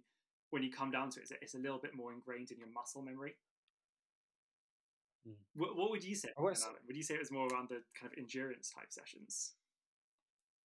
when 0.49 0.61
you 0.61 0.71
come 0.71 0.91
down 0.91 1.09
to 1.11 1.19
it, 1.19 1.23
it's 1.23 1.31
a, 1.31 1.35
it's 1.41 1.53
a 1.55 1.59
little 1.59 1.79
bit 1.79 1.95
more 1.95 2.11
ingrained 2.11 2.51
in 2.51 2.57
your 2.57 2.67
muscle 2.73 3.01
memory. 3.01 3.35
Mm. 5.27 5.33
What, 5.55 5.75
what, 5.75 5.91
would 5.91 6.03
you 6.03 6.15
say? 6.15 6.29
Would 6.37 6.95
you 6.95 7.03
say 7.03 7.15
it 7.15 7.19
was 7.19 7.31
more 7.31 7.47
around 7.47 7.69
the 7.69 7.81
kind 7.99 8.11
of 8.11 8.17
endurance 8.17 8.69
type 8.69 8.87
sessions? 8.89 9.53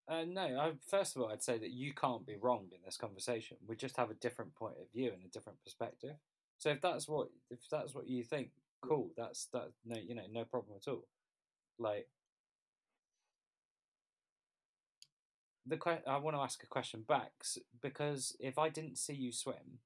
Uh, 0.08 0.24
no, 0.26 0.42
I, 0.42 0.72
first 0.88 1.16
of 1.16 1.22
all, 1.22 1.30
I'd 1.32 1.42
say 1.42 1.58
that 1.58 1.70
you 1.70 1.92
can't 1.92 2.24
be 2.24 2.36
wrong 2.40 2.66
in 2.72 2.78
this 2.84 2.96
conversation. 2.96 3.56
We 3.66 3.74
just 3.74 3.96
have 3.96 4.10
a 4.10 4.14
different 4.14 4.54
point 4.54 4.76
of 4.80 4.90
view 4.92 5.10
and 5.12 5.24
a 5.24 5.28
different 5.28 5.62
perspective. 5.64 6.14
So 6.58 6.70
if 6.70 6.80
that's 6.80 7.08
what 7.08 7.28
if 7.50 7.58
that's 7.70 7.94
what 7.94 8.08
you 8.08 8.22
think, 8.22 8.50
cool. 8.80 9.10
That's 9.16 9.46
that. 9.52 9.72
No, 9.84 9.96
you 9.98 10.14
know, 10.14 10.22
no 10.30 10.44
problem 10.44 10.76
at 10.80 10.88
all. 10.88 11.06
Like 11.78 12.08
the 15.66 15.78
I 16.06 16.16
want 16.18 16.36
to 16.36 16.40
ask 16.40 16.62
a 16.62 16.66
question 16.66 17.02
back 17.06 17.32
because 17.82 18.36
if 18.38 18.58
I 18.58 18.68
didn't 18.68 18.98
see 18.98 19.14
you 19.14 19.32
swim, 19.32 19.80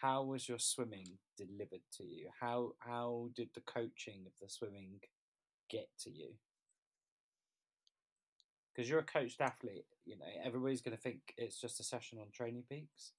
how 0.00 0.22
was 0.22 0.48
your 0.48 0.58
swimming 0.58 1.18
delivered 1.36 1.82
to 1.96 2.04
you? 2.04 2.28
How 2.40 2.72
how 2.78 3.30
did 3.34 3.48
the 3.54 3.60
coaching 3.62 4.24
of 4.26 4.32
the 4.40 4.48
swimming 4.48 5.00
get 5.70 5.88
to 6.00 6.10
you? 6.10 6.30
Because 8.74 8.90
you're 8.90 9.00
a 9.00 9.04
coached 9.04 9.40
athlete, 9.40 9.86
you 10.04 10.18
know, 10.18 10.26
everybody's 10.44 10.82
going 10.82 10.96
to 10.96 11.02
think 11.02 11.34
it's 11.38 11.58
just 11.58 11.80
a 11.80 11.82
session 11.82 12.18
on 12.18 12.26
Training 12.30 12.64
Peaks. 12.68 13.12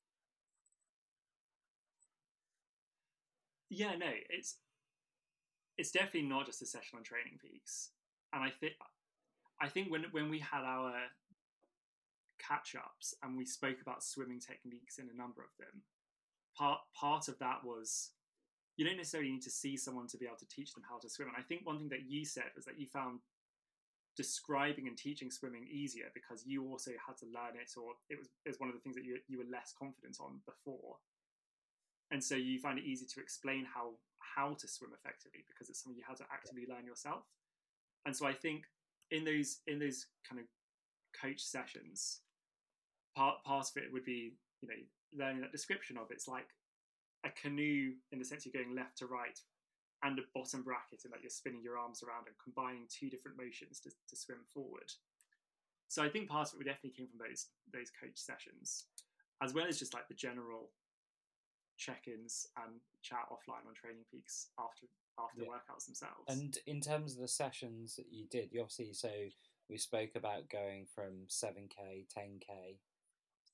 Yeah, 3.69 3.95
no, 3.95 4.11
it's 4.29 4.57
it's 5.77 5.91
definitely 5.91 6.29
not 6.29 6.45
just 6.45 6.61
a 6.61 6.65
session 6.65 6.97
on 6.97 7.03
Training 7.03 7.39
Peaks, 7.41 7.89
and 8.33 8.43
I 8.43 8.49
think 8.49 8.73
I 9.61 9.67
think 9.67 9.91
when 9.91 10.05
when 10.11 10.29
we 10.29 10.39
had 10.39 10.63
our 10.63 10.93
catch 12.39 12.75
ups 12.75 13.15
and 13.23 13.35
we 13.35 13.45
spoke 13.45 13.77
about 13.81 14.03
swimming 14.03 14.39
techniques 14.39 14.99
in 14.99 15.09
a 15.13 15.17
number 15.17 15.41
of 15.41 15.49
them, 15.57 15.81
part 16.57 16.79
part 16.99 17.27
of 17.27 17.37
that 17.39 17.63
was 17.63 18.11
you 18.77 18.85
don't 18.85 18.97
necessarily 18.97 19.31
need 19.31 19.41
to 19.41 19.49
see 19.49 19.75
someone 19.75 20.07
to 20.07 20.17
be 20.17 20.25
able 20.25 20.37
to 20.37 20.47
teach 20.47 20.73
them 20.73 20.83
how 20.87 20.99
to 20.99 21.09
swim. 21.09 21.29
And 21.29 21.37
I 21.37 21.41
think 21.41 21.65
one 21.65 21.79
thing 21.79 21.89
that 21.89 22.05
you 22.07 22.25
said 22.25 22.53
was 22.55 22.65
that 22.65 22.79
you 22.79 22.85
found 22.85 23.19
describing 24.15 24.87
and 24.87 24.97
teaching 24.97 25.29
swimming 25.29 25.67
easier 25.69 26.05
because 26.13 26.45
you 26.45 26.65
also 26.65 26.91
had 27.05 27.17
to 27.17 27.25
learn 27.25 27.53
it, 27.59 27.71
or 27.77 27.93
it 28.09 28.17
was 28.17 28.29
it 28.45 28.49
was 28.49 28.59
one 28.59 28.69
of 28.69 28.75
the 28.75 28.81
things 28.81 28.95
that 28.95 29.05
you 29.05 29.17
you 29.27 29.37
were 29.37 29.51
less 29.51 29.73
confident 29.77 30.17
on 30.19 30.41
before. 30.45 30.97
And 32.11 32.23
so 32.23 32.35
you 32.35 32.59
find 32.59 32.79
it 32.79 32.85
easy 32.85 33.05
to 33.05 33.19
explain 33.19 33.65
how 33.65 33.93
how 34.19 34.53
to 34.53 34.67
swim 34.67 34.91
effectively 34.93 35.43
because 35.47 35.69
it's 35.69 35.83
something 35.83 35.97
you 35.97 36.05
had 36.07 36.17
to 36.17 36.25
actively 36.31 36.65
learn 36.69 36.85
yourself. 36.85 37.23
And 38.05 38.15
so 38.15 38.25
I 38.25 38.33
think 38.33 38.63
in 39.11 39.23
those 39.23 39.59
in 39.67 39.79
those 39.79 40.05
kind 40.27 40.39
of 40.39 40.47
coach 41.19 41.41
sessions, 41.41 42.21
part 43.15 43.43
part 43.43 43.67
of 43.69 43.77
it 43.77 43.91
would 43.91 44.05
be 44.05 44.33
you 44.61 44.67
know 44.67 44.81
learning 45.15 45.41
that 45.41 45.51
description 45.51 45.97
of 45.97 46.11
it's 46.11 46.27
like 46.27 46.47
a 47.25 47.29
canoe 47.41 47.93
in 48.11 48.19
the 48.19 48.25
sense 48.25 48.45
you're 48.45 48.63
going 48.63 48.75
left 48.75 48.97
to 48.97 49.07
right 49.07 49.39
and 50.03 50.19
a 50.19 50.21
bottom 50.33 50.61
bracket 50.61 51.01
and 51.03 51.13
that 51.13 51.21
you're 51.21 51.29
spinning 51.29 51.61
your 51.63 51.77
arms 51.77 52.03
around 52.03 52.27
and 52.27 52.35
combining 52.37 52.85
two 52.89 53.09
different 53.09 53.37
motions 53.37 53.79
to, 53.79 53.89
to 54.07 54.15
swim 54.15 54.39
forward 54.53 54.91
so 55.87 56.03
i 56.03 56.09
think 56.09 56.29
part 56.29 56.53
of 56.53 56.61
it 56.61 56.65
definitely 56.65 56.95
came 56.95 57.07
from 57.07 57.19
those 57.19 57.47
those 57.73 57.89
coach 57.89 58.15
sessions 58.15 58.85
as 59.41 59.53
well 59.53 59.65
as 59.67 59.79
just 59.79 59.93
like 59.93 60.07
the 60.07 60.13
general 60.13 60.69
check-ins 61.77 62.47
and 62.65 62.81
chat 63.03 63.25
offline 63.31 63.65
on 63.67 63.73
training 63.73 64.03
peaks 64.11 64.47
after 64.59 64.87
after 65.19 65.41
yeah. 65.41 65.47
workouts 65.47 65.85
themselves 65.85 66.25
and 66.27 66.57
in 66.65 66.81
terms 66.81 67.13
of 67.13 67.21
the 67.21 67.27
sessions 67.27 67.95
that 67.95 68.07
you 68.11 68.25
did 68.29 68.49
you 68.51 68.61
obviously 68.61 68.93
so 68.93 69.09
we 69.69 69.77
spoke 69.77 70.11
about 70.15 70.49
going 70.49 70.85
from 70.93 71.25
7k 71.27 72.05
10k 72.15 72.77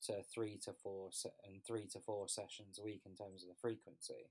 to 0.05 0.23
three 0.23 0.57
to 0.63 0.73
four 0.73 1.09
se- 1.11 1.29
and 1.45 1.63
three 1.65 1.87
to 1.87 1.99
four 1.99 2.27
sessions 2.27 2.79
a 2.79 2.83
week 2.83 3.01
in 3.05 3.15
terms 3.15 3.43
of 3.43 3.49
the 3.49 3.59
frequency. 3.59 4.29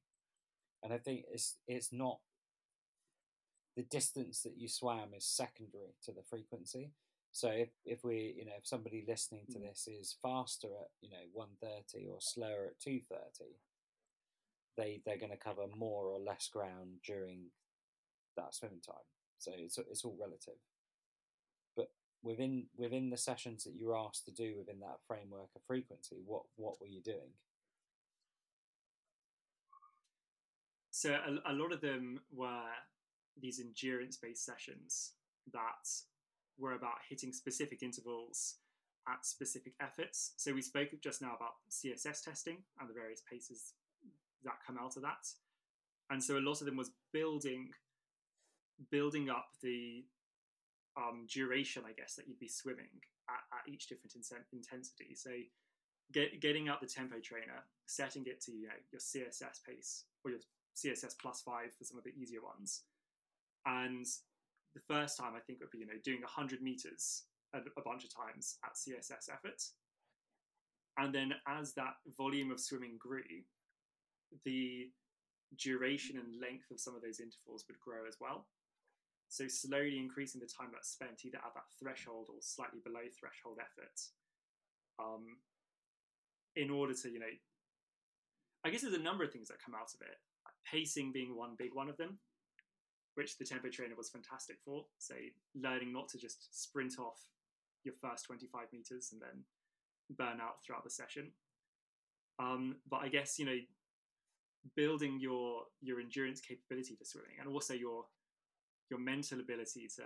And 0.83 0.93
I 0.93 0.99
think 0.99 1.25
it's 1.31 1.57
it's 1.67 1.93
not 1.93 2.19
the 3.77 3.83
distance 3.83 4.43
that 4.43 4.59
you 4.59 4.69
swam 4.69 5.15
is 5.17 5.25
secondary 5.25 5.95
to 6.05 6.13
the 6.13 6.23
frequency. 6.23 6.93
So 7.31 7.49
if, 7.49 7.71
if 7.87 8.05
we 8.05 8.35
you 8.37 8.45
know 8.45 8.53
if 8.59 8.67
somebody 8.67 9.05
listening 9.07 9.47
to 9.53 9.59
mm. 9.59 9.69
this 9.69 9.89
is 9.89 10.17
faster 10.23 10.69
at 10.69 10.91
you 11.01 11.11
know 11.11 11.25
one 11.33 11.57
thirty 11.61 12.07
or 12.07 12.19
slower 12.21 12.67
at 12.67 12.81
two 12.81 13.01
thirty, 13.09 13.57
they 14.77 15.01
they're 15.05 15.19
going 15.19 15.31
to 15.31 15.39
cover 15.39 15.63
more 15.77 16.07
or 16.07 16.19
less 16.19 16.49
ground 16.53 17.01
during 17.07 17.47
that 18.37 18.55
swimming 18.55 18.83
time. 18.85 19.09
So 19.39 19.53
it's 19.57 19.79
it's 19.79 20.05
all 20.05 20.17
relative 20.21 20.59
within 22.23 22.67
within 22.77 23.11
the 23.11 23.17
sessions 23.17 23.65
that 23.65 23.75
you 23.75 23.87
were 23.87 23.97
asked 23.97 24.25
to 24.25 24.31
do 24.31 24.55
within 24.57 24.81
that 24.81 24.99
framework 25.07 25.49
of 25.57 25.63
frequency 25.67 26.17
what 26.25 26.43
what 26.57 26.81
were 26.81 26.87
you 26.87 27.01
doing? 27.01 27.33
So 30.91 31.15
a, 31.15 31.53
a 31.53 31.55
lot 31.55 31.73
of 31.73 31.81
them 31.81 32.21
were 32.33 32.69
these 33.41 33.61
endurance 33.61 34.17
based 34.17 34.45
sessions 34.45 35.13
that 35.53 35.89
were 36.59 36.75
about 36.75 36.99
hitting 37.09 37.33
specific 37.33 37.83
intervals 37.83 38.57
at 39.09 39.27
specific 39.27 39.73
efforts. 39.81 40.33
So 40.37 40.53
we 40.53 40.63
spoke 40.63 40.89
just 41.03 41.23
now 41.23 41.35
about 41.35 41.55
css 41.71 42.23
testing 42.23 42.59
and 42.79 42.89
the 42.89 42.95
various 42.95 43.23
paces 43.29 43.73
that 44.45 44.55
come 44.65 44.79
out 44.79 44.97
of 44.97 45.03
that. 45.03 45.27
And 46.11 46.23
so 46.23 46.39
a 46.39 46.41
lot 46.41 46.61
of 46.61 46.67
them 46.67 46.77
was 46.77 46.91
building 47.13 47.71
building 48.91 49.31
up 49.31 49.49
the 49.63 50.05
um, 50.97 51.27
duration, 51.33 51.85
I 51.87 51.93
guess, 51.93 52.15
that 52.15 52.29
you'd 52.29 52.39
be 52.39 52.49
swimming 52.49 52.93
at, 53.29 53.43
at 53.59 53.73
each 53.73 53.89
different 53.89 54.15
in- 54.17 54.59
intensity. 54.59 55.15
So, 55.15 55.31
get, 56.13 56.41
getting 56.41 56.69
out 56.69 56.81
the 56.81 56.87
tempo 56.87 57.17
trainer, 57.23 57.65
setting 57.87 58.25
it 58.27 58.41
to 58.43 58.53
you 58.53 58.69
know 58.69 58.81
your 58.91 59.01
CSS 59.01 59.65
pace 59.67 60.05
or 60.25 60.31
your 60.33 60.41
CSS 60.77 61.15
plus 61.21 61.43
five 61.43 61.75
for 61.77 61.85
some 61.85 61.99
of 61.99 62.05
the 62.05 62.15
easier 62.15 62.43
ones, 62.43 62.83
and 63.67 64.07
the 64.75 64.81
first 64.89 65.19
time 65.19 65.33
I 65.37 65.41
think 65.41 65.61
would 65.61 65.71
be 65.71 65.79
you 65.79 65.87
know 65.87 66.01
doing 66.05 66.21
100 66.21 66.63
meters 66.63 67.25
a, 67.55 67.59
a 67.59 67.83
bunch 67.85 68.05
of 68.05 68.15
times 68.15 68.59
at 68.65 68.75
CSS 68.75 69.33
effort, 69.33 69.63
and 70.99 71.15
then 71.15 71.33
as 71.47 71.75
that 71.75 71.95
volume 72.17 72.51
of 72.51 72.61
swimming 72.61 72.97
grew, 72.99 73.23
the 74.45 74.89
duration 75.59 76.17
and 76.19 76.41
length 76.41 76.71
of 76.71 76.81
some 76.81 76.95
of 76.95 77.03
those 77.03 77.21
intervals 77.21 77.65
would 77.69 77.79
grow 77.81 78.07
as 78.09 78.17
well. 78.21 78.47
So 79.33 79.49
slowly 79.49 79.99
increasing 79.99 80.43
the 80.43 80.47
time 80.47 80.69
that's 80.75 80.93
spent 80.93 81.25
either 81.25 81.39
at 81.39 81.55
that 81.55 81.65
threshold 81.81 82.29
or 82.29 82.37
slightly 82.41 82.81
below 82.85 83.01
threshold 83.19 83.57
effort, 83.57 83.99
um, 85.01 85.41
in 86.55 86.69
order 86.69 86.93
to 86.93 87.09
you 87.09 87.19
know, 87.19 87.33
I 88.63 88.69
guess 88.69 88.83
there's 88.83 88.93
a 88.93 88.99
number 88.99 89.25
of 89.25 89.33
things 89.33 89.49
that 89.49 89.57
come 89.65 89.75
out 89.75 89.95
of 89.95 90.03
it. 90.03 90.21
Pacing 90.71 91.13
being 91.13 91.35
one 91.35 91.57
big 91.59 91.71
one 91.73 91.89
of 91.89 91.97
them, 91.97 92.19
which 93.15 93.39
the 93.39 93.47
tempo 93.47 93.71
trainer 93.71 93.95
was 93.97 94.11
fantastic 94.11 94.57
for. 94.67 94.85
So 94.99 95.15
learning 95.55 95.95
not 95.95 96.11
to 96.11 96.19
just 96.19 96.63
sprint 96.63 96.99
off 96.99 97.17
your 97.85 97.95
first 98.03 98.27
25 98.27 98.67
meters 98.71 99.13
and 99.13 99.23
then 99.23 99.45
burn 100.15 100.43
out 100.43 100.63
throughout 100.63 100.85
the 100.85 100.91
session. 100.91 101.33
Um, 102.39 102.77
but 102.87 103.01
I 103.01 103.09
guess 103.09 103.39
you 103.39 103.47
know 103.47 103.59
building 104.77 105.19
your 105.19 105.63
your 105.81 106.01
endurance 106.01 106.43
capability 106.43 106.97
for 106.97 107.07
swimming 107.07 107.41
and 107.41 107.49
also 107.49 107.73
your 107.73 108.05
your 108.93 109.01
mental 109.01 109.41
ability 109.41 109.89
to 109.97 110.03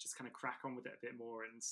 just 0.00 0.18
kind 0.18 0.26
of 0.26 0.34
crack 0.34 0.58
on 0.64 0.74
with 0.74 0.86
it 0.86 0.98
a 1.00 1.06
bit 1.06 1.16
more 1.16 1.44
and 1.44 1.62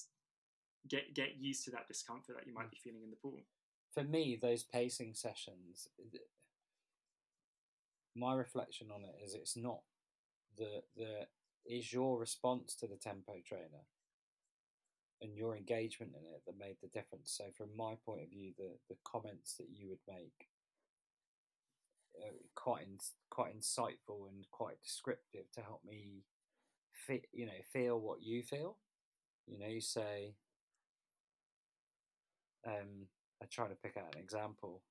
get 0.89 1.13
get 1.13 1.37
used 1.37 1.65
to 1.65 1.73
that 1.73 1.89
discomfort 1.89 2.37
that 2.37 2.47
you 2.47 2.55
might 2.55 2.69
Mm. 2.69 2.71
be 2.71 2.77
feeling 2.77 3.03
in 3.03 3.11
the 3.11 3.17
pool. 3.17 3.45
For 3.91 4.05
me, 4.05 4.37
those 4.37 4.63
pacing 4.63 5.15
sessions, 5.15 5.89
my 8.15 8.35
reflection 8.35 8.93
on 8.93 9.05
it 9.05 9.17
is 9.21 9.35
it's 9.35 9.57
not 9.57 9.83
the 10.57 10.85
the 10.95 11.29
is 11.65 11.93
your 11.93 12.19
response 12.19 12.75
to 12.77 12.87
the 12.87 12.97
tempo 12.97 13.41
trainer 13.45 13.85
and 15.21 15.37
your 15.37 15.57
engagement 15.57 16.15
in 16.15 16.25
it 16.33 16.45
that 16.47 16.57
made 16.57 16.77
the 16.81 16.89
difference. 16.89 17.33
So, 17.33 17.51
from 17.51 17.77
my 17.77 17.97
point 17.97 18.23
of 18.23 18.31
view, 18.31 18.55
the 18.57 18.79
the 18.89 18.97
comments 19.03 19.55
that 19.57 19.69
you 19.71 19.89
would 19.89 20.07
make 20.07 20.49
are 22.25 22.35
quite 22.55 22.83
in, 22.83 22.99
quite 23.31 23.59
insightful 23.59 24.29
and 24.29 24.45
quite 24.51 24.81
descriptive 24.83 25.51
to 25.55 25.61
help 25.61 25.81
me 25.85 26.25
fit, 26.93 27.27
you 27.33 27.47
know, 27.47 27.53
feel 27.73 27.99
what 27.99 28.23
you 28.23 28.43
feel. 28.43 28.77
You 29.47 29.59
know, 29.59 29.67
you 29.67 29.81
say, 29.81 30.35
um, 32.67 33.07
I 33.43 33.47
try 33.47 33.69
to 33.69 33.75
pick 33.75 33.97
out 33.97 34.15
an 34.15 34.21
example, 34.21 34.83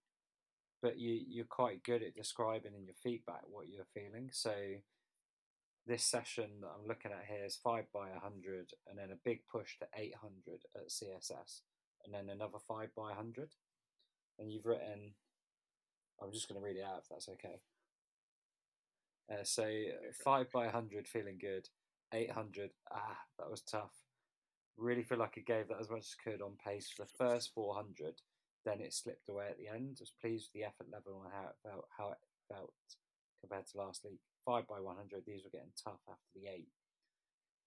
but 0.82 0.98
you 0.98 1.20
you're 1.28 1.46
quite 1.46 1.84
good 1.84 2.02
at 2.04 2.16
describing 2.16 2.74
in 2.76 2.86
your 2.86 2.96
feedback 3.04 3.42
what 3.50 3.68
you're 3.70 3.86
feeling. 3.94 4.30
So 4.32 4.54
this 5.86 6.04
session 6.04 6.50
that 6.62 6.72
I'm 6.78 6.88
looking 6.88 7.12
at 7.12 7.26
here 7.28 7.46
is 7.46 7.56
five 7.56 7.86
by 7.94 8.10
hundred, 8.22 8.72
and 8.88 8.98
then 8.98 9.12
a 9.12 9.20
big 9.24 9.42
push 9.52 9.78
to 9.80 9.88
eight 9.96 10.16
hundred 10.16 10.64
at 10.76 10.90
CSS, 10.90 11.62
and 12.06 12.14
then 12.14 12.30
another 12.30 12.60
five 12.68 12.90
by 12.96 13.14
hundred. 13.14 13.50
And 14.40 14.52
you've 14.52 14.66
written, 14.66 15.14
I'm 16.22 16.32
just 16.32 16.50
going 16.50 16.60
to 16.60 16.66
read 16.66 16.78
it 16.78 16.86
out 16.86 17.00
if 17.04 17.10
that's 17.10 17.30
okay. 17.30 17.60
Uh, 19.32 19.44
so 19.44 19.70
five 20.24 20.52
by 20.52 20.68
hundred, 20.68 21.08
feeling 21.08 21.38
good. 21.40 21.70
Eight 22.14 22.32
hundred, 22.32 22.72
ah, 22.92 23.18
that 23.38 23.52
was 23.52 23.62
tough. 23.62 23.92
Really 24.78 25.04
feel 25.04 25.18
like 25.18 25.36
I 25.38 25.42
gave 25.42 25.68
that 25.68 25.82
as 25.82 25.90
much 25.90 26.00
as 26.00 26.16
I 26.20 26.32
could 26.32 26.42
on 26.42 26.54
pace 26.66 26.90
for 26.90 27.04
the 27.04 27.12
first 27.18 27.52
four 27.54 27.76
hundred. 27.76 28.22
Then 28.66 28.80
it 28.82 28.94
slipped 28.94 29.30
away 29.30 29.48
at 29.50 29.58
the 29.58 29.68
end. 29.68 29.98
I 30.00 30.04
Was 30.04 30.14
pleased 30.22 30.48
with 30.48 30.62
the 30.62 30.68
effort 30.68 30.88
level 30.92 31.22
and 31.24 31.34
how 31.34 31.50
it 31.50 31.56
felt. 31.64 31.86
How 31.98 32.12
it 32.12 32.18
felt 32.48 32.74
compared 33.42 33.68
to 33.68 33.78
last 33.78 34.04
week. 34.04 34.20
Five 34.46 34.68
by 34.68 34.80
one 34.80 34.96
hundred, 34.96 35.24
these 35.26 35.44
were 35.44 35.52
getting 35.52 35.76
tough 35.84 36.00
after 36.08 36.32
the 36.34 36.48
eight. 36.48 36.70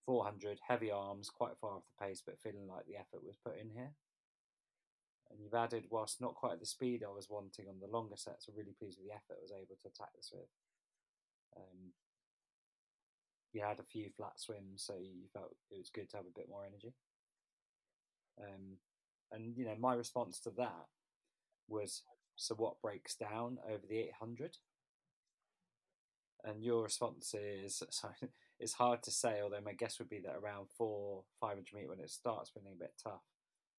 Four 0.07 0.25
hundred, 0.25 0.59
heavy 0.67 0.91
arms, 0.91 1.29
quite 1.29 1.59
far 1.61 1.77
off 1.77 1.85
the 1.87 2.07
pace, 2.07 2.23
but 2.25 2.41
feeling 2.43 2.67
like 2.67 2.87
the 2.87 2.97
effort 2.97 3.23
was 3.23 3.37
put 3.45 3.61
in 3.61 3.71
here. 3.71 3.93
And 5.31 5.39
you've 5.41 5.55
added, 5.55 5.85
whilst 5.91 6.21
not 6.21 6.35
quite 6.35 6.55
at 6.55 6.61
the 6.61 6.67
speed 6.67 7.05
I 7.05 7.15
was 7.15 7.31
wanting 7.31 7.67
on 7.69 7.79
the 7.81 7.87
longer 7.87 8.17
sets, 8.17 8.49
I'm 8.49 8.57
really 8.57 8.75
pleased 8.77 8.99
with 8.99 9.07
the 9.07 9.15
effort 9.15 9.39
I 9.39 9.43
was 9.43 9.53
able 9.53 9.79
to 9.81 9.89
attack 9.89 10.11
this 10.17 10.31
with. 10.33 10.49
Um, 11.57 11.93
you 13.53 13.63
had 13.63 13.79
a 13.79 13.85
few 13.85 14.11
flat 14.17 14.39
swims, 14.39 14.83
so 14.85 14.95
you 15.01 15.29
felt 15.33 15.55
it 15.71 15.79
was 15.79 15.91
good 15.91 16.11
to 16.11 16.17
have 16.17 16.27
a 16.27 16.39
bit 16.39 16.49
more 16.49 16.65
energy. 16.67 16.95
Um, 18.41 18.79
and 19.33 19.57
you 19.57 19.65
know, 19.65 19.77
my 19.79 19.95
response 19.95 20.41
to 20.41 20.51
that 20.57 20.87
was, 21.69 22.03
so 22.37 22.55
what 22.55 22.81
breaks 22.83 23.15
down 23.15 23.59
over 23.69 23.87
the 23.89 23.99
800? 23.99 24.57
And 26.45 26.65
your 26.65 26.83
response 26.83 27.35
is, 27.35 27.83
sorry, 27.91 28.15
it's 28.59 28.75
hard 28.75 29.03
to 29.05 29.11
say, 29.11 29.41
although 29.43 29.61
my 29.65 29.75
guess 29.75 29.99
would 29.99 30.09
be 30.09 30.21
that 30.21 30.37
around 30.43 30.69
four, 30.77 31.25
500 31.41 31.65
meter 31.75 31.89
when 31.89 32.01
it 32.01 32.11
starts 32.11 32.51
feeling 32.51 32.75
a 32.75 32.79
bit 32.79 32.95
tough, 33.03 33.23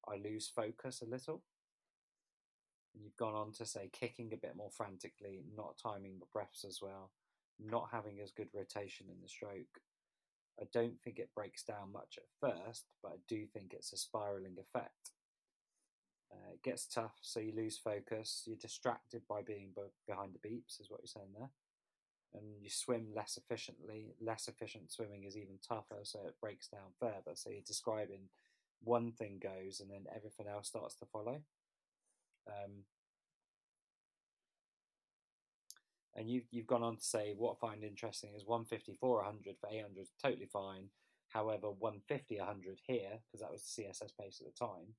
I 0.08 0.16
lose 0.16 0.50
focus 0.54 1.02
a 1.02 1.08
little. 1.08 1.42
And 2.94 3.02
you've 3.02 3.16
gone 3.16 3.34
on 3.34 3.52
to 3.52 3.66
say 3.66 3.90
kicking 3.92 4.32
a 4.32 4.36
bit 4.36 4.56
more 4.56 4.70
frantically, 4.70 5.42
not 5.56 5.78
timing 5.82 6.18
the 6.18 6.26
breaths 6.32 6.64
as 6.64 6.80
well, 6.82 7.10
not 7.58 7.88
having 7.92 8.20
as 8.20 8.32
good 8.32 8.48
rotation 8.54 9.06
in 9.08 9.20
the 9.22 9.28
stroke. 9.28 9.80
I 10.60 10.64
don't 10.72 11.00
think 11.00 11.18
it 11.18 11.34
breaks 11.34 11.62
down 11.62 11.92
much 11.92 12.18
at 12.18 12.28
first, 12.40 12.84
but 13.02 13.12
I 13.12 13.16
do 13.28 13.46
think 13.46 13.72
it's 13.72 13.92
a 13.92 13.96
spiraling 13.96 14.56
effect. 14.60 15.12
Uh, 16.30 16.52
it 16.52 16.62
gets 16.62 16.86
tough, 16.86 17.16
so 17.20 17.40
you 17.40 17.52
lose 17.54 17.78
focus. 17.78 18.42
You're 18.46 18.56
distracted 18.56 19.22
by 19.28 19.42
being 19.42 19.70
be- 19.74 19.82
behind 20.06 20.34
the 20.34 20.46
beeps, 20.46 20.80
is 20.80 20.90
what 20.90 21.00
you're 21.00 21.06
saying 21.06 21.32
there. 21.38 21.50
And 22.34 22.44
you 22.60 22.70
swim 22.70 23.08
less 23.14 23.38
efficiently. 23.38 24.14
Less 24.20 24.48
efficient 24.48 24.92
swimming 24.92 25.24
is 25.24 25.36
even 25.36 25.58
tougher, 25.66 26.00
so 26.02 26.20
it 26.26 26.40
breaks 26.40 26.68
down 26.68 26.92
further. 26.98 27.34
So 27.34 27.50
you're 27.50 27.60
describing 27.66 28.28
one 28.84 29.12
thing 29.12 29.40
goes, 29.42 29.80
and 29.80 29.90
then 29.90 30.06
everything 30.14 30.46
else 30.46 30.68
starts 30.68 30.96
to 30.96 31.06
follow. 31.06 31.40
Um, 32.46 32.84
and 36.14 36.28
you've 36.28 36.44
you've 36.50 36.66
gone 36.66 36.82
on 36.82 36.96
to 36.96 37.04
say 37.04 37.34
what 37.36 37.56
I 37.56 37.66
find 37.66 37.84
interesting 37.84 38.34
is 38.34 38.46
154 38.46 39.16
100 39.16 39.56
for 39.60 39.68
800 39.70 40.00
is 40.00 40.10
totally 40.22 40.48
fine. 40.52 40.88
However, 41.28 41.70
150 41.70 42.38
100 42.38 42.78
here 42.86 43.20
because 43.26 43.40
that 43.40 43.52
was 43.52 43.62
the 43.62 43.82
CSS 43.82 44.12
pace 44.20 44.40
at 44.40 44.52
the 44.52 44.58
time 44.58 44.94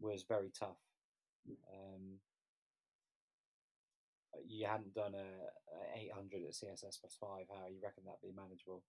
was 0.00 0.24
very 0.28 0.50
tough. 0.58 0.78
Um, 1.72 2.18
you 4.46 4.66
hadn't 4.66 4.94
done 4.94 5.14
a, 5.14 5.98
a 5.98 6.10
800 6.12 6.42
at 6.44 6.52
CSS 6.52 7.00
plus 7.00 7.16
five. 7.20 7.46
How 7.48 7.68
you 7.68 7.80
reckon 7.82 8.04
that'd 8.04 8.22
be 8.22 8.34
manageable? 8.34 8.82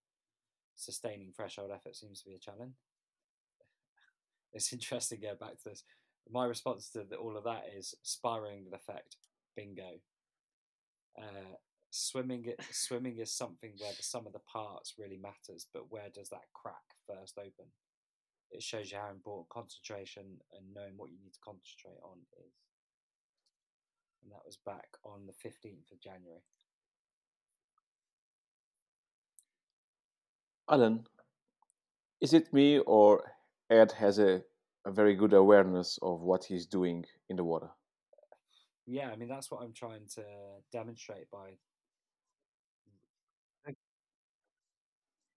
Sustaining 0.76 1.32
threshold 1.32 1.70
effort 1.74 1.96
seems 1.96 2.22
to 2.22 2.28
be 2.28 2.34
a 2.34 2.38
challenge. 2.38 2.74
It's 4.52 4.72
interesting. 4.72 5.20
Go 5.22 5.34
back 5.38 5.58
to 5.62 5.68
this. 5.70 5.84
My 6.30 6.44
response 6.44 6.90
to 6.90 7.04
the, 7.08 7.16
all 7.16 7.36
of 7.36 7.44
that 7.44 7.64
is 7.76 7.94
spiraling 8.02 8.66
effect. 8.72 9.16
Bingo. 9.56 9.98
Uh, 11.18 11.56
swimming 11.90 12.52
swimming 12.70 13.18
is 13.18 13.32
something 13.32 13.72
where 13.78 13.92
the 13.96 14.02
sum 14.02 14.26
of 14.26 14.32
the 14.32 14.38
parts 14.40 14.94
really 14.96 15.18
matters 15.18 15.66
but 15.74 15.90
where 15.90 16.08
does 16.14 16.28
that 16.28 16.46
crack 16.54 16.86
first 17.04 17.36
open 17.36 17.66
it 18.52 18.62
shows 18.62 18.92
you 18.92 18.96
how 18.96 19.10
important 19.10 19.48
concentration 19.48 20.22
and 20.56 20.72
knowing 20.72 20.92
what 20.96 21.10
you 21.10 21.18
need 21.20 21.32
to 21.32 21.40
concentrate 21.44 21.98
on 22.04 22.18
is 22.46 22.54
and 24.22 24.30
that 24.30 24.46
was 24.46 24.56
back 24.64 24.86
on 25.04 25.26
the 25.26 25.32
15th 25.32 25.90
of 25.90 26.00
january 26.00 26.42
Alan, 30.70 31.04
is 32.20 32.32
it 32.32 32.52
me 32.52 32.78
or 32.78 33.32
Ed 33.70 33.92
has 33.92 34.18
a, 34.18 34.42
a 34.84 34.90
very 34.90 35.14
good 35.14 35.32
awareness 35.32 35.98
of 36.02 36.20
what 36.20 36.44
he's 36.44 36.66
doing 36.66 37.04
in 37.28 37.36
the 37.36 37.44
water? 37.44 37.70
yeah 38.86 39.08
i 39.12 39.16
mean 39.16 39.28
that's 39.28 39.50
what 39.50 39.62
i'm 39.62 39.72
trying 39.72 40.06
to 40.14 40.22
demonstrate 40.72 41.30
by 41.30 41.50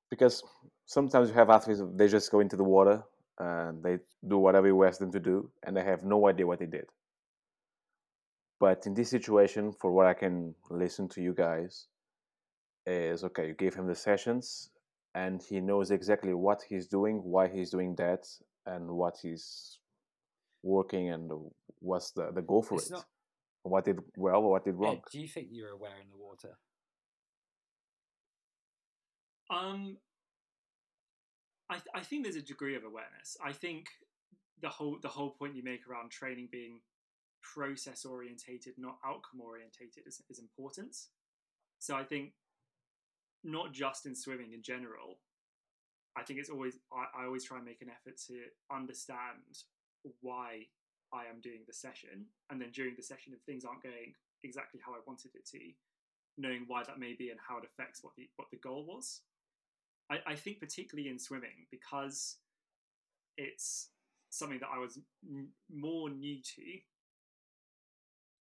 Because 0.10 0.44
sometimes 0.86 1.30
you 1.30 1.34
have 1.34 1.50
athletes, 1.50 1.82
they 1.96 2.08
just 2.08 2.30
go 2.30 2.40
into 2.40 2.56
the 2.56 2.64
water 2.64 3.02
and 3.40 3.82
they 3.82 3.98
do 4.28 4.38
whatever 4.38 4.68
you 4.68 4.84
ask 4.84 5.00
them 5.00 5.12
to 5.12 5.20
do, 5.20 5.50
and 5.64 5.76
they 5.76 5.84
have 5.84 6.04
no 6.04 6.28
idea 6.28 6.46
what 6.46 6.60
they 6.60 6.68
did. 6.68 6.86
But 8.60 8.86
in 8.86 8.94
this 8.94 9.10
situation, 9.10 9.74
for 9.74 9.92
what 9.92 10.06
I 10.06 10.14
can 10.14 10.54
listen 10.70 11.10
to 11.10 11.22
you 11.24 11.34
guys, 11.34 11.88
is 12.86 13.24
okay, 13.24 13.48
you 13.48 13.56
gave 13.56 13.74
him 13.74 13.88
the 13.88 13.96
sessions 13.96 14.70
and 15.16 15.42
he 15.42 15.60
knows 15.60 15.92
exactly 15.92 16.34
what 16.34 16.62
he's 16.68 16.88
doing, 16.88 17.22
why 17.24 17.48
he's 17.48 17.70
doing 17.70 17.96
that, 17.96 18.28
and 18.66 18.90
what 18.90 19.18
he's 19.22 19.80
working 20.64 21.10
and 21.12 21.32
what's 21.80 22.12
the, 22.12 22.32
the 22.32 22.42
goal 22.42 22.64
for 22.64 22.76
It's 22.76 22.88
it. 22.88 22.94
not- 22.94 23.06
What 23.64 23.86
did 23.86 24.00
well 24.18 24.42
or 24.44 24.52
what 24.52 24.66
did 24.66 24.76
wrong. 24.76 24.98
Ed, 24.98 25.04
do 25.12 25.20
you 25.22 25.28
think 25.28 25.48
you're 25.52 25.70
aware 25.80 25.96
in 26.02 26.10
the 26.10 26.18
water 26.18 26.58
Um, 29.50 29.98
I 31.70 31.76
th- 31.76 31.88
I 31.96 32.02
think 32.02 32.24
there's 32.24 32.36
a 32.36 32.42
degree 32.42 32.76
of 32.76 32.84
awareness. 32.84 33.38
I 33.44 33.54
think 33.54 33.88
the 34.62 34.70
whole 34.70 34.98
the 35.02 35.08
whole 35.16 35.32
point 35.32 35.56
you 35.56 35.64
make 35.64 35.88
around 35.88 36.12
training 36.12 36.50
being 36.52 36.82
process 37.54 38.06
orientated, 38.06 38.74
not 38.78 38.98
outcome 39.06 39.42
orientated, 39.42 40.04
is, 40.08 40.22
is 40.30 40.40
important. 40.40 40.96
So 41.80 41.96
I 41.96 42.04
think 42.04 42.34
not 43.44 43.74
just 43.74 44.06
in 44.06 44.16
swimming 44.16 44.54
in 44.54 44.62
general. 44.62 45.20
I 46.18 46.24
think 46.24 46.40
it's 46.40 46.50
always 46.50 46.80
I, 46.92 47.24
I 47.24 47.26
always 47.26 47.44
try 47.44 47.58
and 47.58 47.66
make 47.66 47.82
an 47.82 47.90
effort 47.90 48.18
to 48.28 48.36
understand 48.72 49.64
why 50.22 50.68
I 51.14 51.26
am 51.26 51.42
doing 51.42 51.62
the 51.68 51.74
session, 51.74 52.26
and 52.50 52.62
then 52.62 52.72
during 52.72 52.96
the 52.96 53.04
session, 53.04 53.34
if 53.34 53.42
things 53.46 53.66
aren't 53.66 53.84
going 53.84 54.14
exactly 54.44 54.80
how 54.86 54.94
I 54.94 55.00
wanted 55.08 55.32
it 55.36 55.46
to, 55.52 55.60
knowing 56.38 56.66
why 56.68 56.84
that 56.84 57.00
may 57.00 57.14
be 57.14 57.30
and 57.30 57.40
how 57.48 57.58
it 57.58 57.64
affects 57.66 58.04
what 58.04 58.14
the 58.18 58.30
what 58.36 58.50
the 58.52 58.58
goal 58.58 58.86
was. 58.86 59.22
I, 60.12 60.20
I 60.28 60.36
think 60.36 60.60
particularly 60.60 61.10
in 61.10 61.18
swimming 61.18 61.68
because 61.72 62.38
it's 63.38 63.90
something 64.30 64.60
that 64.60 64.70
I 64.74 64.80
was 64.80 65.00
m- 65.28 65.50
more 65.74 66.10
new 66.10 66.38
to. 66.42 66.62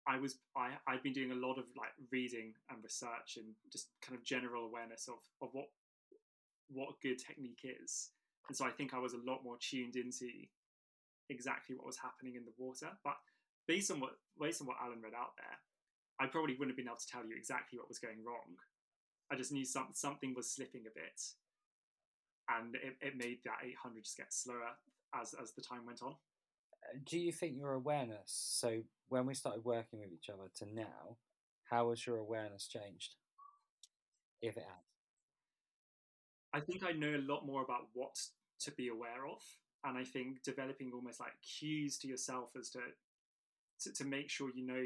I 0.08 0.18
was 0.18 0.40
I 0.56 0.72
I'd 0.88 1.04
been 1.04 1.14
doing 1.14 1.32
a 1.32 1.36
lot 1.36 1.58
of 1.58 1.66
like 1.78 1.94
reading 2.12 2.54
and 2.70 2.84
research 2.84 3.38
and 3.38 3.46
just 3.72 3.90
kind 4.02 4.18
of 4.18 4.24
general 4.24 4.66
awareness 4.66 5.08
of 5.08 5.20
of 5.42 5.50
what 5.54 5.68
what 6.70 7.02
good 7.02 7.20
technique 7.20 7.62
is. 7.64 8.12
and 8.48 8.56
so 8.56 8.66
I 8.66 8.72
think 8.72 8.94
I 8.94 9.00
was 9.00 9.14
a 9.14 9.24
lot 9.26 9.44
more 9.44 9.58
tuned 9.60 9.96
into 9.96 10.28
exactly 11.30 11.76
what 11.76 11.86
was 11.86 11.98
happening 11.98 12.36
in 12.36 12.46
the 12.46 12.54
water. 12.58 12.90
But 13.04 13.16
based 13.68 13.92
on 13.92 14.00
what 14.00 14.18
based 14.40 14.62
on 14.62 14.68
what 14.68 14.78
Alan 14.82 15.02
read 15.02 15.14
out 15.14 15.36
there, 15.38 15.58
I 16.20 16.28
probably 16.28 16.54
wouldn't 16.54 16.72
have 16.72 16.78
been 16.78 16.92
able 16.92 16.98
to 17.00 17.08
tell 17.08 17.26
you 17.26 17.36
exactly 17.36 17.80
what 17.80 17.88
was 17.90 18.00
going 18.00 18.24
wrong. 18.26 18.58
I 19.32 19.36
just 19.36 19.52
knew 19.52 19.64
some, 19.64 19.88
something 19.94 20.34
was 20.36 20.52
slipping 20.52 20.84
a 20.88 20.94
bit, 20.94 21.22
and 22.50 22.76
it, 22.76 22.98
it 23.00 23.16
made 23.16 23.40
that 23.46 23.64
800 23.64 24.04
just 24.04 24.18
get 24.18 24.34
slower 24.34 24.76
as 25.16 25.34
as 25.42 25.54
the 25.54 25.62
time 25.62 25.86
went 25.86 26.04
on. 26.04 26.16
Do 27.06 27.20
you 27.20 27.32
think 27.32 27.58
your 27.58 27.74
awareness? 27.74 28.26
So 28.26 28.82
when 29.10 29.26
we 29.26 29.34
started 29.34 29.64
working 29.64 30.00
with 30.00 30.12
each 30.12 30.30
other 30.30 30.50
to 30.56 30.74
now, 30.74 31.18
how 31.70 31.90
has 31.90 32.06
your 32.06 32.18
awareness 32.18 32.68
changed? 32.68 33.16
If 34.42 34.58
it 34.58 34.64
has. 34.64 34.86
I 36.54 36.60
think 36.60 36.84
I 36.84 36.92
know 36.92 37.16
a 37.16 37.32
lot 37.32 37.46
more 37.46 37.64
about 37.64 37.88
what 37.94 38.16
to 38.62 38.72
be 38.72 38.90
aware 38.90 39.26
of, 39.26 39.42
and 39.84 39.98
I 39.98 40.04
think 40.04 40.44
developing 40.44 40.92
almost 40.94 41.20
like 41.20 41.34
cues 41.42 41.98
to 42.00 42.08
yourself 42.08 42.50
as 42.60 42.70
to 42.72 42.80
to, 43.82 43.94
to 43.94 44.06
make 44.06 44.30
sure 44.30 44.50
you 44.54 44.66
know 44.66 44.86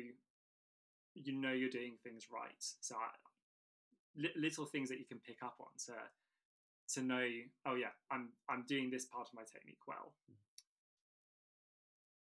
you 1.15 1.33
know 1.33 1.51
you're 1.51 1.69
doing 1.69 1.95
things 2.03 2.27
right. 2.31 2.63
So 2.81 2.95
I, 2.95 3.09
li- 4.15 4.33
little 4.35 4.65
things 4.65 4.89
that 4.89 4.99
you 4.99 5.05
can 5.05 5.19
pick 5.19 5.37
up 5.43 5.55
on 5.59 5.67
to 5.87 5.93
to 6.93 7.05
know. 7.05 7.25
Oh 7.65 7.75
yeah, 7.75 7.93
I'm 8.11 8.29
I'm 8.49 8.63
doing 8.67 8.89
this 8.91 9.05
part 9.05 9.27
of 9.27 9.33
my 9.33 9.43
technique 9.43 9.87
well. 9.87 10.13
Mm. 10.29 10.35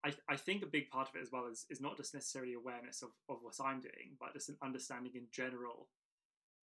I, 0.05 0.13
I 0.29 0.35
think 0.37 0.61
a 0.61 0.67
big 0.67 0.89
part 0.89 1.09
of 1.09 1.15
it 1.15 1.23
as 1.23 1.31
well 1.31 1.47
is, 1.51 1.65
is 1.71 1.81
not 1.81 1.97
just 1.97 2.13
necessarily 2.13 2.53
awareness 2.53 3.01
of, 3.01 3.09
of 3.27 3.37
what 3.41 3.55
I'm 3.59 3.81
doing, 3.81 4.13
but 4.19 4.33
just 4.33 4.49
an 4.49 4.57
understanding 4.63 5.13
in 5.15 5.25
general 5.31 5.87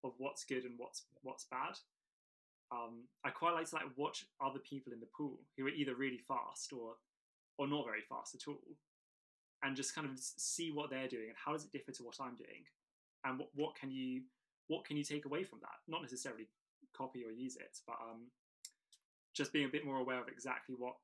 of 0.04 0.12
what's 0.18 0.44
good 0.44 0.64
and 0.64 0.74
what's 0.76 1.02
what's 1.22 1.46
bad. 1.50 1.76
Um, 2.70 3.04
I 3.24 3.30
quite 3.30 3.54
like 3.54 3.68
to 3.70 3.74
like 3.74 3.96
watch 3.96 4.24
other 4.40 4.60
people 4.60 4.92
in 4.92 5.00
the 5.00 5.10
pool 5.16 5.40
who 5.56 5.66
are 5.66 5.70
either 5.70 5.96
really 5.96 6.20
fast 6.28 6.72
or 6.72 6.94
or 7.58 7.66
not 7.66 7.84
very 7.84 8.02
fast 8.08 8.34
at 8.36 8.46
all, 8.46 8.62
and 9.64 9.76
just 9.76 9.94
kind 9.94 10.06
of 10.06 10.18
see 10.18 10.70
what 10.70 10.90
they're 10.90 11.08
doing 11.08 11.28
and 11.28 11.36
how 11.36 11.52
does 11.52 11.64
it 11.64 11.72
differ 11.72 11.92
to 11.92 12.04
what 12.04 12.20
I'm 12.20 12.36
doing, 12.36 12.62
and 13.24 13.40
what 13.40 13.48
what 13.54 13.74
can 13.74 13.90
you 13.90 14.22
what 14.68 14.84
can 14.84 14.96
you 14.96 15.04
take 15.04 15.26
away 15.26 15.42
from 15.42 15.58
that? 15.62 15.82
Not 15.88 16.02
necessarily 16.02 16.46
copy 16.96 17.24
or 17.24 17.32
use 17.32 17.56
it, 17.56 17.78
but 17.86 17.96
um, 18.00 18.30
just 19.34 19.52
being 19.52 19.66
a 19.66 19.72
bit 19.72 19.84
more 19.84 19.98
aware 19.98 20.20
of 20.20 20.28
exactly 20.28 20.76
what 20.78 20.94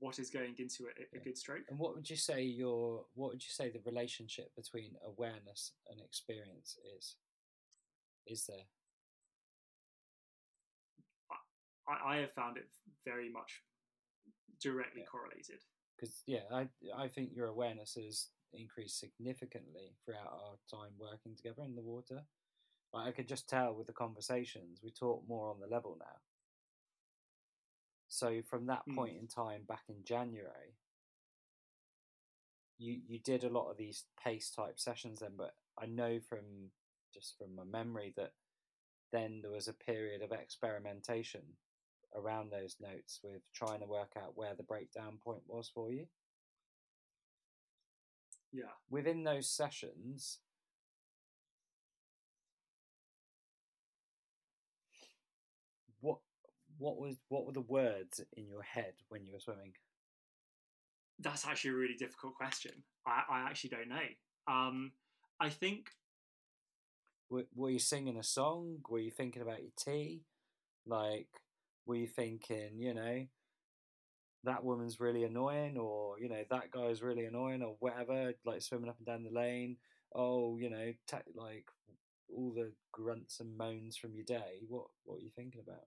what 0.00 0.18
is 0.18 0.30
going 0.30 0.54
into 0.58 0.84
a, 0.84 0.88
a 0.88 1.06
Yeah. 1.18 1.20
good 1.24 1.38
stroke. 1.38 1.64
And 1.68 1.78
what 1.78 1.94
would 1.94 2.08
you 2.08 2.16
say 2.16 2.42
your 2.42 3.06
what 3.14 3.30
would 3.30 3.42
you 3.42 3.50
say 3.50 3.70
the 3.70 3.80
relationship 3.80 4.54
between 4.54 4.96
awareness 5.04 5.72
and 5.88 6.00
experience 6.00 6.78
is? 6.96 7.16
Is 8.26 8.46
there? 8.46 8.66
I, 11.88 12.14
I 12.14 12.16
have 12.18 12.32
found 12.32 12.56
it 12.58 12.68
very 13.04 13.30
much 13.30 13.62
directly 14.60 15.02
Yeah. 15.02 15.06
correlated. 15.08 15.64
Because 15.96 16.22
yeah, 16.26 16.44
I 16.52 16.68
I 16.94 17.08
think 17.08 17.34
your 17.34 17.46
awareness 17.46 17.94
has 17.94 18.30
increased 18.52 18.98
significantly 18.98 19.96
throughout 20.04 20.32
our 20.32 20.56
time 20.70 20.92
working 20.98 21.34
together 21.36 21.62
in 21.64 21.74
the 21.74 21.82
water. 21.82 22.24
Like 22.92 23.08
I 23.08 23.12
could 23.12 23.28
just 23.28 23.48
tell 23.48 23.74
with 23.74 23.86
the 23.86 23.92
conversations, 23.92 24.80
we 24.82 24.90
talk 24.92 25.26
more 25.28 25.50
on 25.50 25.60
the 25.60 25.66
level 25.66 25.96
now. 25.98 26.20
So 28.08 28.42
from 28.42 28.66
that 28.66 28.86
Hmm. 28.86 28.94
point 28.94 29.16
in 29.16 29.28
time, 29.28 29.64
back 29.64 29.84
in 29.88 30.04
January, 30.04 30.76
you 32.78 33.00
you 33.06 33.18
did 33.18 33.44
a 33.44 33.48
lot 33.50 33.70
of 33.70 33.76
these 33.76 34.04
pace 34.22 34.50
type 34.50 34.78
sessions 34.78 35.20
then, 35.20 35.32
but 35.36 35.54
I 35.78 35.86
know 35.86 36.20
from 36.20 36.70
just 37.12 37.36
from 37.38 37.54
my 37.54 37.64
memory 37.64 38.12
that 38.16 38.32
then 39.12 39.40
there 39.42 39.50
was 39.52 39.68
a 39.68 39.72
period 39.72 40.22
of 40.22 40.32
experimentation 40.32 41.42
around 42.14 42.50
those 42.50 42.76
notes 42.80 43.20
with 43.22 43.42
trying 43.54 43.80
to 43.80 43.86
work 43.86 44.12
out 44.16 44.36
where 44.36 44.54
the 44.54 44.62
breakdown 44.62 45.18
point 45.24 45.42
was 45.46 45.70
for 45.72 45.90
you. 45.92 46.06
Yeah. 48.52 48.72
Within 48.90 49.24
those 49.24 49.48
sessions, 49.50 50.40
what 56.00 56.18
what 56.78 56.98
was 56.98 57.16
what 57.28 57.46
were 57.46 57.52
the 57.52 57.60
words 57.60 58.20
in 58.36 58.48
your 58.48 58.62
head 58.62 58.94
when 59.08 59.24
you 59.26 59.32
were 59.32 59.40
swimming? 59.40 59.72
That's 61.18 61.46
actually 61.46 61.72
a 61.72 61.74
really 61.74 61.96
difficult 61.98 62.34
question. 62.34 62.72
I, 63.06 63.22
I 63.28 63.40
actually 63.50 63.70
don't 63.70 63.88
know. 63.88 64.06
Um, 64.46 64.92
I 65.40 65.48
think 65.50 65.90
Were, 67.30 67.44
were 67.54 67.70
you 67.70 67.78
singing 67.78 68.16
a 68.16 68.22
song? 68.22 68.78
Were 68.88 69.00
you 69.00 69.10
thinking 69.10 69.42
about 69.42 69.60
your 69.60 69.72
tea? 69.78 70.22
Like, 70.86 71.28
were 71.86 71.96
you 71.96 72.06
thinking, 72.06 72.78
you 72.78 72.94
know, 72.94 73.26
that 74.44 74.64
woman's 74.64 75.00
really 75.00 75.24
annoying, 75.24 75.76
or 75.76 76.18
you 76.20 76.28
know, 76.28 76.42
that 76.50 76.70
guy's 76.70 77.02
really 77.02 77.24
annoying, 77.26 77.62
or 77.62 77.76
whatever? 77.80 78.32
Like 78.44 78.62
swimming 78.62 78.88
up 78.88 78.96
and 78.98 79.06
down 79.06 79.24
the 79.24 79.30
lane. 79.30 79.76
Oh, 80.14 80.56
you 80.58 80.70
know, 80.70 80.92
like 81.34 81.66
all 82.34 82.52
the 82.54 82.72
grunts 82.92 83.40
and 83.40 83.56
moans 83.58 83.96
from 83.96 84.14
your 84.14 84.24
day. 84.24 84.62
What 84.68 84.86
what 85.04 85.16
are 85.18 85.24
you 85.24 85.30
thinking 85.34 85.60
about? 85.60 85.84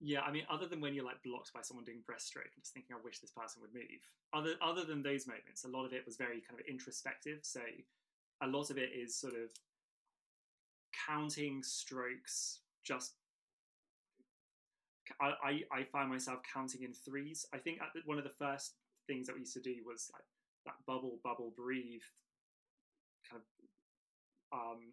Yeah, 0.00 0.20
I 0.20 0.32
mean, 0.32 0.44
other 0.50 0.66
than 0.66 0.80
when 0.80 0.94
you're 0.94 1.04
like 1.04 1.22
blocked 1.22 1.52
by 1.52 1.62
someone 1.62 1.84
doing 1.84 2.02
breaststroke 2.08 2.52
and 2.54 2.62
just 2.62 2.74
thinking, 2.74 2.94
I 2.94 3.02
wish 3.02 3.20
this 3.20 3.30
person 3.30 3.62
would 3.62 3.72
move. 3.74 4.02
Other 4.32 4.54
other 4.60 4.84
than 4.84 5.02
those 5.02 5.26
moments, 5.26 5.64
a 5.64 5.68
lot 5.68 5.86
of 5.86 5.92
it 5.92 6.04
was 6.04 6.16
very 6.16 6.40
kind 6.40 6.60
of 6.60 6.66
introspective. 6.66 7.40
So 7.42 7.60
a 8.42 8.46
lot 8.46 8.70
of 8.70 8.78
it 8.78 8.90
is 8.94 9.16
sort 9.16 9.34
of 9.34 9.50
counting 11.06 11.62
strokes. 11.62 12.60
Just 12.84 13.14
I 15.20 15.32
I, 15.42 15.62
I 15.80 15.84
find 15.84 16.10
myself 16.10 16.40
counting 16.52 16.82
in 16.82 16.92
threes. 16.92 17.46
I 17.52 17.58
think 17.58 17.78
the, 17.94 18.00
one 18.04 18.18
of 18.18 18.24
the 18.24 18.30
first 18.38 18.74
things 19.06 19.26
that 19.26 19.34
we 19.34 19.40
used 19.40 19.54
to 19.54 19.60
do 19.60 19.76
was 19.86 20.10
like 20.12 20.24
that 20.66 20.74
bubble 20.86 21.18
bubble 21.22 21.52
breathe 21.56 22.02
kind 23.28 23.42
of 23.42 23.46
um 24.52 24.92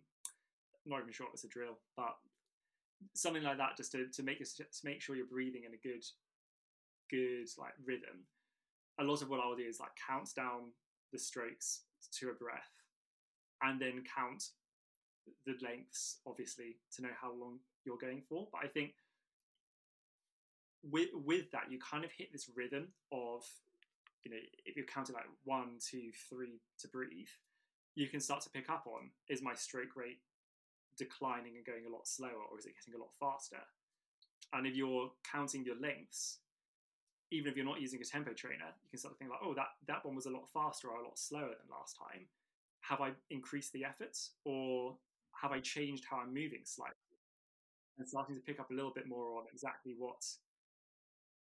not 0.86 1.02
even 1.02 1.14
sure 1.14 1.28
it 1.28 1.32
was 1.32 1.44
a 1.44 1.50
drill, 1.50 1.78
but 1.96 2.18
something 3.14 3.44
like 3.44 3.58
that 3.58 3.78
just 3.78 3.92
to, 3.94 4.08
to 4.08 4.24
make 4.24 4.40
to 4.40 4.66
make 4.84 5.02
sure 5.02 5.16
you're 5.16 5.26
breathing 5.26 5.64
in 5.66 5.74
a 5.74 5.78
good 5.78 6.04
good 7.10 7.48
like 7.58 7.74
rhythm. 7.86 8.26
A 9.00 9.04
lot 9.04 9.22
of 9.22 9.30
what 9.30 9.40
i'll 9.40 9.56
do 9.56 9.64
is 9.64 9.80
like 9.80 9.92
count 10.08 10.30
down 10.36 10.72
the 11.12 11.20
strokes 11.20 11.82
to 12.20 12.30
a 12.30 12.34
breath 12.34 12.72
and 13.62 13.80
then 13.82 14.04
count 14.16 14.44
the 15.46 15.56
lengths 15.64 16.18
obviously 16.26 16.78
to 16.96 17.02
know 17.02 17.16
how 17.20 17.32
long 17.32 17.60
you're 17.86 17.98
going 17.98 18.22
for. 18.28 18.48
But 18.52 18.62
i 18.64 18.68
think 18.68 18.94
with 20.84 21.10
with 21.14 21.52
that 21.52 21.70
you 21.70 21.80
kind 21.80 22.04
of 22.04 22.12
hit 22.12 22.32
this 22.32 22.50
rhythm 22.56 22.88
of 23.12 23.44
you 24.24 24.32
know 24.32 24.38
if 24.66 24.76
you're 24.76 24.86
counting 24.86 25.16
like 25.16 25.26
one 25.44 25.78
two 25.80 26.12
three 26.30 26.62
to 26.80 26.88
breathe 26.88 27.28
you 27.96 28.08
can 28.08 28.20
start 28.20 28.42
to 28.42 28.50
pick 28.50 28.70
up 28.70 28.86
on 28.88 29.10
is 29.30 29.42
my 29.42 29.54
stroke 29.54 29.96
rate 29.96 30.20
declining 30.98 31.56
and 31.58 31.66
going 31.66 31.86
a 31.86 31.94
lot 31.94 32.08
slower, 32.08 32.44
or 32.52 32.60
is 32.60 32.66
it 32.66 32.74
getting 32.76 33.00
a 33.00 33.04
lot 33.04 33.14
faster? 33.20 33.62
And 34.54 34.68
if 34.68 34.76
you're 34.76 35.12
counting 35.30 35.64
your 35.64 35.80
lengths, 35.80 36.40
even 37.32 37.50
if 37.50 37.56
you're 37.56 37.66
not 37.66 37.80
using 37.80 38.02
a 38.02 38.06
tempo 38.06 38.34
trainer, 38.34 38.76
you 38.84 38.90
can 38.90 39.00
start 39.00 39.16
to 39.16 39.18
think 39.18 39.32
like, 39.32 39.40
oh, 39.44 39.54
that 39.54 39.70
that 39.88 40.06
one 40.06 40.16
was 40.16 40.26
a 40.26 40.30
lot 40.30 40.50
faster 40.54 40.90
or 40.90 41.00
a 41.00 41.04
lot 41.04 41.18
slower 41.18 41.56
than 41.56 41.72
last 41.72 41.98
time. 41.98 42.28
Have 42.82 43.00
I 43.00 43.12
increased 43.30 43.72
the 43.74 43.86
efforts, 43.86 44.32
or 44.44 44.98
have 45.42 45.52
I 45.52 45.60
changed 45.60 46.06
how 46.10 46.18
I'm 46.18 46.34
moving 46.34 46.62
slightly? 46.66 46.96
And 47.98 48.08
starting 48.08 48.36
to 48.36 48.42
pick 48.42 48.60
up 48.60 48.72
a 48.72 48.74
little 48.74 48.92
bit 48.94 49.08
more 49.08 49.38
on 49.38 49.46
exactly 49.52 49.96
what 49.98 50.22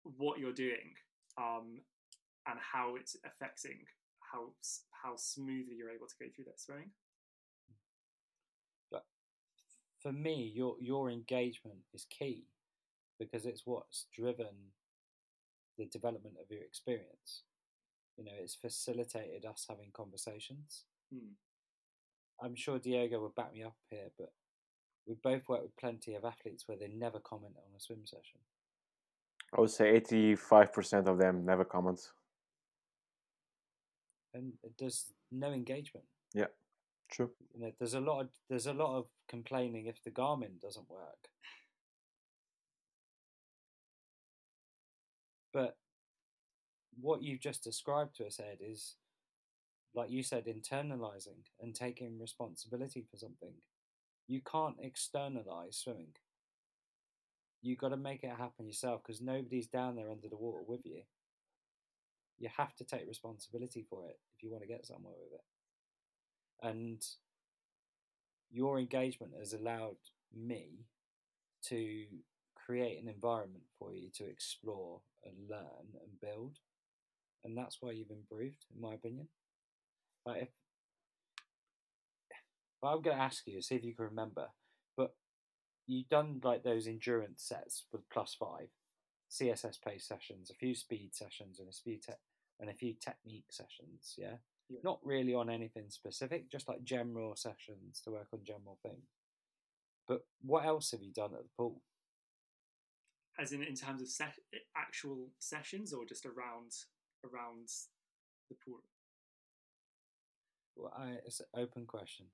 what 0.05 0.39
you're 0.39 0.53
doing 0.53 0.95
um, 1.39 1.81
and 2.47 2.59
how 2.61 2.97
it's 2.97 3.17
affecting 3.25 3.79
how 4.21 4.53
how 4.91 5.17
smoothly 5.17 5.75
you're 5.77 5.91
able 5.91 6.07
to 6.07 6.15
go 6.19 6.27
through 6.35 6.45
that 6.47 6.61
swimming. 6.61 6.91
For 10.05 10.13
me, 10.13 10.53
your 10.55 10.77
your 10.81 11.11
engagement 11.11 11.81
is 11.95 12.07
key 12.11 12.45
because 13.19 13.47
it's 13.47 13.63
what's 13.65 14.07
driven 14.15 14.73
the 15.79 15.87
development 15.87 16.37
of 16.41 16.51
your 16.51 16.63
experience. 16.63 17.43
You 18.17 18.25
know, 18.27 18.33
it's 18.41 18.55
facilitated 18.55 19.45
us 19.47 19.67
having 19.69 19.91
conversations. 19.93 20.85
Hmm. 21.13 21.35
I'm 22.41 22.55
sure 22.55 22.79
Diego 22.79 23.21
would 23.23 23.35
back 23.35 23.55
me 23.55 23.65
up 23.65 23.77
here, 23.91 24.11
but 24.19 24.33
we 25.07 25.15
both 25.23 25.49
worked 25.49 25.65
with 25.65 25.77
plenty 25.77 26.15
of 26.15 26.25
athletes 26.25 26.65
where 26.69 26.79
they 26.79 26.89
never 26.89 27.19
comment 27.19 27.55
on 27.57 27.75
a 27.77 27.81
swim 27.81 28.07
session. 28.07 28.41
I 29.57 29.61
would 29.61 29.71
say 29.71 29.91
eighty-five 29.97 30.73
percent 30.73 31.09
of 31.09 31.19
them 31.19 31.45
never 31.47 31.65
comment. 31.65 32.13
and 34.35 34.53
there's 34.79 35.13
no 35.31 35.53
engagement. 35.53 36.07
True. 37.11 37.31
You 37.55 37.61
know, 37.61 37.73
there's 37.79 37.95
a 37.95 38.01
lot 38.01 38.21
of 38.21 38.29
there's 38.49 38.67
a 38.67 38.73
lot 38.75 38.99
of 38.99 39.07
complaining 39.29 39.87
if 39.87 40.03
the 40.03 40.11
Garmin 40.11 40.61
doesn't 40.61 40.91
work. 40.91 41.29
But 45.53 45.77
what 47.01 47.23
you've 47.23 47.41
just 47.41 47.63
described 47.63 48.17
to 48.17 48.27
us, 48.27 48.41
Ed, 48.41 48.59
is 48.61 48.97
like 49.95 50.11
you 50.11 50.23
said, 50.23 50.47
internalizing 50.47 51.45
and 51.61 51.75
taking 51.75 52.19
responsibility 52.19 53.07
for 53.11 53.17
something. 53.17 53.55
You 54.27 54.41
can't 54.43 54.77
externalize 54.81 55.77
swimming. 55.79 56.15
You've 57.63 57.79
got 57.79 57.89
to 57.89 57.97
make 57.97 58.23
it 58.23 58.31
happen 58.37 58.67
yourself 58.67 59.03
because 59.05 59.21
nobody's 59.21 59.67
down 59.67 59.97
there 59.97 60.11
under 60.11 60.29
the 60.29 60.37
water 60.37 60.63
with 60.67 60.85
you. 60.85 61.03
You 62.39 62.49
have 62.57 62.75
to 62.77 62.85
take 62.85 63.09
responsibility 63.09 63.83
for 63.89 64.09
it 64.09 64.19
if 64.37 64.43
you 64.43 64.51
want 64.51 64.63
to 64.63 64.69
get 64.69 64.87
somewhere 64.87 65.15
with 65.21 65.33
it. 65.41 65.45
And 66.65 67.05
your 68.51 68.79
engagement 68.79 69.33
has 69.39 69.53
allowed 69.53 69.99
me 70.35 70.87
to 71.67 72.07
create 72.55 73.03
an 73.03 73.09
environment 73.09 73.65
for 73.79 73.93
you 73.93 74.09
to 74.15 74.25
explore 74.25 75.01
and 75.25 75.35
learn 75.51 76.01
and 76.01 76.21
build. 76.23 76.59
And 77.45 77.57
that's 77.57 77.79
why 77.81 77.91
you've 77.91 78.11
improved, 78.11 78.65
in 78.75 78.81
my 78.81 78.95
opinion. 78.95 79.29
Like 80.25 80.43
if, 80.43 80.49
if 82.31 82.85
I'm 82.85 83.03
going 83.03 83.17
to 83.17 83.23
ask 83.23 83.47
you, 83.47 83.61
see 83.61 83.75
if 83.75 83.85
you 83.85 83.95
can 83.95 84.07
remember, 84.07 84.47
but 84.97 85.15
you've 85.87 86.09
done 86.09 86.41
like 86.43 86.63
those 86.63 86.87
endurance 86.87 87.43
sets 87.43 87.85
with 87.93 88.09
plus 88.11 88.35
five, 88.39 88.69
CSS 89.31 89.77
pace 89.87 90.09
sessions, 90.09 90.51
a 90.51 90.55
few 90.55 90.75
speed 90.75 91.11
sessions, 91.15 91.59
and 91.59 91.69
a 91.69 91.73
few 91.73 91.99
te- 91.99 92.13
and 92.59 92.71
a 92.71 92.75
few 92.75 92.95
technique 92.95 93.51
sessions. 93.51 94.15
Yeah? 94.17 94.37
Yeah. 94.71 94.79
not 94.83 95.01
really 95.05 95.35
on 95.35 95.51
anything 95.51 95.91
specific, 95.91 96.51
just 96.51 96.69
like 96.69 96.83
general 96.85 97.37
sessions 97.37 98.01
to 98.05 98.11
work 98.11 98.29
on 98.33 98.41
general 98.45 98.79
things. 98.83 99.09
But 100.09 100.23
what 100.43 100.65
else 100.65 100.91
have 100.93 101.03
you 101.03 101.13
done 101.13 101.33
at 101.35 101.43
the 101.43 101.49
pool? 101.57 101.83
As 103.39 103.53
in, 103.53 103.63
in 103.63 103.75
terms 103.75 104.01
of 104.01 104.09
se- 104.09 104.43
actual 104.77 105.29
sessions, 105.39 105.93
or 105.93 106.05
just 106.05 106.25
around 106.25 106.73
around 107.25 107.69
the 108.49 108.57
pool. 108.65 108.81
Well, 110.77 110.93
I, 110.97 111.15
it's 111.27 111.41
an 111.41 111.47
open 111.57 111.87
question. 111.87 112.27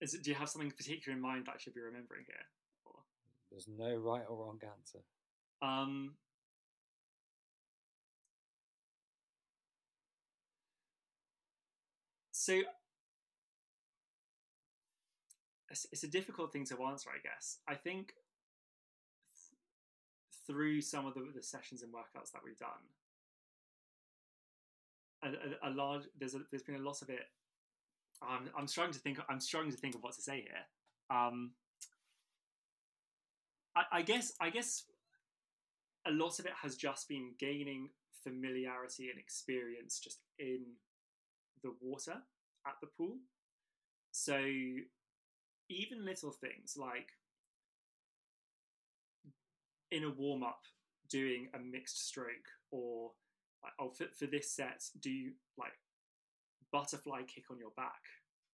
Is 0.00 0.14
it, 0.14 0.22
do 0.24 0.30
you 0.30 0.36
have 0.36 0.48
something 0.48 0.70
particular 0.70 1.16
in 1.16 1.22
mind 1.22 1.46
that 1.46 1.54
I 1.54 1.58
should 1.58 1.74
be 1.74 1.80
remembering 1.80 2.24
here? 2.26 2.44
Or, 2.84 2.94
There's 3.50 3.68
no 3.68 3.94
right 3.96 4.24
or 4.28 4.36
wrong 4.44 4.58
answer. 4.62 4.98
um, 5.62 6.14
so 12.42 12.54
it's, 15.70 15.86
it's 15.92 16.02
a 16.02 16.08
difficult 16.08 16.52
thing 16.52 16.64
to 16.66 16.82
answer, 16.82 17.08
I 17.08 17.22
guess. 17.22 17.58
I 17.68 17.76
think 17.76 18.14
th- 19.36 19.58
through 20.48 20.80
some 20.80 21.06
of 21.06 21.14
the, 21.14 21.30
the 21.32 21.42
sessions 21.42 21.82
and 21.82 21.92
workouts 21.92 22.32
that 22.32 22.42
we've 22.44 22.58
done, 22.58 22.82
a, 25.22 25.28
a, 25.28 25.70
a 25.70 25.72
large 25.72 26.02
there's 26.18 26.34
a, 26.34 26.40
there's 26.50 26.64
been 26.64 26.74
a 26.74 26.82
lot 26.82 27.00
of 27.00 27.10
it. 27.10 27.26
I'm 28.20 28.50
I'm 28.58 28.66
struggling 28.66 28.94
to 28.94 28.98
think. 28.98 29.20
I'm 29.28 29.38
struggling 29.38 29.70
to 29.70 29.78
think 29.78 29.94
of 29.94 30.02
what 30.02 30.14
to 30.14 30.22
say 30.22 30.40
here. 30.40 31.16
Um, 31.16 31.52
I, 33.76 33.84
I 33.92 34.02
guess 34.02 34.32
I 34.40 34.50
guess 34.50 34.82
a 36.08 36.10
lot 36.10 36.40
of 36.40 36.46
it 36.46 36.52
has 36.60 36.74
just 36.74 37.08
been 37.08 37.34
gaining 37.38 37.90
familiarity 38.24 39.10
and 39.10 39.18
experience 39.20 40.00
just 40.00 40.18
in 40.40 40.62
the 41.62 41.72
water 41.80 42.16
at 42.66 42.74
the 42.80 42.88
pool. 42.96 43.16
So 44.12 44.38
even 45.68 46.04
little 46.04 46.32
things 46.32 46.76
like 46.76 47.08
in 49.90 50.04
a 50.04 50.10
warm 50.10 50.42
up 50.42 50.60
doing 51.08 51.48
a 51.54 51.58
mixed 51.58 52.06
stroke 52.08 52.48
or 52.70 53.12
like, 53.62 53.72
oh 53.78 53.90
for, 53.90 54.06
for 54.18 54.26
this 54.26 54.50
set 54.50 54.82
do 55.00 55.30
like 55.58 55.72
butterfly 56.72 57.22
kick 57.22 57.44
on 57.50 57.58
your 57.58 57.72
back 57.76 58.00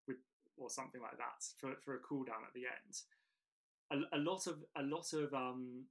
with 0.07 0.17
or 0.57 0.69
something 0.69 1.01
like 1.01 1.17
that 1.17 1.45
for, 1.59 1.75
for 1.85 1.95
a 1.95 2.01
cool 2.01 2.25
down 2.25 2.43
at 2.47 2.53
the 2.55 2.63
end 2.67 4.03
a, 4.13 4.17
a 4.17 4.21
lot 4.21 4.47
of 4.47 4.65
a 4.77 4.83
lot 4.83 5.13
of 5.13 5.33
um 5.33 5.85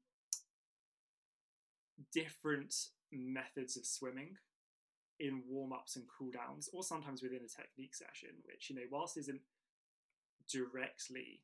different 2.13 2.75
methods 3.11 3.77
of 3.77 3.85
swimming 3.85 4.35
in 5.19 5.41
warm 5.47 5.73
ups 5.73 5.95
and 5.95 6.05
cool 6.07 6.31
downs, 6.31 6.69
or 6.73 6.83
sometimes 6.83 7.21
within 7.21 7.41
a 7.45 7.61
technique 7.61 7.95
session, 7.95 8.29
which, 8.45 8.69
you 8.69 8.75
know, 8.75 8.87
whilst 8.91 9.17
isn't 9.17 9.41
directly 10.51 11.41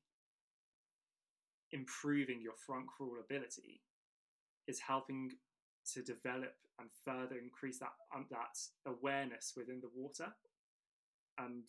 improving 1.71 2.41
your 2.41 2.53
front 2.53 2.85
crawl 2.87 3.17
ability, 3.19 3.81
is 4.67 4.79
helping 4.79 5.31
to 5.93 6.01
develop 6.01 6.55
and 6.79 6.89
further 7.03 7.37
increase 7.37 7.79
that 7.79 7.91
um, 8.15 8.25
that 8.31 8.57
awareness 8.85 9.53
within 9.55 9.81
the 9.81 9.89
water 9.95 10.27
and 11.37 11.63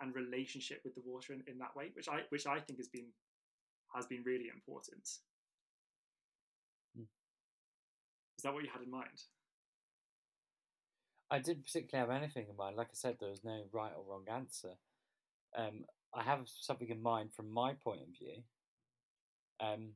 and 0.00 0.14
relationship 0.14 0.80
with 0.84 0.94
the 0.94 1.02
water 1.04 1.32
in, 1.32 1.42
in 1.46 1.58
that 1.58 1.74
way, 1.76 1.90
which 1.94 2.08
I 2.08 2.22
which 2.30 2.46
I 2.46 2.58
think 2.60 2.78
has 2.78 2.88
been 2.88 3.06
has 3.94 4.06
been 4.06 4.22
really 4.24 4.48
important. 4.52 5.08
Hmm. 6.96 7.04
Is 8.36 8.42
that 8.42 8.52
what 8.52 8.64
you 8.64 8.70
had 8.72 8.82
in 8.82 8.90
mind? 8.90 9.22
I 11.32 11.38
didn't 11.38 11.64
particularly 11.64 12.06
have 12.06 12.22
anything 12.22 12.46
in 12.50 12.56
mind. 12.56 12.76
Like 12.76 12.88
I 12.88 12.94
said, 12.94 13.16
there 13.18 13.30
was 13.30 13.42
no 13.42 13.62
right 13.72 13.92
or 13.96 14.04
wrong 14.06 14.26
answer. 14.30 14.74
Um, 15.56 15.86
I 16.14 16.22
have 16.22 16.40
something 16.44 16.90
in 16.90 17.02
mind 17.02 17.32
from 17.32 17.50
my 17.50 17.72
point 17.72 18.02
of 18.02 18.08
view. 18.08 18.42
Um, 19.58 19.92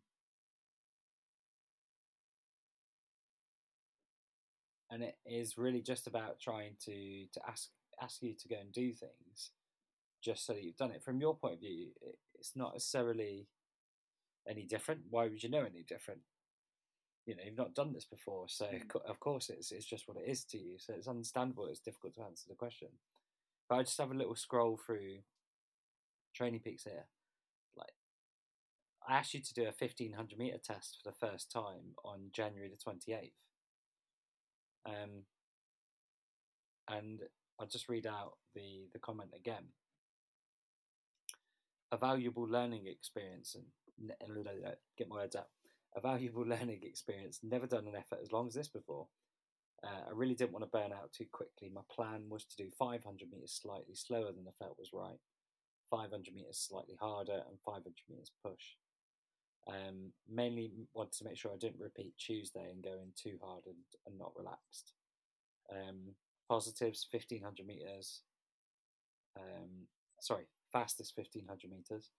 and 4.90 5.02
it 5.02 5.16
is 5.26 5.58
really 5.58 5.82
just 5.82 6.06
about 6.06 6.40
trying 6.40 6.72
to 6.86 7.26
to 7.34 7.40
ask 7.46 7.68
ask 8.00 8.22
you 8.22 8.32
to 8.34 8.48
go 8.48 8.56
and 8.58 8.72
do 8.72 8.94
things, 8.94 9.50
just 10.22 10.46
so 10.46 10.54
that 10.54 10.62
you've 10.62 10.76
done 10.76 10.92
it. 10.92 11.02
From 11.02 11.20
your 11.20 11.36
point 11.36 11.54
of 11.54 11.60
view, 11.60 11.88
it, 12.00 12.18
it's 12.38 12.56
not 12.56 12.72
necessarily 12.72 13.46
any 14.48 14.64
different. 14.64 15.02
Why 15.10 15.24
would 15.24 15.42
you 15.42 15.50
know 15.50 15.64
any 15.64 15.84
different? 15.86 16.20
You 17.26 17.34
know 17.36 17.42
you've 17.44 17.56
not 17.58 17.74
done 17.74 17.92
this 17.92 18.04
before 18.04 18.48
so 18.48 18.66
Mm. 18.66 18.88
co- 18.88 19.00
of 19.00 19.18
course 19.20 19.50
it's 19.50 19.72
it's 19.72 19.84
just 19.86 20.06
what 20.08 20.16
it 20.16 20.28
is 20.28 20.44
to 20.46 20.58
you 20.58 20.78
so 20.78 20.94
it's 20.94 21.08
understandable 21.08 21.66
it's 21.66 21.80
difficult 21.80 22.14
to 22.14 22.22
answer 22.22 22.48
the 22.48 22.54
question. 22.54 22.88
But 23.68 23.76
i 23.76 23.82
just 23.82 23.98
have 23.98 24.12
a 24.12 24.14
little 24.14 24.36
scroll 24.36 24.76
through 24.78 25.18
TrainingPeaks 26.38 26.84
here 26.84 27.06
like 27.76 27.94
i 29.08 29.16
asked 29.18 29.34
you 29.34 29.40
to 29.42 29.54
do 29.54 29.62
a 29.62 29.72
1500 29.72 30.38
meter 30.38 30.58
test 30.58 30.98
for 31.02 31.10
the 31.10 31.16
first 31.16 31.50
time 31.50 31.94
on 32.04 32.30
january 32.32 32.68
the 32.70 32.76
28th 32.76 33.32
um 34.86 35.24
and 36.88 37.22
i'll 37.58 37.66
just 37.66 37.88
read 37.88 38.06
out 38.06 38.34
the 38.54 38.88
the 38.92 38.98
comment 38.98 39.30
again. 39.34 39.64
A 41.92 41.96
valuable 41.96 42.42
learning 42.48 42.86
experience 42.88 43.54
and 43.54 44.12
get 44.98 45.08
my 45.08 45.16
words 45.16 45.36
out 45.36 45.48
a 45.96 46.00
valuable 46.00 46.44
learning 46.46 46.80
experience. 46.82 47.40
Never 47.42 47.66
done 47.66 47.86
an 47.86 47.96
effort 47.96 48.20
as 48.22 48.32
long 48.32 48.46
as 48.48 48.54
this 48.54 48.68
before. 48.68 49.06
Uh, 49.84 50.08
I 50.08 50.12
really 50.12 50.34
didn't 50.34 50.52
want 50.52 50.64
to 50.64 50.70
burn 50.70 50.92
out 50.92 51.12
too 51.12 51.26
quickly. 51.32 51.70
My 51.72 51.82
plan 51.90 52.24
was 52.28 52.44
to 52.44 52.56
do 52.56 52.70
500 52.78 53.30
meters 53.30 53.58
slightly 53.60 53.94
slower 53.94 54.32
than 54.32 54.46
I 54.48 54.64
felt 54.64 54.78
was 54.78 54.90
right, 54.92 55.18
500 55.90 56.34
meters 56.34 56.58
slightly 56.58 56.96
harder, 57.00 57.42
and 57.48 57.58
500 57.64 57.92
meters 58.08 58.32
push. 58.44 58.76
Um, 59.68 60.12
mainly 60.30 60.70
wanted 60.94 61.12
to 61.18 61.24
make 61.24 61.36
sure 61.36 61.52
I 61.52 61.58
didn't 61.58 61.80
repeat 61.80 62.14
Tuesday 62.18 62.70
and 62.70 62.84
go 62.84 62.92
in 63.02 63.10
too 63.16 63.36
hard 63.42 63.64
and, 63.66 63.76
and 64.06 64.16
not 64.16 64.32
relaxed. 64.36 64.92
Um, 65.72 66.14
positives 66.48 67.06
1500 67.10 67.66
meters. 67.66 68.22
Um, 69.36 69.88
sorry, 70.20 70.44
fastest 70.72 71.16
1500 71.16 71.70
meters. 71.70 72.10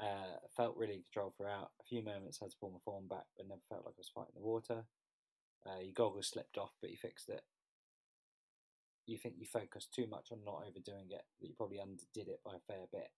Uh, 0.00 0.42
felt 0.56 0.76
really 0.76 0.94
in 0.94 1.02
control 1.02 1.32
throughout. 1.36 1.70
A 1.80 1.84
few 1.84 2.02
moments 2.02 2.40
had 2.40 2.50
to 2.50 2.56
pull 2.60 2.70
my 2.70 2.82
form 2.84 3.06
back, 3.06 3.30
but 3.36 3.46
never 3.46 3.62
felt 3.68 3.86
like 3.86 3.94
I 3.94 4.02
was 4.02 4.10
fighting 4.12 4.34
the 4.34 4.42
water. 4.42 4.84
Uh, 5.64 5.80
your 5.80 5.94
goggles 5.94 6.28
slipped 6.28 6.58
off, 6.58 6.74
but 6.80 6.90
you 6.90 6.96
fixed 6.96 7.28
it. 7.28 7.42
You 9.06 9.18
think 9.18 9.36
you 9.38 9.46
focused 9.46 9.94
too 9.94 10.06
much 10.06 10.32
on 10.32 10.44
not 10.44 10.64
overdoing 10.66 11.10
it, 11.10 11.24
that 11.40 11.46
you 11.46 11.54
probably 11.56 11.80
underdid 11.80 12.28
it 12.28 12.40
by 12.44 12.56
a 12.56 12.66
fair 12.66 12.86
bit. 12.90 13.10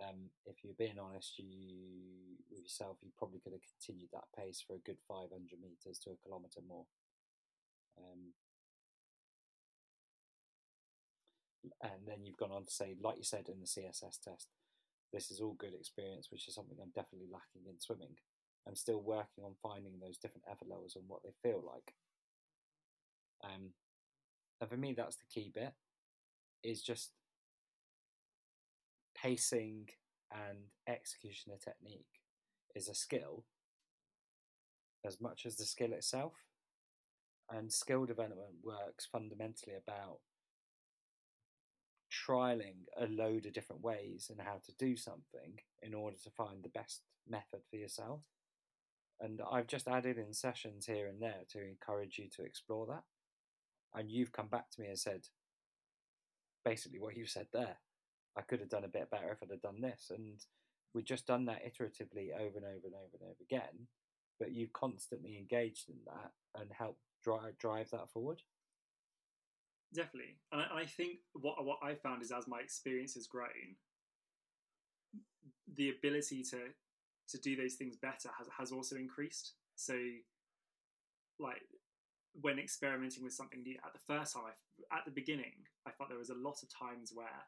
Um, 0.00 0.30
if 0.44 0.62
you're 0.62 0.78
being 0.78 0.98
honest, 0.98 1.38
you 1.38 2.40
with 2.50 2.62
yourself, 2.62 2.98
you 3.02 3.10
probably 3.16 3.40
could 3.40 3.52
have 3.52 3.64
continued 3.64 4.10
that 4.12 4.32
pace 4.36 4.62
for 4.64 4.74
a 4.76 4.84
good 4.84 4.98
500 5.08 5.28
meters 5.60 5.98
to 6.04 6.10
a 6.10 6.20
kilometre 6.24 6.60
more. 6.66 6.84
Um, 7.98 8.32
and 11.82 12.06
then 12.06 12.24
you've 12.24 12.36
gone 12.36 12.52
on 12.52 12.64
to 12.64 12.72
say, 12.72 12.94
like 13.00 13.16
you 13.16 13.24
said 13.24 13.48
in 13.48 13.60
the 13.60 13.66
CSS 13.66 14.20
test, 14.22 14.48
this 15.12 15.30
is 15.30 15.40
all 15.40 15.54
good 15.58 15.74
experience, 15.74 16.28
which 16.30 16.48
is 16.48 16.54
something 16.54 16.76
I'm 16.80 16.92
definitely 16.94 17.28
lacking 17.32 17.68
in 17.68 17.80
swimming. 17.80 18.16
I'm 18.66 18.74
still 18.74 19.00
working 19.00 19.44
on 19.44 19.54
finding 19.62 20.00
those 20.00 20.18
different 20.18 20.44
effort 20.50 20.68
levels 20.68 20.96
and 20.96 21.04
what 21.06 21.22
they 21.22 21.34
feel 21.42 21.62
like. 21.64 21.94
Um, 23.44 23.70
and 24.60 24.68
for 24.68 24.76
me, 24.76 24.94
that's 24.96 25.16
the 25.16 25.26
key 25.32 25.52
bit. 25.54 25.72
Is 26.62 26.82
just 26.82 27.12
pacing 29.14 29.88
and 30.32 30.58
execution 30.88 31.52
of 31.52 31.60
technique 31.60 32.20
is 32.74 32.88
a 32.88 32.94
skill 32.94 33.44
as 35.04 35.20
much 35.20 35.46
as 35.46 35.56
the 35.56 35.64
skill 35.64 35.92
itself. 35.92 36.32
And 37.48 37.72
skill 37.72 38.06
development 38.06 38.56
works 38.64 39.06
fundamentally 39.10 39.76
about 39.76 40.18
trialing 42.26 42.86
a 42.98 43.06
load 43.06 43.46
of 43.46 43.52
different 43.52 43.82
ways 43.82 44.30
and 44.30 44.40
how 44.40 44.60
to 44.64 44.72
do 44.78 44.96
something 44.96 45.60
in 45.82 45.94
order 45.94 46.16
to 46.22 46.30
find 46.30 46.62
the 46.62 46.68
best 46.68 47.02
method 47.28 47.60
for 47.68 47.76
yourself. 47.76 48.20
And 49.20 49.40
I've 49.50 49.66
just 49.66 49.88
added 49.88 50.18
in 50.18 50.32
sessions 50.34 50.86
here 50.86 51.08
and 51.08 51.20
there 51.20 51.44
to 51.50 51.66
encourage 51.66 52.18
you 52.18 52.28
to 52.36 52.44
explore 52.44 52.86
that. 52.86 53.02
And 53.94 54.10
you've 54.10 54.32
come 54.32 54.48
back 54.48 54.70
to 54.70 54.80
me 54.80 54.88
and 54.88 54.98
said 54.98 55.22
basically 56.64 57.00
what 57.00 57.16
you 57.16 57.26
said 57.26 57.46
there. 57.52 57.78
I 58.36 58.42
could 58.42 58.60
have 58.60 58.68
done 58.68 58.84
a 58.84 58.88
bit 58.88 59.10
better 59.10 59.30
if 59.32 59.42
I'd 59.42 59.50
have 59.50 59.62
done 59.62 59.80
this. 59.80 60.10
And 60.14 60.38
we've 60.92 61.04
just 61.04 61.26
done 61.26 61.46
that 61.46 61.62
iteratively 61.64 62.34
over 62.34 62.58
and 62.58 62.66
over 62.66 62.86
and 62.86 62.94
over 62.94 63.16
and 63.20 63.22
over 63.22 63.42
again. 63.42 63.88
But 64.38 64.52
you've 64.52 64.74
constantly 64.74 65.38
engaged 65.38 65.88
in 65.88 65.96
that 66.04 66.60
and 66.60 66.70
helped 66.76 67.00
drive 67.24 67.56
drive 67.58 67.90
that 67.90 68.10
forward. 68.10 68.42
Definitely, 69.94 70.36
and 70.52 70.60
I, 70.60 70.80
I 70.80 70.84
think 70.84 71.20
what 71.32 71.64
what 71.64 71.78
I 71.82 71.94
found 71.94 72.22
is 72.22 72.30
as 72.32 72.46
my 72.46 72.60
experience 72.60 73.14
has 73.14 73.26
grown, 73.26 73.76
the 75.76 75.90
ability 75.90 76.42
to 76.44 76.58
to 77.28 77.38
do 77.38 77.56
those 77.56 77.74
things 77.74 77.96
better 77.96 78.30
has 78.38 78.48
has 78.58 78.72
also 78.72 78.96
increased. 78.96 79.54
So, 79.74 79.94
like 81.38 81.62
when 82.40 82.58
experimenting 82.58 83.24
with 83.24 83.32
something 83.32 83.62
new, 83.62 83.76
at 83.84 83.92
the 83.92 84.04
first 84.06 84.34
time, 84.34 84.44
I, 84.92 84.98
at 84.98 85.04
the 85.04 85.10
beginning, 85.10 85.66
I 85.86 85.90
felt 85.90 86.10
there 86.10 86.18
was 86.18 86.30
a 86.30 86.34
lot 86.38 86.62
of 86.62 86.68
times 86.72 87.12
where 87.14 87.44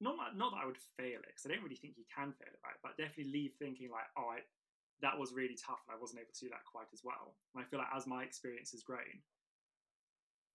not 0.00 0.16
not 0.36 0.52
that 0.52 0.62
I 0.64 0.66
would 0.66 0.80
fail 0.96 1.20
it 1.20 1.28
because 1.28 1.44
I 1.44 1.52
don't 1.52 1.62
really 1.62 1.76
think 1.76 1.94
you 1.98 2.08
can 2.08 2.32
fail 2.32 2.48
it, 2.52 2.60
right? 2.64 2.78
But 2.82 2.96
definitely 2.96 3.32
leave 3.32 3.52
thinking 3.58 3.90
like, 3.90 4.08
oh, 4.16 4.32
I, 4.32 4.40
that 5.02 5.18
was 5.18 5.32
really 5.32 5.56
tough 5.56 5.80
and 5.88 5.96
I 5.96 6.00
wasn't 6.00 6.20
able 6.20 6.32
to 6.32 6.44
do 6.44 6.50
that 6.50 6.64
quite 6.64 6.88
as 6.92 7.02
well. 7.04 7.36
And 7.54 7.62
I 7.62 7.68
feel 7.68 7.78
like 7.78 7.92
as 7.94 8.06
my 8.06 8.24
experience 8.24 8.72
has 8.72 8.82
grown, 8.82 9.20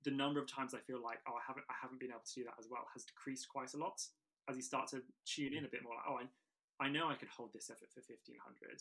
the 0.06 0.16
number 0.16 0.40
of 0.40 0.48
times 0.48 0.74
I 0.74 0.80
feel 0.86 1.02
like, 1.02 1.20
oh, 1.28 1.36
I 1.36 1.44
haven't, 1.46 1.66
I 1.68 1.76
haven't 1.82 2.00
been 2.00 2.14
able 2.14 2.24
to 2.24 2.38
do 2.38 2.46
that 2.46 2.56
as 2.62 2.70
well, 2.70 2.86
has 2.94 3.04
decreased 3.04 3.50
quite 3.50 3.74
a 3.74 3.82
lot. 3.82 4.00
As 4.48 4.56
you 4.56 4.62
start 4.62 4.88
to 4.94 5.02
tune 5.26 5.58
in 5.58 5.66
mm. 5.66 5.68
a 5.68 5.74
bit 5.74 5.82
more, 5.82 5.98
like, 5.98 6.06
oh, 6.06 6.22
I, 6.22 6.86
I 6.86 6.88
know 6.94 7.10
I 7.10 7.18
could 7.18 7.34
hold 7.34 7.50
this 7.52 7.74
effort 7.74 7.90
for 7.90 8.06
fifteen 8.06 8.38
hundred, 8.38 8.78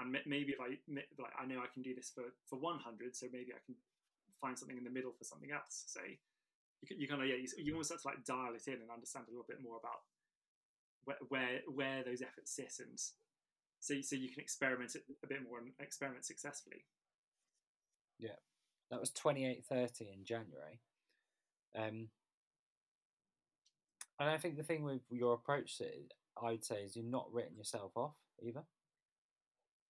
and 0.00 0.10
maybe 0.26 0.52
if 0.52 0.60
I 0.60 0.74
like, 1.22 1.36
I 1.38 1.46
know 1.46 1.60
I 1.62 1.70
can 1.72 1.86
do 1.86 1.94
this 1.94 2.10
for 2.10 2.24
for 2.50 2.58
one 2.58 2.80
hundred, 2.82 3.14
so 3.14 3.30
maybe 3.30 3.54
I 3.54 3.62
can 3.62 3.76
find 4.40 4.58
something 4.58 4.76
in 4.76 4.82
the 4.82 4.90
middle 4.90 5.12
for 5.12 5.22
something 5.22 5.52
else. 5.52 5.84
So 5.86 6.00
you, 6.82 6.96
you 6.98 7.06
kind 7.06 7.22
of 7.22 7.28
yeah, 7.28 7.36
you, 7.36 7.46
you 7.58 7.72
almost 7.74 7.94
start 7.94 8.02
to 8.02 8.08
like 8.08 8.24
dial 8.24 8.56
it 8.56 8.66
in 8.66 8.82
and 8.82 8.90
understand 8.90 9.26
a 9.28 9.30
little 9.30 9.46
bit 9.46 9.62
more 9.62 9.78
about 9.78 10.02
where 11.04 11.20
where, 11.28 11.60
where 11.68 12.02
those 12.02 12.22
efforts 12.22 12.56
sit 12.56 12.74
and 12.80 12.98
so 13.78 14.00
so 14.00 14.16
you 14.16 14.30
can 14.30 14.42
experiment 14.42 14.96
a 14.98 15.26
bit 15.26 15.44
more 15.46 15.58
and 15.58 15.70
experiment 15.78 16.24
successfully. 16.24 16.82
Yeah, 18.18 18.40
that 18.90 19.00
was 19.00 19.10
28.30 19.10 20.00
in 20.00 20.24
January. 20.24 20.80
Um, 21.76 22.08
and 24.18 24.30
I 24.30 24.38
think 24.38 24.56
the 24.56 24.62
thing 24.62 24.82
with 24.82 25.02
your 25.10 25.34
approach 25.34 25.78
to 25.78 25.84
it, 25.84 26.14
I'd 26.42 26.64
say, 26.64 26.76
is 26.76 26.96
you've 26.96 27.06
not 27.06 27.32
written 27.32 27.56
yourself 27.56 27.92
off 27.96 28.14
either. 28.42 28.62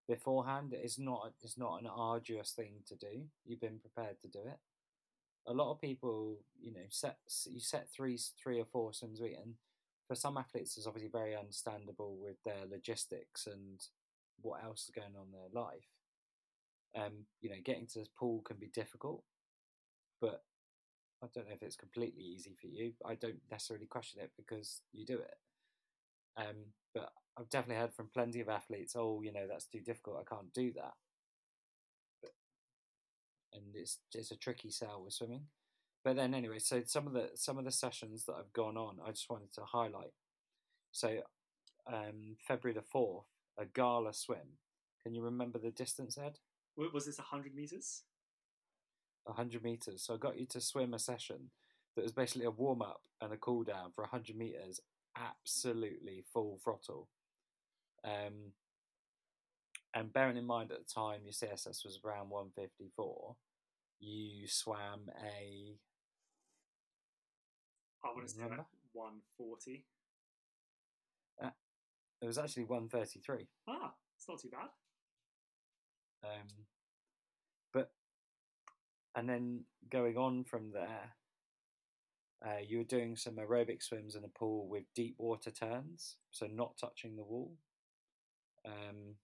Beforehand, 0.08 0.72
it's 0.72 0.98
not 0.98 1.32
it's 1.42 1.58
not 1.58 1.80
an 1.82 1.86
arduous 1.86 2.52
thing 2.52 2.82
to 2.86 2.96
do. 2.96 3.26
You've 3.44 3.60
been 3.60 3.78
prepared 3.78 4.20
to 4.22 4.28
do 4.28 4.38
it. 4.38 4.58
A 5.46 5.52
lot 5.52 5.70
of 5.70 5.82
people, 5.82 6.38
you 6.58 6.72
know, 6.72 6.86
set 6.88 7.18
you 7.50 7.60
set 7.60 7.90
three 7.90 8.18
three 8.42 8.58
or 8.58 8.64
four 8.64 8.94
swims 8.94 9.20
a 9.20 9.24
week, 9.24 9.36
and 9.42 9.54
for 10.06 10.14
some 10.14 10.38
athletes, 10.38 10.78
it's 10.78 10.86
obviously 10.86 11.10
very 11.10 11.36
understandable 11.36 12.16
with 12.18 12.36
their 12.42 12.64
logistics 12.70 13.46
and 13.46 13.82
what 14.40 14.64
else 14.64 14.84
is 14.84 14.94
going 14.94 15.14
on 15.14 15.26
in 15.26 15.32
their 15.32 15.62
life 15.62 15.97
um, 16.96 17.26
you 17.40 17.50
know, 17.50 17.56
getting 17.64 17.86
to 17.88 17.98
this 17.98 18.08
pool 18.18 18.42
can 18.42 18.56
be 18.56 18.68
difficult, 18.68 19.22
but 20.20 20.42
I 21.22 21.26
don't 21.34 21.48
know 21.48 21.54
if 21.54 21.62
it's 21.62 21.76
completely 21.76 22.22
easy 22.22 22.54
for 22.60 22.68
you. 22.68 22.92
I 23.04 23.14
don't 23.14 23.40
necessarily 23.50 23.86
question 23.86 24.20
it 24.22 24.30
because 24.36 24.82
you 24.92 25.04
do 25.04 25.18
it. 25.18 25.34
Um, 26.36 26.72
but 26.94 27.10
I've 27.38 27.50
definitely 27.50 27.80
heard 27.80 27.94
from 27.94 28.10
plenty 28.14 28.40
of 28.40 28.48
athletes, 28.48 28.94
oh, 28.96 29.22
you 29.22 29.32
know, 29.32 29.46
that's 29.48 29.66
too 29.66 29.80
difficult. 29.80 30.18
I 30.20 30.34
can't 30.34 30.52
do 30.52 30.72
that. 30.76 30.94
But, 32.22 32.30
and 33.52 33.64
it's 33.74 33.98
it's 34.14 34.30
a 34.30 34.36
tricky 34.36 34.70
sell 34.70 35.02
with 35.04 35.14
swimming. 35.14 35.46
But 36.04 36.16
then 36.16 36.34
anyway, 36.34 36.60
so 36.60 36.82
some 36.86 37.06
of 37.06 37.12
the 37.12 37.30
some 37.34 37.58
of 37.58 37.64
the 37.64 37.72
sessions 37.72 38.24
that 38.26 38.34
I've 38.38 38.52
gone 38.52 38.76
on, 38.76 38.98
I 39.04 39.10
just 39.10 39.28
wanted 39.28 39.52
to 39.54 39.62
highlight. 39.62 40.12
So 40.92 41.18
um, 41.92 42.36
February 42.46 42.78
the 42.78 42.86
fourth, 42.86 43.26
a 43.58 43.64
gala 43.66 44.14
swim. 44.14 44.58
Can 45.02 45.14
you 45.14 45.22
remember 45.22 45.58
the 45.58 45.70
distance, 45.70 46.16
Ed? 46.18 46.38
Was 46.92 47.06
this 47.06 47.18
100 47.18 47.54
meters? 47.54 48.02
100 49.24 49.62
meters. 49.62 50.02
So 50.02 50.14
i 50.14 50.16
got 50.16 50.38
you 50.38 50.46
to 50.46 50.60
swim 50.60 50.94
a 50.94 50.98
session 50.98 51.50
that 51.96 52.02
was 52.02 52.12
basically 52.12 52.46
a 52.46 52.50
warm 52.50 52.82
up 52.82 53.02
and 53.20 53.32
a 53.32 53.36
cool 53.36 53.64
down 53.64 53.92
for 53.94 54.02
100 54.02 54.36
meters. 54.36 54.80
Absolutely 55.16 56.24
full 56.32 56.58
throttle. 56.62 57.08
Um, 58.04 58.52
and 59.94 60.12
bearing 60.12 60.36
in 60.36 60.46
mind 60.46 60.70
at 60.70 60.78
the 60.78 60.92
time 60.92 61.20
your 61.24 61.32
css 61.32 61.84
was 61.84 61.98
around 62.04 62.28
154 62.28 63.36
you 64.00 64.46
swam 64.46 65.00
a 65.24 65.76
i 68.04 68.08
want 68.08 68.28
to 68.28 68.34
say 68.34 68.42
140 68.92 69.84
uh, 71.42 71.50
it 72.22 72.26
was 72.26 72.38
actually 72.38 72.64
133 72.64 73.48
ah 73.68 73.92
it's 74.16 74.28
not 74.28 74.40
too 74.40 74.48
bad 74.50 74.68
um, 76.24 76.66
but 77.72 77.90
and 79.14 79.28
then 79.28 79.64
going 79.90 80.16
on 80.16 80.44
from 80.44 80.72
there, 80.72 81.14
uh, 82.44 82.60
you 82.66 82.78
were 82.78 82.84
doing 82.84 83.16
some 83.16 83.34
aerobic 83.36 83.82
swims 83.82 84.14
in 84.14 84.24
a 84.24 84.28
pool 84.28 84.68
with 84.68 84.84
deep 84.94 85.16
water 85.18 85.50
turns, 85.50 86.16
so 86.30 86.46
not 86.46 86.78
touching 86.78 87.16
the 87.16 87.24
wall. 87.24 87.56
Um, 88.64 89.16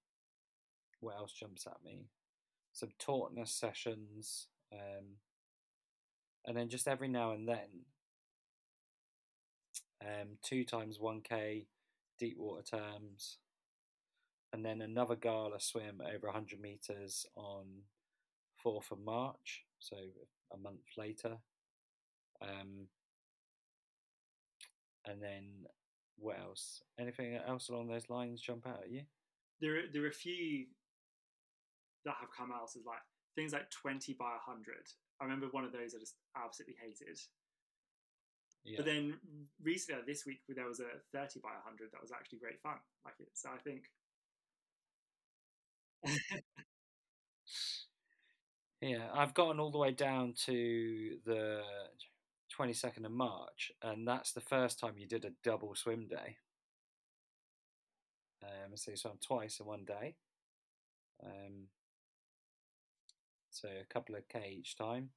what 1.00 1.16
else 1.16 1.32
jumps 1.32 1.66
at 1.66 1.84
me? 1.84 2.06
Some 2.72 2.90
tautness 2.98 3.52
sessions, 3.52 4.48
um, 4.72 5.18
and 6.46 6.56
then 6.56 6.68
just 6.68 6.88
every 6.88 7.08
now 7.08 7.32
and 7.32 7.46
then, 7.48 7.84
um, 10.02 10.38
two 10.42 10.64
times 10.64 10.98
one 10.98 11.20
k 11.20 11.66
deep 12.18 12.36
water 12.38 12.62
turns, 12.62 13.38
and 14.54 14.64
then 14.64 14.80
another 14.82 15.16
gala 15.16 15.58
swim 15.58 16.00
over 16.00 16.28
100 16.28 16.60
meters 16.60 17.26
on 17.34 17.64
4th 18.64 18.92
of 18.92 19.00
March, 19.00 19.64
so 19.80 19.96
a 20.52 20.56
month 20.56 20.94
later. 20.96 21.38
Um, 22.40 22.86
and 25.04 25.20
then 25.20 25.66
what 26.16 26.38
else? 26.38 26.82
Anything 27.00 27.34
else 27.34 27.68
along 27.68 27.88
those 27.88 28.08
lines 28.08 28.40
jump 28.40 28.64
out 28.68 28.82
at 28.84 28.92
you? 28.92 29.02
There, 29.60 29.74
are, 29.74 29.82
there 29.92 30.04
are 30.04 30.08
a 30.08 30.12
few 30.12 30.66
that 32.04 32.14
have 32.20 32.30
come 32.30 32.52
out 32.52 32.70
as 32.76 32.86
like 32.86 33.02
things 33.34 33.52
like 33.52 33.68
20 33.70 34.12
by 34.12 34.38
100. 34.46 34.76
I 35.20 35.24
remember 35.24 35.48
one 35.50 35.64
of 35.64 35.72
those 35.72 35.96
I 35.96 35.98
just 35.98 36.14
absolutely 36.36 36.76
hated. 36.80 37.18
Yeah. 38.62 38.76
But 38.76 38.86
then 38.86 39.18
recently, 39.60 40.02
this 40.06 40.24
week, 40.24 40.42
there 40.48 40.68
was 40.68 40.78
a 40.78 41.02
30 41.12 41.40
by 41.42 41.50
100 41.66 41.90
that 41.90 42.00
was 42.00 42.12
actually 42.12 42.38
great 42.38 42.62
fun. 42.62 42.78
Like 43.04 43.14
it, 43.18 43.30
so 43.34 43.50
I 43.52 43.58
think 43.58 43.90
yeah, 48.80 49.08
I've 49.12 49.34
gotten 49.34 49.60
all 49.60 49.70
the 49.70 49.78
way 49.78 49.92
down 49.92 50.34
to 50.46 51.16
the 51.24 51.62
22nd 52.56 53.04
of 53.04 53.12
March, 53.12 53.72
and 53.82 54.06
that's 54.06 54.32
the 54.32 54.40
first 54.40 54.78
time 54.78 54.98
you 54.98 55.06
did 55.06 55.24
a 55.24 55.30
double 55.42 55.74
swim 55.74 56.06
day. 56.08 56.36
Um, 58.42 58.76
so 58.76 58.90
you 58.90 58.96
swam 58.96 59.18
twice 59.26 59.60
in 59.60 59.66
one 59.66 59.84
day. 59.84 60.16
Um, 61.24 61.68
so 63.50 63.68
a 63.68 63.92
couple 63.92 64.16
of 64.16 64.28
k 64.28 64.56
each 64.58 64.76
time. 64.76 65.10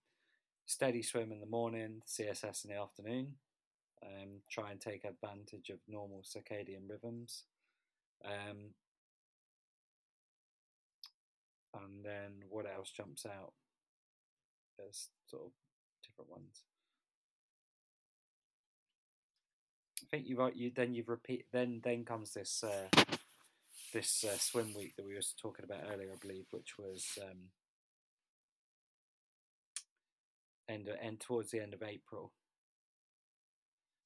Steady 0.65 1.01
swim 1.01 1.31
in 1.31 1.39
the 1.39 1.45
morning, 1.45 2.01
CSS 2.07 2.65
in 2.65 2.71
the 2.71 2.79
afternoon. 2.79 3.35
Um, 4.03 4.41
try 4.49 4.71
and 4.71 4.79
take 4.79 5.05
advantage 5.05 5.69
of 5.69 5.79
normal 5.87 6.23
circadian 6.23 6.89
rhythms. 6.89 7.43
Um, 8.23 8.71
and 11.83 12.03
then 12.03 12.43
what 12.49 12.65
else 12.65 12.91
jumps 12.91 13.25
out? 13.25 13.53
There's 14.77 15.09
sort 15.25 15.43
of 15.45 15.51
different 16.05 16.31
ones. 16.31 16.63
I 20.01 20.05
think 20.09 20.27
you've 20.27 20.39
you 20.55 20.71
then 20.73 20.93
you've 20.93 21.09
repeat 21.09 21.45
then 21.51 21.81
then 21.83 22.05
comes 22.05 22.33
this 22.33 22.63
uh, 22.63 23.03
this 23.93 24.23
uh, 24.23 24.37
swim 24.37 24.73
week 24.75 24.95
that 24.95 25.05
we 25.05 25.15
were 25.15 25.21
talking 25.41 25.65
about 25.65 25.91
earlier, 25.91 26.11
I 26.13 26.17
believe, 26.21 26.45
which 26.51 26.77
was 26.77 27.17
um, 27.21 27.49
end 30.69 30.89
end 31.01 31.19
towards 31.19 31.51
the 31.51 31.61
end 31.61 31.73
of 31.73 31.83
April. 31.83 32.31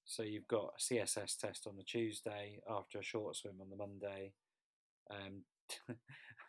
So 0.05 0.23
you've 0.23 0.47
got 0.47 0.73
a 0.77 0.81
CSS 0.81 1.37
test 1.37 1.67
on 1.67 1.77
the 1.77 1.83
Tuesday 1.83 2.59
after 2.69 2.99
a 2.99 3.03
short 3.03 3.35
swim 3.35 3.61
on 3.61 3.69
the 3.69 3.77
Monday. 3.77 4.33
Um, 5.09 5.43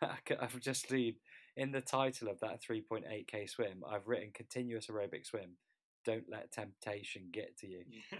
I've 0.41 0.59
just 0.59 0.91
read 0.91 1.15
in 1.55 1.71
the 1.71 1.81
title 1.81 2.29
of 2.29 2.39
that 2.39 2.61
3.8k 2.61 3.49
swim, 3.49 3.83
I've 3.87 4.07
written 4.07 4.31
continuous 4.33 4.87
aerobic 4.87 5.25
swim. 5.25 5.51
Don't 6.05 6.29
let 6.29 6.51
temptation 6.51 7.29
get 7.31 7.57
to 7.59 7.67
you. 7.67 7.83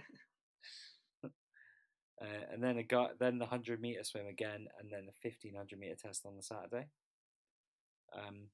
Uh, 2.22 2.54
and 2.54 2.64
then 2.64 2.78
a 2.78 2.84
guy, 2.84 3.08
then 3.20 3.38
the 3.38 3.46
hundred 3.46 3.82
meter 3.82 4.04
swim 4.04 4.28
again, 4.28 4.68
and 4.80 4.90
then 4.92 5.06
the 5.06 5.12
fifteen 5.12 5.56
hundred 5.56 5.80
meter 5.80 5.96
test 5.96 6.26
on 6.26 6.38
the 6.38 6.44
Saturday. 6.44 6.88
Um, 8.16 8.48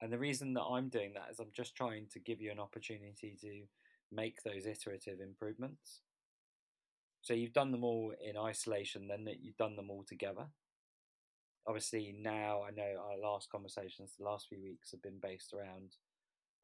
and 0.00 0.12
the 0.12 0.18
reason 0.18 0.54
that 0.54 0.62
I'm 0.62 0.88
doing 0.88 1.12
that 1.14 1.30
is 1.30 1.40
I'm 1.40 1.52
just 1.52 1.76
trying 1.76 2.06
to 2.12 2.20
give 2.20 2.40
you 2.40 2.50
an 2.52 2.60
opportunity 2.60 3.36
to 3.42 3.62
make 4.10 4.42
those 4.42 4.66
iterative 4.66 5.20
improvements. 5.20 6.00
So 7.22 7.34
you've 7.34 7.52
done 7.52 7.70
them 7.70 7.84
all 7.84 8.14
in 8.24 8.38
isolation, 8.38 9.06
then 9.06 9.24
that 9.24 9.40
you've 9.42 9.58
done 9.58 9.76
them 9.76 9.90
all 9.90 10.04
together. 10.08 10.46
Obviously, 11.66 12.14
now 12.18 12.62
I 12.66 12.70
know 12.70 12.94
our 12.98 13.18
last 13.18 13.50
conversations, 13.50 14.14
the 14.18 14.24
last 14.24 14.48
few 14.48 14.62
weeks 14.62 14.90
have 14.90 15.02
been 15.02 15.18
based 15.22 15.52
around 15.52 15.96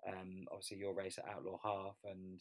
um, 0.06 0.46
obviously 0.50 0.78
your 0.78 0.94
race 0.94 1.18
at 1.18 1.28
Outlaw 1.28 1.58
Half, 1.62 1.96
and 2.04 2.40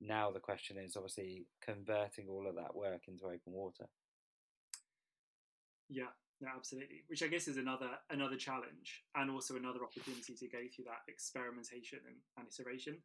now 0.00 0.30
the 0.30 0.40
question 0.40 0.78
is 0.78 0.96
obviously 0.96 1.46
converting 1.62 2.28
all 2.28 2.46
of 2.48 2.56
that 2.56 2.74
work 2.74 3.02
into 3.08 3.24
open 3.24 3.52
water. 3.52 3.86
Yeah, 5.88 6.12
no, 6.40 6.48
absolutely. 6.56 7.04
Which 7.08 7.22
I 7.22 7.28
guess 7.28 7.48
is 7.48 7.56
another 7.56 7.90
another 8.10 8.36
challenge, 8.36 9.04
and 9.14 9.30
also 9.30 9.56
another 9.56 9.84
opportunity 9.84 10.34
to 10.34 10.48
go 10.48 10.58
through 10.74 10.86
that 10.86 11.04
experimentation 11.08 12.00
and, 12.06 12.16
and 12.38 12.46
iteration. 12.48 12.98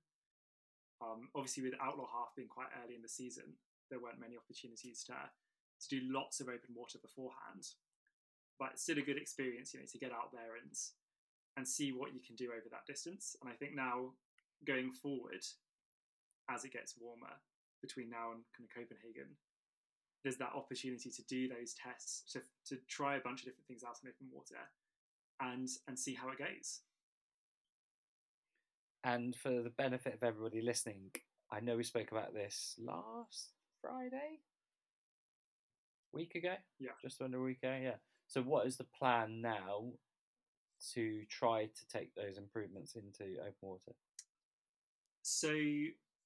Um, 1.02 1.30
obviously, 1.36 1.64
with 1.64 1.80
Outlaw 1.82 2.08
Half 2.12 2.36
being 2.36 2.50
quite 2.50 2.72
early 2.84 2.96
in 2.96 3.02
the 3.02 3.10
season, 3.10 3.56
there 3.90 4.00
weren't 4.00 4.20
many 4.20 4.36
opportunities 4.38 5.04
to 5.08 5.14
to 5.14 5.88
do 5.88 6.02
lots 6.12 6.40
of 6.42 6.48
open 6.48 6.76
water 6.76 7.00
beforehand. 7.02 7.64
But 8.60 8.72
it's 8.74 8.84
still 8.84 9.00
a 9.00 9.02
good 9.02 9.18
experience, 9.18 9.74
you 9.74 9.80
know, 9.80 9.86
to 9.90 9.98
get 9.98 10.12
out 10.12 10.32
there 10.32 10.60
and 10.62 10.76
and 11.58 11.68
see 11.68 11.92
what 11.92 12.14
you 12.14 12.20
can 12.26 12.36
do 12.36 12.52
over 12.52 12.70
that 12.72 12.86
distance. 12.86 13.36
And 13.42 13.50
I 13.50 13.56
think 13.56 13.76
now 13.76 14.14
going 14.66 14.92
forward, 14.92 15.44
as 16.50 16.64
it 16.64 16.74
gets 16.74 16.96
warmer 17.00 17.34
between 17.82 18.10
now 18.10 18.32
and 18.32 18.44
kind 18.56 18.68
of 18.68 18.76
Copenhagen, 18.76 19.36
there's 20.24 20.38
that 20.38 20.54
opportunity 20.56 21.10
to 21.10 21.24
do 21.24 21.48
those 21.48 21.74
tests, 21.74 22.32
to, 22.34 22.42
to 22.68 22.82
try 22.88 23.16
a 23.16 23.22
bunch 23.22 23.42
of 23.42 23.46
different 23.46 23.68
things 23.68 23.84
out 23.84 23.96
in 24.04 24.10
open 24.10 24.28
water 24.32 24.60
and 25.42 25.68
and 25.88 25.98
see 25.98 26.14
how 26.14 26.30
it 26.30 26.38
goes. 26.38 26.82
And 29.04 29.36
for 29.36 29.64
the 29.64 29.70
benefit 29.70 30.14
of 30.14 30.24
everybody 30.24 30.62
listening, 30.62 31.12
I 31.52 31.62
know 31.62 31.78
we 31.78 31.84
spoke 31.84 32.12
about 32.12 32.34
this 32.34 32.76
last 32.78 33.54
Friday, 33.82 34.42
week 36.14 36.36
ago. 36.36 36.56
Yeah. 36.80 36.92
Just 37.02 37.22
under 37.22 37.40
a 37.40 37.44
week 37.44 37.60
ago. 37.64 37.78
Yeah. 37.82 37.96
So, 38.30 38.44
what 38.44 38.68
is 38.68 38.78
the 38.78 38.86
plan 38.98 39.42
now 39.42 39.86
to 40.94 41.24
try 41.30 41.66
to 41.66 41.88
take 41.92 42.14
those 42.14 42.38
improvements 42.38 42.96
into 42.96 43.40
open 43.40 43.54
water? 43.62 43.92
So, 45.24 45.52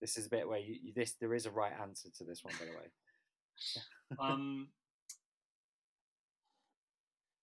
this 0.01 0.18
is 0.18 0.26
a 0.26 0.30
bit 0.30 0.47
where 0.47 0.60
you, 0.60 0.76
you 0.84 0.93
this 0.93 1.14
there 1.22 1.34
is 1.34 1.45
a 1.45 1.51
right 1.51 1.72
answer 1.82 2.10
to 2.18 2.26
this 2.26 2.43
one, 2.43 2.54
by 2.60 2.66
the 2.66 2.72
way. 2.72 4.20
um, 4.20 4.68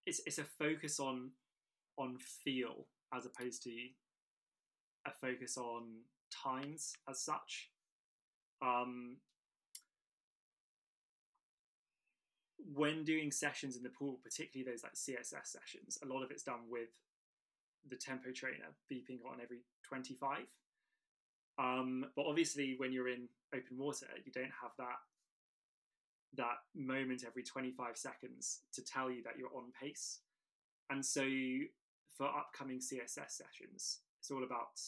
it's 0.04 0.20
it's 0.26 0.38
a 0.38 0.44
focus 0.44 1.00
on 1.00 1.30
on 1.96 2.18
feel 2.44 2.86
as 3.14 3.24
opposed 3.24 3.62
to 3.62 3.70
a 5.06 5.11
focus 5.11 5.56
on 5.56 5.84
times 6.30 6.92
as 7.08 7.22
such. 7.22 7.70
Um, 8.61 9.16
when 12.72 13.04
doing 13.04 13.30
sessions 13.30 13.76
in 13.76 13.82
the 13.82 13.90
pool, 13.90 14.18
particularly 14.22 14.70
those 14.70 14.82
like 14.82 14.94
CSS 14.94 15.46
sessions, 15.46 15.98
a 16.02 16.06
lot 16.06 16.22
of 16.22 16.30
it's 16.30 16.42
done 16.42 16.68
with 16.68 16.90
the 17.88 17.96
tempo 17.96 18.30
trainer 18.30 18.70
beeping 18.92 19.18
on 19.26 19.40
every 19.42 19.60
25. 19.82 20.38
Um, 21.58 22.06
but 22.16 22.26
obviously, 22.26 22.74
when 22.78 22.92
you're 22.92 23.08
in 23.08 23.28
open 23.54 23.76
water, 23.78 24.06
you 24.24 24.32
don't 24.32 24.52
have 24.62 24.72
that 24.78 24.98
that 26.36 26.58
moment 26.76 27.24
every 27.26 27.42
25 27.42 27.96
seconds 27.96 28.60
to 28.72 28.84
tell 28.84 29.10
you 29.10 29.20
that 29.24 29.36
you're 29.36 29.54
on 29.56 29.72
pace. 29.80 30.20
And 30.88 31.04
so, 31.04 31.26
for 32.16 32.26
upcoming 32.26 32.78
CSS 32.78 33.30
sessions, 33.30 34.00
it's 34.20 34.30
all 34.30 34.44
about 34.44 34.78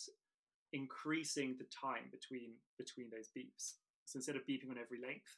increasing 0.73 1.57
the 1.59 1.65
time 1.65 2.11
between 2.11 2.53
between 2.79 3.09
those 3.11 3.29
beeps. 3.37 3.75
So 4.05 4.19
instead 4.19 4.37
of 4.37 4.43
beeping 4.43 4.71
on 4.71 4.79
every 4.79 5.01
length, 5.01 5.37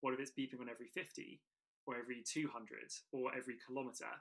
what 0.00 0.14
if 0.14 0.20
it's 0.20 0.30
beeping 0.30 0.60
on 0.60 0.68
every 0.68 0.86
50 0.86 1.40
or 1.88 1.96
every 1.96 2.22
200 2.22 2.78
or 3.12 3.30
every 3.34 3.56
kilometer? 3.66 4.12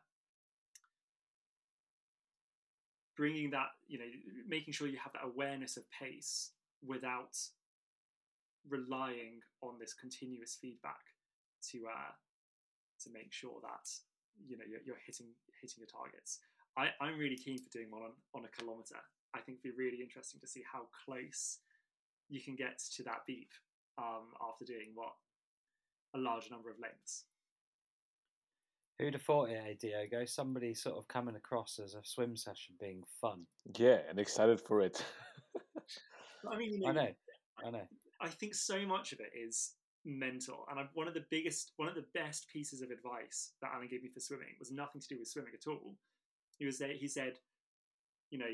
Bringing 3.17 3.49
that, 3.51 3.67
you 3.87 3.99
know, 3.99 4.05
making 4.47 4.73
sure 4.73 4.87
you 4.87 4.97
have 5.03 5.11
that 5.13 5.25
awareness 5.25 5.75
of 5.75 5.83
pace 5.91 6.51
without 6.85 7.35
relying 8.69 9.41
on 9.61 9.75
this 9.79 9.93
continuous 9.93 10.57
feedback 10.61 11.01
to 11.71 11.87
uh, 11.87 12.13
to 13.03 13.09
make 13.11 13.33
sure 13.33 13.59
that 13.61 13.89
you 14.45 14.57
know 14.57 14.63
you're, 14.69 14.81
you're 14.85 15.03
hitting 15.05 15.27
hitting 15.59 15.79
your 15.79 15.91
targets. 15.91 16.39
I, 16.77 16.89
I'm 17.01 17.17
really 17.17 17.37
keen 17.37 17.57
for 17.57 17.69
doing 17.69 17.89
one 17.89 18.03
on, 18.03 18.13
on 18.35 18.45
a 18.45 18.53
kilometer. 18.53 19.01
I 19.33 19.39
think 19.39 19.59
it'd 19.59 19.75
be 19.75 19.83
really 19.83 20.01
interesting 20.01 20.39
to 20.39 20.47
see 20.47 20.61
how 20.61 20.85
close 21.05 21.57
you 22.29 22.39
can 22.39 22.55
get 22.55 22.79
to 22.95 23.03
that 23.03 23.25
beep 23.25 23.49
um, 23.97 24.29
after 24.47 24.63
doing 24.63 24.93
what 24.93 25.13
a 26.13 26.19
large 26.19 26.51
number 26.51 26.69
of 26.69 26.77
lengths. 26.79 27.25
Who'd 28.99 29.13
have 29.13 29.21
thought 29.21 29.49
it, 29.49 29.61
eh, 29.63 29.73
Diogo? 29.79 30.25
Somebody 30.25 30.73
sort 30.73 30.97
of 30.97 31.07
coming 31.07 31.35
across 31.35 31.79
as 31.83 31.93
a 31.93 32.03
swim 32.03 32.35
session 32.35 32.75
being 32.79 33.03
fun. 33.21 33.45
Yeah, 33.77 33.99
and 34.09 34.19
excited 34.19 34.59
for 34.59 34.81
it. 34.81 35.03
I 36.51 36.57
mean, 36.57 36.81
you 36.81 36.89
I 36.89 36.93
know, 36.93 37.09
I 37.65 37.69
know. 37.69 37.87
I 38.21 38.27
think 38.27 38.55
so 38.55 38.85
much 38.85 39.13
of 39.13 39.19
it 39.19 39.31
is 39.37 39.73
mental. 40.03 40.65
And 40.71 40.79
I, 40.79 40.85
one 40.93 41.07
of 41.07 41.13
the 41.13 41.25
biggest, 41.29 41.73
one 41.77 41.87
of 41.87 41.95
the 41.95 42.05
best 42.15 42.47
pieces 42.51 42.81
of 42.81 42.89
advice 42.89 43.51
that 43.61 43.71
Alan 43.73 43.87
gave 43.87 44.01
me 44.01 44.09
for 44.09 44.19
swimming 44.19 44.55
was 44.57 44.71
nothing 44.71 45.01
to 45.01 45.07
do 45.07 45.19
with 45.19 45.27
swimming 45.27 45.53
at 45.53 45.69
all. 45.69 45.95
He 46.57 46.65
was 46.65 46.79
there, 46.79 46.93
he 46.93 47.07
said, 47.07 47.33
you 48.31 48.39
know, 48.39 48.47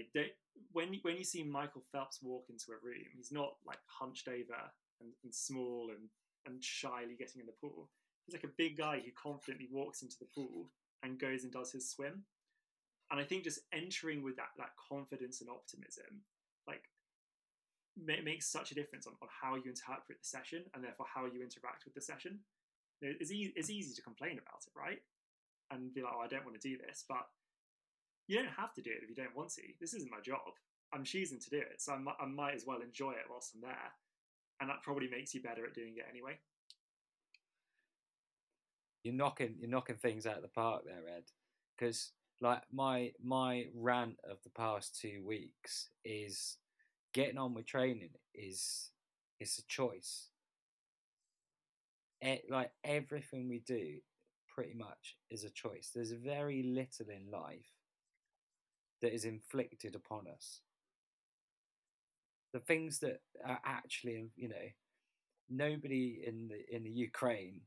when 0.72 1.00
when 1.02 1.18
you 1.18 1.24
see 1.24 1.44
Michael 1.44 1.84
Phelps 1.91 2.20
walk 2.22 2.46
into 2.50 2.72
a 2.72 2.86
room, 2.86 3.06
he's 3.16 3.32
not 3.32 3.56
like 3.66 3.80
hunched 3.88 4.28
over 4.28 4.60
and, 5.00 5.10
and 5.24 5.34
small 5.34 5.89
and 5.89 6.10
and 6.46 6.64
shyly 6.64 7.16
getting 7.18 7.39
in 7.39 7.48
the 7.48 7.54
pool. 7.62 7.89
He's 8.26 8.34
like 8.34 8.44
a 8.44 8.58
big 8.58 8.78
guy 8.78 9.02
who 9.04 9.12
confidently 9.12 9.68
walks 9.72 10.02
into 10.02 10.16
the 10.20 10.28
pool 10.34 10.70
and 11.04 11.20
goes 11.20 11.44
and 11.44 11.52
does 11.52 11.72
his 11.72 11.90
swim. 11.90 12.24
And 13.12 13.20
I 13.20 13.24
think 13.24 13.44
just 13.44 13.60
entering 13.74 14.24
with 14.24 14.38
that 14.38 14.56
that 14.58 14.72
confidence 14.90 15.42
and 15.42 15.50
optimism, 15.50 16.24
like 16.68 16.84
makes 17.96 18.48
such 18.48 18.72
a 18.72 18.76
difference 18.76 19.06
on, 19.06 19.14
on 19.22 19.28
how 19.30 19.56
you 19.56 19.70
interpret 19.70 20.18
the 20.20 20.26
session 20.26 20.64
and 20.74 20.84
therefore 20.84 21.06
how 21.14 21.26
you 21.26 21.44
interact 21.44 21.86
with 21.86 21.94
the 21.94 22.02
session. 22.02 22.40
It's 23.02 23.32
easy, 23.32 23.54
it's 23.56 23.70
easy 23.70 23.94
to 23.94 24.02
complain 24.02 24.40
about 24.40 24.64
it, 24.66 24.74
right? 24.76 25.00
And 25.72 25.94
be 25.94 26.02
like, 26.02 26.14
oh, 26.16 26.22
I 26.22 26.28
don't 26.28 26.46
want 26.46 26.60
to 26.60 26.68
do 26.68 26.78
this. 26.78 27.04
But 27.08 27.28
you 28.28 28.38
don't 28.38 28.56
have 28.56 28.74
to 28.76 28.82
do 28.82 28.90
it 28.90 29.04
if 29.04 29.10
you 29.10 29.16
don't 29.16 29.36
want 29.36 29.50
to. 29.56 29.62
This 29.82 29.94
isn't 29.94 30.12
my 30.12 30.22
job. 30.22 30.56
I'm 30.94 31.04
choosing 31.04 31.40
to 31.40 31.50
do 31.50 31.58
it. 31.60 31.82
So 31.82 31.94
I 31.94 32.24
I 32.24 32.26
might 32.26 32.56
as 32.56 32.66
well 32.66 32.82
enjoy 32.82 33.12
it 33.12 33.28
whilst 33.30 33.54
I'm 33.56 33.62
there. 33.62 33.92
And 34.62 34.70
that 34.70 34.84
probably 34.84 35.10
makes 35.10 35.34
you 35.34 35.42
better 35.42 35.66
at 35.66 35.74
doing 35.74 35.96
it 35.98 36.06
anyway. 36.10 36.40
You're 39.04 39.14
knocking, 39.14 39.56
you're 39.60 39.70
knocking 39.70 39.97
things 39.97 40.26
out 40.26 40.38
of 40.38 40.41
the 40.41 40.47
park 40.47 40.84
there, 40.86 41.16
Ed. 41.16 41.24
Because 41.78 42.12
like 42.41 42.62
my 42.72 43.12
my 43.24 43.66
rant 43.76 44.18
of 44.30 44.38
the 44.43 44.49
past 44.49 44.99
two 44.99 45.24
weeks 45.26 45.89
is 46.04 46.58
getting 47.14 47.38
on 47.38 47.54
with 47.54 47.66
training 47.66 48.10
is 48.34 48.91
is 49.39 49.58
a 49.60 49.68
choice. 49.68 50.30
It, 52.22 52.45
like 52.49 52.72
everything 52.86 53.49
we 53.49 53.60
do, 53.60 53.97
pretty 54.47 54.74
much 54.74 55.18
is 55.30 55.43
a 55.43 55.49
choice. 55.49 55.91
There's 55.93 56.12
very 56.12 56.64
little 56.64 57.08
in 57.10 57.30
life 57.30 57.72
that 59.01 59.14
is 59.14 59.26
inflicted 59.26 59.95
upon 59.95 60.28
us. 60.28 60.62
The 62.54 62.60
things 62.60 62.99
that 62.99 63.20
are 63.45 63.60
actually, 63.66 64.30
you 64.38 64.47
know, 64.47 64.68
nobody 65.49 66.24
in 66.26 66.47
the 66.47 66.76
in 66.76 66.84
the 66.84 66.89
Ukraine 66.89 67.62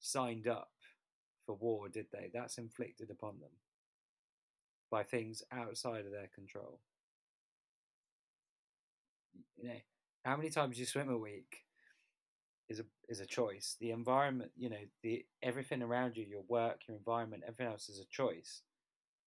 signed 0.00 0.48
up 0.48 0.70
for 1.46 1.56
war, 1.56 1.88
did 1.88 2.06
they? 2.12 2.30
That's 2.32 2.58
inflicted 2.58 3.10
upon 3.10 3.40
them 3.40 3.50
by 4.90 5.02
things 5.04 5.42
outside 5.52 6.04
of 6.04 6.12
their 6.12 6.28
control 6.34 6.80
you 9.56 9.68
know, 9.68 9.80
how 10.24 10.36
many 10.36 10.50
times 10.50 10.78
you 10.78 10.86
swim 10.86 11.08
a 11.08 11.18
week 11.18 11.64
is 12.68 12.80
a 12.80 12.84
is 13.08 13.20
a 13.20 13.26
choice. 13.26 13.76
The 13.80 13.90
environment, 13.90 14.52
you 14.56 14.70
know, 14.70 14.84
the 15.02 15.24
everything 15.42 15.82
around 15.82 16.16
you, 16.16 16.24
your 16.24 16.44
work, 16.48 16.82
your 16.88 16.96
environment, 16.96 17.42
everything 17.46 17.66
else 17.72 17.88
is 17.88 17.98
a 17.98 18.04
choice. 18.10 18.62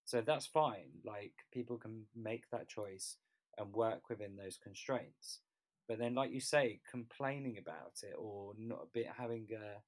So 0.05 0.21
that's 0.21 0.45
fine. 0.45 0.89
Like 1.05 1.33
people 1.53 1.77
can 1.77 2.03
make 2.15 2.49
that 2.51 2.69
choice 2.69 3.17
and 3.57 3.73
work 3.73 4.09
within 4.09 4.35
those 4.37 4.57
constraints. 4.61 5.39
But 5.87 5.99
then, 5.99 6.15
like 6.15 6.31
you 6.31 6.39
say, 6.39 6.79
complaining 6.89 7.57
about 7.57 7.93
it 8.03 8.15
or 8.17 8.53
not 8.57 8.83
a 8.83 8.93
bit 8.93 9.07
having 9.17 9.47
a 9.53 9.81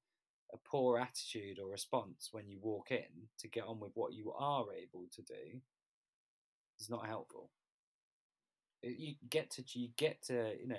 a 0.56 0.68
poor 0.68 0.98
attitude 0.98 1.58
or 1.58 1.70
response 1.70 2.28
when 2.32 2.48
you 2.48 2.58
walk 2.60 2.90
in 2.90 3.28
to 3.38 3.48
get 3.48 3.64
on 3.64 3.80
with 3.80 3.92
what 3.94 4.12
you 4.12 4.32
are 4.32 4.64
able 4.72 5.06
to 5.14 5.22
do 5.22 5.60
is 6.78 6.90
not 6.90 7.06
helpful. 7.06 7.50
You 8.82 9.14
get 9.30 9.50
to 9.52 9.64
you 9.74 9.88
get 9.96 10.22
to 10.26 10.52
you 10.60 10.68
know 10.68 10.76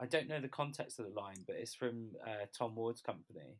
I 0.00 0.06
don't 0.06 0.28
know 0.28 0.40
the 0.40 0.48
context 0.48 0.98
of 0.98 1.06
the 1.06 1.20
line, 1.20 1.44
but 1.46 1.56
it's 1.56 1.74
from 1.74 2.10
uh, 2.24 2.46
Tom 2.56 2.76
Ward's 2.76 3.00
company, 3.00 3.58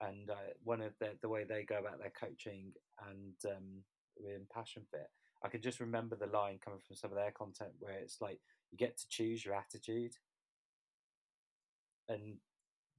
and 0.00 0.30
uh, 0.30 0.54
one 0.62 0.80
of 0.80 0.92
the 1.00 1.10
the 1.20 1.28
way 1.28 1.44
they 1.44 1.64
go 1.64 1.78
about 1.78 1.98
their 1.98 2.12
coaching 2.18 2.72
and 3.10 3.34
um, 3.56 3.82
with 4.16 4.48
Passion 4.48 4.82
Fit. 4.90 5.10
I 5.44 5.48
can 5.48 5.60
just 5.60 5.80
remember 5.80 6.16
the 6.16 6.26
line 6.26 6.58
coming 6.64 6.80
from 6.86 6.96
some 6.96 7.10
of 7.10 7.16
their 7.16 7.32
content 7.32 7.72
where 7.78 7.98
it's 7.98 8.20
like 8.20 8.40
you 8.70 8.78
get 8.78 8.96
to 8.98 9.08
choose 9.08 9.44
your 9.44 9.54
attitude, 9.54 10.14
and 12.08 12.36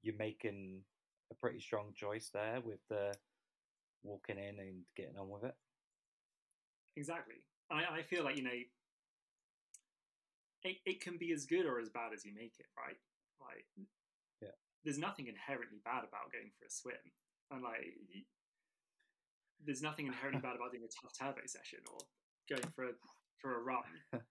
you're 0.05 0.15
making 0.17 0.83
a 1.31 1.35
pretty 1.35 1.59
strong 1.59 1.91
choice 1.95 2.29
there 2.31 2.61
with 2.63 2.79
the 2.89 3.11
walking 4.03 4.37
in 4.37 4.59
and 4.59 4.83
getting 4.95 5.17
on 5.17 5.29
with 5.29 5.43
it. 5.43 5.55
Exactly. 6.95 7.41
I, 7.71 7.97
I 7.97 8.01
feel 8.03 8.23
like, 8.23 8.37
you 8.37 8.43
know, 8.43 8.59
it, 10.63 10.77
it 10.85 11.01
can 11.01 11.17
be 11.17 11.33
as 11.33 11.45
good 11.45 11.65
or 11.65 11.79
as 11.79 11.89
bad 11.89 12.13
as 12.13 12.23
you 12.23 12.33
make 12.35 12.53
it, 12.59 12.67
right? 12.77 12.95
Like, 13.41 13.65
Yeah. 14.41 14.53
there's 14.83 14.99
nothing 14.99 15.27
inherently 15.27 15.79
bad 15.83 16.03
about 16.03 16.31
going 16.31 16.51
for 16.57 16.65
a 16.65 16.69
swim. 16.69 17.11
And, 17.51 17.63
like, 17.63 17.97
there's 19.65 19.81
nothing 19.81 20.05
inherently 20.05 20.41
bad 20.41 20.55
about 20.55 20.71
doing 20.71 20.83
a 20.83 20.93
tough 21.01 21.13
turbo 21.17 21.41
session 21.47 21.79
or 21.91 21.97
going 22.47 22.71
for 22.75 22.85
a, 22.85 22.91
for 23.41 23.55
a 23.55 23.63
run. 23.63 23.83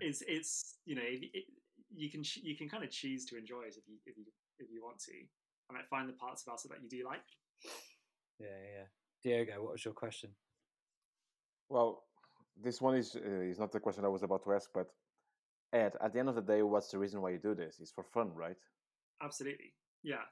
It's, 0.00 0.22
it's, 0.28 0.78
you 0.84 0.94
know, 0.94 1.02
it, 1.02 1.24
it, 1.34 1.44
you 1.92 2.08
can, 2.08 2.22
you 2.42 2.56
can 2.56 2.68
kind 2.68 2.84
of 2.84 2.90
choose 2.90 3.24
to 3.24 3.36
enjoy 3.36 3.62
it 3.62 3.74
if 3.76 3.82
you, 3.88 3.96
if 4.06 4.16
you, 4.16 4.24
if 4.60 4.70
you 4.70 4.82
want 4.82 4.98
to. 5.00 5.12
And 5.68 5.76
like 5.76 5.88
find 5.88 6.08
the 6.08 6.14
parts 6.14 6.42
about 6.44 6.64
it 6.64 6.70
that 6.70 6.82
you 6.82 6.88
do 6.88 7.04
like. 7.06 7.24
Yeah, 8.38 8.46
yeah. 8.46 8.84
Diego, 9.22 9.62
what 9.62 9.72
was 9.72 9.84
your 9.84 9.94
question? 9.94 10.30
Well, 11.68 12.04
this 12.56 12.80
one 12.80 12.96
is 12.96 13.16
uh, 13.16 13.40
is 13.40 13.58
not 13.58 13.72
the 13.72 13.80
question 13.80 14.04
I 14.04 14.08
was 14.08 14.22
about 14.22 14.44
to 14.44 14.52
ask, 14.54 14.70
but 14.72 14.88
Ed, 15.72 15.94
at 16.00 16.12
the 16.12 16.18
end 16.18 16.28
of 16.28 16.34
the 16.34 16.40
day, 16.40 16.62
what's 16.62 16.90
the 16.90 16.98
reason 16.98 17.20
why 17.20 17.30
you 17.30 17.38
do 17.38 17.54
this? 17.54 17.78
It's 17.80 17.92
for 17.92 18.04
fun, 18.04 18.32
right? 18.34 18.56
Absolutely. 19.22 19.74
Yeah. 20.02 20.24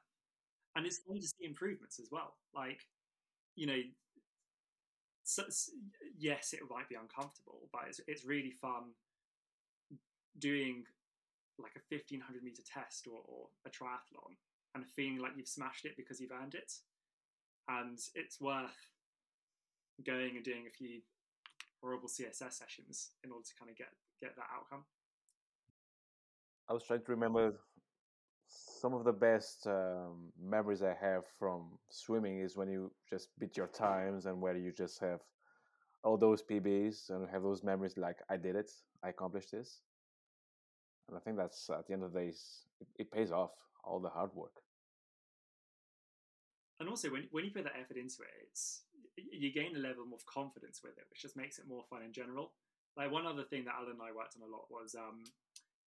And 0.74 0.86
it's 0.86 0.98
fun 0.98 1.16
to 1.16 1.26
see 1.26 1.44
improvements 1.44 1.98
as 1.98 2.08
well. 2.10 2.36
Like, 2.54 2.80
you 3.54 3.66
know, 3.66 3.78
so, 5.24 5.42
s- 5.44 5.70
yes, 6.16 6.52
it 6.52 6.60
might 6.70 6.88
be 6.88 6.94
uncomfortable, 6.94 7.68
but 7.72 7.82
it's, 7.88 8.00
it's 8.06 8.24
really 8.24 8.52
fun 8.52 8.92
doing 10.38 10.84
like 11.58 11.76
a 11.76 11.84
1500 11.88 12.42
meter 12.42 12.62
test 12.62 13.06
or, 13.06 13.20
or 13.24 13.48
a 13.66 13.70
triathlon 13.70 14.36
and 14.74 14.84
feeling 14.86 15.18
like 15.18 15.32
you've 15.36 15.48
smashed 15.48 15.84
it 15.84 15.96
because 15.96 16.20
you've 16.20 16.32
earned 16.32 16.54
it. 16.54 16.72
And 17.68 17.98
it's 18.14 18.40
worth 18.40 18.76
going 20.04 20.36
and 20.36 20.44
doing 20.44 20.64
a 20.68 20.70
few 20.70 21.00
horrible 21.80 22.08
CSS 22.08 22.52
sessions 22.52 23.10
in 23.24 23.30
order 23.30 23.44
to 23.44 23.54
kind 23.58 23.70
of 23.70 23.76
get, 23.76 23.88
get 24.20 24.36
that 24.36 24.46
outcome. 24.54 24.84
I 26.68 26.72
was 26.72 26.82
trying 26.82 27.02
to 27.02 27.10
remember 27.10 27.54
some 28.48 28.94
of 28.94 29.04
the 29.04 29.12
best 29.12 29.66
um, 29.66 30.32
memories 30.40 30.82
I 30.82 30.94
have 31.00 31.24
from 31.38 31.78
swimming 31.90 32.40
is 32.40 32.56
when 32.56 32.68
you 32.68 32.90
just 33.08 33.28
beat 33.38 33.56
your 33.56 33.66
times 33.68 34.26
and 34.26 34.40
where 34.40 34.56
you 34.56 34.72
just 34.72 35.00
have 35.00 35.20
all 36.04 36.16
those 36.16 36.42
PBs 36.42 37.10
and 37.10 37.28
have 37.30 37.42
those 37.42 37.64
memories 37.64 37.96
like 37.96 38.18
I 38.30 38.36
did 38.36 38.56
it, 38.56 38.70
I 39.02 39.08
accomplished 39.08 39.52
this. 39.52 39.80
And 41.08 41.16
I 41.16 41.20
think 41.20 41.36
that's 41.36 41.70
at 41.70 41.86
the 41.86 41.92
end 41.92 42.02
of 42.02 42.12
the 42.12 42.20
day, 42.20 42.28
it, 42.80 42.88
it 42.98 43.10
pays 43.10 43.30
off 43.30 43.52
all 43.84 44.00
the 44.00 44.08
hard 44.08 44.34
work. 44.34 44.62
and 46.80 46.88
also 46.88 47.08
when, 47.10 47.24
when 47.30 47.44
you 47.44 47.50
put 47.50 47.64
that 47.64 47.78
effort 47.80 47.96
into 47.96 48.22
it 48.22 48.34
it's 48.50 48.82
you 49.16 49.52
gain 49.52 49.76
a 49.76 49.78
level 49.78 50.04
of 50.12 50.24
confidence 50.26 50.80
with 50.84 50.98
it 50.98 51.04
which 51.08 51.22
just 51.22 51.36
makes 51.36 51.58
it 51.58 51.68
more 51.68 51.84
fun 51.88 52.02
in 52.02 52.12
general. 52.12 52.52
Like 52.96 53.10
one 53.12 53.26
other 53.26 53.44
thing 53.44 53.64
that 53.64 53.74
alan 53.76 53.92
and 53.96 54.02
i 54.02 54.12
worked 54.12 54.36
on 54.36 54.46
a 54.46 54.52
lot 54.52 54.68
was 54.70 54.94
um 54.94 55.24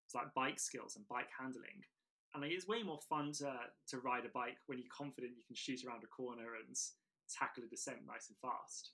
it's 0.05 0.15
like 0.15 0.33
bike 0.33 0.59
skills 0.59 0.95
and 0.95 1.07
bike 1.07 1.29
handling. 1.29 1.85
And 2.33 2.41
like, 2.43 2.51
it's 2.51 2.67
way 2.67 2.81
more 2.81 2.99
fun 3.09 3.31
to 3.41 3.53
to 3.89 3.99
ride 3.99 4.25
a 4.25 4.33
bike 4.33 4.57
when 4.65 4.79
you're 4.79 4.95
confident 4.95 5.37
you 5.37 5.45
can 5.45 5.55
shoot 5.55 5.85
around 5.85 6.03
a 6.03 6.07
corner 6.07 6.57
and 6.57 6.75
tackle 7.29 7.63
a 7.63 7.69
descent 7.69 7.99
nice 8.07 8.29
and 8.29 8.37
fast. 8.41 8.91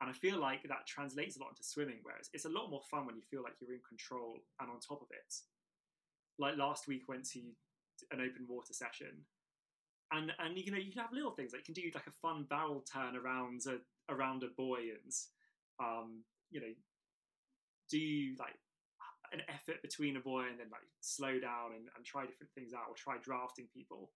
And 0.00 0.10
i 0.10 0.12
feel 0.12 0.38
like 0.38 0.62
that 0.64 0.86
translates 0.86 1.36
a 1.36 1.40
lot 1.40 1.50
into 1.50 1.64
swimming 1.64 2.00
whereas 2.02 2.28
it's 2.34 2.44
a 2.44 2.52
lot 2.52 2.68
more 2.68 2.82
fun 2.90 3.06
when 3.06 3.16
you 3.16 3.22
feel 3.22 3.42
like 3.42 3.56
you're 3.60 3.72
in 3.72 3.84
control 3.88 4.36
and 4.60 4.68
on 4.68 4.80
top 4.80 5.00
of 5.00 5.08
it 5.12 5.32
like 6.42 6.58
last 6.58 6.88
week 6.88 7.08
went 7.08 7.24
to 7.30 7.40
an 8.10 8.20
open 8.20 8.44
water 8.48 8.74
session. 8.74 9.24
And 10.10 10.32
and 10.38 10.58
you 10.58 10.70
know 10.70 10.76
you 10.78 10.92
can 10.92 11.00
have 11.00 11.12
little 11.14 11.30
things 11.30 11.52
like 11.52 11.66
you 11.66 11.72
can 11.72 11.82
do 11.82 11.88
like 11.94 12.06
a 12.06 12.18
fun 12.20 12.44
barrel 12.50 12.84
turn 12.84 13.16
around 13.16 13.62
a 13.64 13.80
around 14.12 14.42
a 14.42 14.48
buoy 14.58 14.92
and 14.92 15.12
um 15.80 16.20
you 16.50 16.60
know 16.60 16.74
do 17.88 18.36
like 18.38 18.58
an 19.32 19.40
effort 19.48 19.80
between 19.80 20.18
a 20.18 20.20
buoy 20.20 20.52
and 20.52 20.60
then 20.60 20.68
like 20.68 20.84
slow 21.00 21.40
down 21.40 21.72
and, 21.72 21.88
and 21.96 22.04
try 22.04 22.28
different 22.28 22.52
things 22.52 22.76
out 22.76 22.84
or 22.92 22.92
try 22.92 23.16
drafting 23.24 23.64
people. 23.72 24.12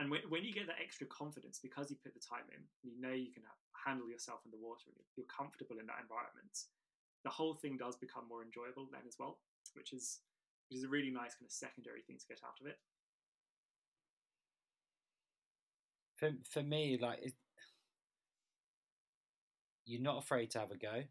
And 0.00 0.08
when, 0.08 0.24
when 0.32 0.48
you 0.48 0.56
get 0.56 0.64
that 0.72 0.80
extra 0.80 1.04
confidence 1.12 1.60
because 1.60 1.92
you 1.92 2.00
put 2.00 2.16
the 2.16 2.24
time 2.24 2.48
in 2.48 2.64
you 2.80 2.96
know 2.96 3.12
you 3.12 3.28
can 3.28 3.44
handle 3.76 4.08
yourself 4.08 4.40
in 4.48 4.50
the 4.50 4.62
water 4.62 4.88
and 4.88 4.96
you're, 4.96 5.10
you're 5.20 5.28
comfortable 5.28 5.76
in 5.76 5.84
that 5.92 6.00
environment 6.00 6.72
the 7.24 7.32
whole 7.32 7.52
thing 7.60 7.76
does 7.76 7.96
become 8.00 8.24
more 8.28 8.40
enjoyable 8.40 8.88
then 8.88 9.04
as 9.04 9.20
well 9.20 9.40
which 9.76 9.92
is 9.92 10.24
which 10.70 10.78
is 10.78 10.84
a 10.84 10.88
really 10.88 11.10
nice 11.10 11.34
kind 11.34 11.46
of 11.46 11.52
secondary 11.52 12.02
thing 12.02 12.16
to 12.16 12.26
get 12.26 12.40
out 12.44 12.60
of 12.60 12.66
it 12.66 12.78
For 16.20 16.32
for 16.50 16.62
me, 16.62 16.98
like 17.00 17.18
it, 17.22 17.32
you're 19.86 20.02
not 20.02 20.18
afraid 20.18 20.50
to 20.50 20.58
have 20.58 20.70
a 20.70 20.76
go. 20.76 21.04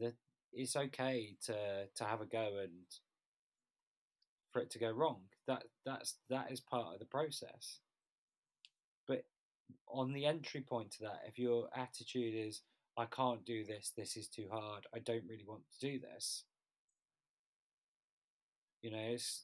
That 0.00 0.14
it's 0.52 0.74
okay 0.74 1.36
to 1.44 1.86
to 1.94 2.04
have 2.04 2.20
a 2.20 2.26
go 2.26 2.58
and 2.64 2.72
for 4.52 4.60
it 4.60 4.70
to 4.70 4.80
go 4.80 4.90
wrong. 4.90 5.20
That 5.46 5.62
that's 5.84 6.16
that 6.30 6.50
is 6.50 6.58
part 6.58 6.94
of 6.94 6.98
the 6.98 7.06
process. 7.06 7.78
But 9.06 9.24
on 9.86 10.12
the 10.12 10.26
entry 10.26 10.62
point 10.62 10.90
to 10.94 11.02
that, 11.02 11.22
if 11.28 11.38
your 11.38 11.68
attitude 11.72 12.34
is 12.34 12.62
I 12.96 13.04
can't 13.04 13.46
do 13.46 13.64
this, 13.64 13.92
this 13.96 14.16
is 14.16 14.26
too 14.26 14.48
hard, 14.50 14.84
I 14.92 14.98
don't 14.98 15.28
really 15.28 15.46
want 15.46 15.62
to 15.70 15.92
do 15.92 16.00
this. 16.00 16.42
You 18.86 18.92
know, 18.92 19.02
it's 19.02 19.42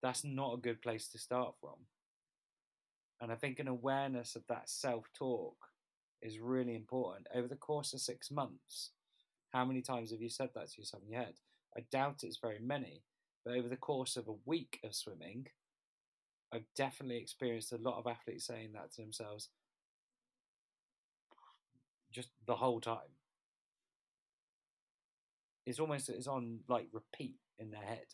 that's 0.00 0.22
not 0.22 0.54
a 0.54 0.60
good 0.60 0.80
place 0.80 1.08
to 1.08 1.18
start 1.18 1.56
from. 1.60 1.74
And 3.20 3.32
I 3.32 3.34
think 3.34 3.58
an 3.58 3.66
awareness 3.66 4.36
of 4.36 4.44
that 4.48 4.70
self 4.70 5.06
talk 5.12 5.56
is 6.22 6.38
really 6.38 6.76
important. 6.76 7.26
Over 7.34 7.48
the 7.48 7.56
course 7.56 7.92
of 7.94 8.00
six 8.00 8.30
months, 8.30 8.92
how 9.52 9.64
many 9.64 9.82
times 9.82 10.12
have 10.12 10.22
you 10.22 10.28
said 10.28 10.50
that 10.54 10.70
to 10.70 10.80
yourself 10.80 11.02
in 11.02 11.10
your 11.10 11.22
head? 11.22 11.34
I 11.76 11.80
doubt 11.90 12.22
it's 12.22 12.38
very 12.40 12.60
many. 12.60 13.02
But 13.44 13.56
over 13.56 13.66
the 13.66 13.74
course 13.74 14.16
of 14.16 14.28
a 14.28 14.38
week 14.44 14.78
of 14.84 14.94
swimming, 14.94 15.48
I've 16.54 16.66
definitely 16.76 17.16
experienced 17.16 17.72
a 17.72 17.76
lot 17.78 17.98
of 17.98 18.06
athletes 18.06 18.46
saying 18.46 18.70
that 18.74 18.92
to 18.92 19.02
themselves 19.02 19.48
just 22.12 22.28
the 22.46 22.54
whole 22.54 22.80
time. 22.80 23.16
It's 25.66 25.80
almost 25.80 26.08
it's 26.08 26.28
on 26.28 26.60
like 26.68 26.86
repeat 26.92 27.34
in 27.58 27.70
their 27.70 27.82
head. 27.82 28.06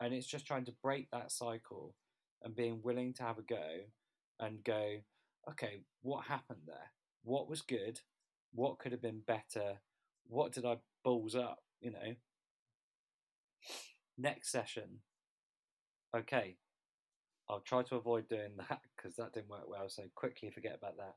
And 0.00 0.12
it's 0.12 0.26
just 0.26 0.46
trying 0.46 0.66
to 0.66 0.74
break 0.82 1.10
that 1.10 1.32
cycle 1.32 1.94
and 2.42 2.54
being 2.54 2.80
willing 2.82 3.14
to 3.14 3.22
have 3.22 3.38
a 3.38 3.42
go 3.42 3.64
and 4.38 4.62
go, 4.62 4.96
okay, 5.50 5.82
what 6.02 6.26
happened 6.26 6.60
there? 6.66 6.92
What 7.24 7.48
was 7.48 7.62
good? 7.62 8.00
What 8.52 8.78
could 8.78 8.92
have 8.92 9.02
been 9.02 9.22
better? 9.26 9.80
What 10.26 10.52
did 10.52 10.64
I 10.64 10.76
balls 11.02 11.34
up? 11.34 11.58
You 11.80 11.92
know. 11.92 12.14
Next 14.18 14.50
session, 14.50 15.00
okay, 16.16 16.56
I'll 17.48 17.60
try 17.60 17.82
to 17.82 17.96
avoid 17.96 18.28
doing 18.28 18.52
that 18.68 18.80
because 18.96 19.16
that 19.16 19.32
didn't 19.32 19.50
work 19.50 19.68
well. 19.68 19.88
So 19.88 20.04
quickly 20.14 20.50
forget 20.50 20.76
about 20.78 20.96
that. 20.96 21.14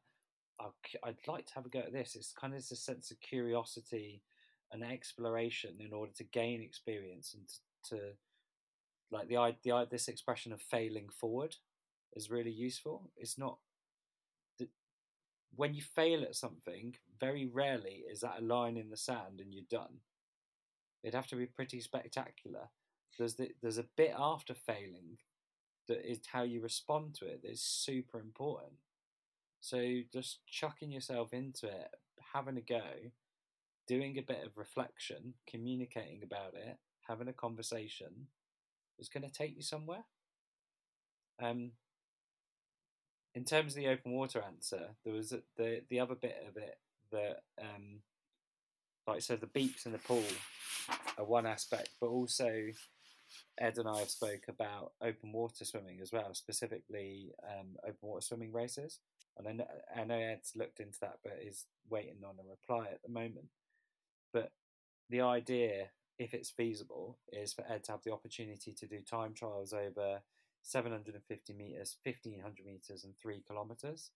I'll, 0.59 0.75
I'd 1.03 1.27
like 1.27 1.45
to 1.47 1.53
have 1.55 1.65
a 1.65 1.69
go 1.69 1.79
at 1.79 1.93
this. 1.93 2.15
It's 2.15 2.33
kind 2.33 2.53
of 2.53 2.59
this 2.67 2.83
sense 2.83 3.11
of 3.11 3.19
curiosity 3.21 4.21
and 4.71 4.83
exploration 4.83 5.75
in 5.79 5.93
order 5.93 6.11
to 6.13 6.23
gain 6.23 6.61
experience 6.61 7.33
and 7.33 7.47
to, 7.47 7.95
to 7.95 8.01
like 9.11 9.27
the 9.27 9.55
the 9.63 9.87
this 9.89 10.07
expression 10.07 10.53
of 10.53 10.61
failing 10.61 11.09
forward 11.09 11.55
is 12.13 12.29
really 12.29 12.51
useful. 12.51 13.11
It's 13.17 13.37
not 13.37 13.57
the- 14.57 14.69
when 15.55 15.73
you 15.73 15.81
fail 15.81 16.23
at 16.23 16.35
something. 16.35 16.95
Very 17.19 17.45
rarely 17.45 18.05
is 18.09 18.21
that 18.21 18.39
a 18.39 18.41
line 18.41 18.77
in 18.77 18.89
the 18.89 18.97
sand 18.97 19.41
and 19.41 19.53
you're 19.53 19.63
done. 19.69 20.01
It'd 21.03 21.15
have 21.15 21.27
to 21.27 21.35
be 21.35 21.45
pretty 21.45 21.81
spectacular. 21.81 22.69
There's 23.17 23.35
the, 23.35 23.51
there's 23.61 23.77
a 23.77 23.83
bit 23.97 24.13
after 24.17 24.53
failing 24.53 25.17
that 25.87 26.09
is 26.09 26.21
how 26.31 26.43
you 26.43 26.61
respond 26.61 27.15
to 27.15 27.25
it 27.25 27.41
that 27.41 27.51
is 27.51 27.61
super 27.61 28.19
important. 28.19 28.73
So 29.59 30.01
just 30.13 30.39
chucking 30.47 30.91
yourself 30.91 31.33
into 31.33 31.67
it, 31.67 31.89
having 32.33 32.57
a 32.57 32.61
go, 32.61 33.11
doing 33.89 34.19
a 34.19 34.21
bit 34.21 34.45
of 34.45 34.55
reflection, 34.55 35.33
communicating 35.49 36.21
about 36.23 36.53
it, 36.53 36.77
having 37.07 37.27
a 37.27 37.33
conversation 37.33 38.27
is 38.99 39.09
going 39.09 39.27
to 39.27 39.31
take 39.31 39.55
you 39.55 39.63
somewhere. 39.63 40.05
Um, 41.41 41.71
in 43.33 43.45
terms 43.45 43.73
of 43.73 43.77
the 43.77 43.87
open 43.87 44.11
water 44.11 44.43
answer, 44.45 44.89
there 45.03 45.13
was 45.13 45.33
the 45.57 45.81
the 45.89 45.99
other 45.99 46.15
bit 46.15 46.37
of 46.47 46.55
it 46.55 46.77
that 47.11 47.41
um, 47.59 48.01
like 49.07 49.21
so 49.21 49.35
the 49.35 49.47
beeps 49.47 49.85
in 49.85 49.91
the 49.91 49.97
pool 49.97 50.23
are 51.17 51.25
one 51.25 51.47
aspect, 51.47 51.89
but 51.99 52.07
also 52.07 52.51
Ed 53.59 53.77
and 53.77 53.87
I 53.87 53.99
have 53.99 54.09
spoke 54.09 54.43
about 54.47 54.93
open 55.01 55.31
water 55.31 55.65
swimming 55.65 55.99
as 56.01 56.11
well, 56.11 56.33
specifically 56.33 57.31
um, 57.43 57.75
open 57.83 57.97
water 58.01 58.21
swimming 58.21 58.51
races. 58.51 58.99
And 59.37 59.47
I 59.47 59.51
know, 59.53 59.67
I 59.95 60.03
know 60.03 60.15
Ed's 60.15 60.53
looked 60.55 60.79
into 60.79 60.99
that, 61.01 61.19
but 61.23 61.39
is 61.41 61.65
waiting 61.89 62.23
on 62.23 62.35
a 62.39 62.49
reply 62.49 62.87
at 62.91 63.01
the 63.03 63.11
moment. 63.11 63.47
But 64.33 64.51
the 65.09 65.21
idea, 65.21 65.87
if 66.17 66.33
it's 66.33 66.49
feasible, 66.49 67.17
is 67.31 67.53
for 67.53 67.65
Ed 67.69 67.83
to 67.85 67.93
have 67.93 68.03
the 68.03 68.13
opportunity 68.13 68.73
to 68.73 68.87
do 68.87 69.01
time 69.01 69.33
trials 69.33 69.73
over 69.73 70.21
750 70.61 71.53
meters, 71.53 71.97
1500 72.03 72.65
meters, 72.65 73.03
and 73.03 73.13
three 73.17 73.41
kilometers, 73.47 74.11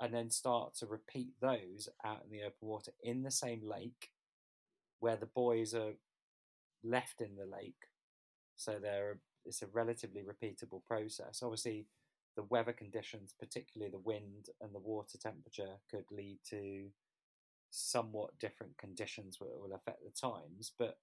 and 0.00 0.14
then 0.14 0.30
start 0.30 0.74
to 0.76 0.86
repeat 0.86 1.32
those 1.40 1.88
out 2.04 2.22
in 2.24 2.30
the 2.30 2.42
open 2.42 2.68
water 2.68 2.92
in 3.02 3.22
the 3.22 3.30
same 3.30 3.62
lake 3.62 4.10
where 5.00 5.16
the 5.16 5.26
buoys 5.26 5.74
are 5.74 5.94
left 6.84 7.20
in 7.20 7.36
the 7.36 7.46
lake. 7.46 7.88
So 8.56 8.78
they're, 8.80 9.18
it's 9.44 9.62
a 9.62 9.66
relatively 9.66 10.22
repeatable 10.22 10.84
process. 10.86 11.40
Obviously, 11.42 11.86
the 12.36 12.42
weather 12.44 12.72
conditions, 12.72 13.34
particularly 13.38 13.90
the 13.90 13.98
wind 13.98 14.46
and 14.60 14.74
the 14.74 14.78
water 14.78 15.18
temperature, 15.18 15.78
could 15.90 16.04
lead 16.10 16.38
to 16.50 16.86
somewhat 17.70 18.38
different 18.38 18.76
conditions 18.78 19.38
that 19.38 19.46
will 19.46 19.74
affect 19.74 20.02
the 20.04 20.10
times. 20.10 20.72
But 20.78 20.98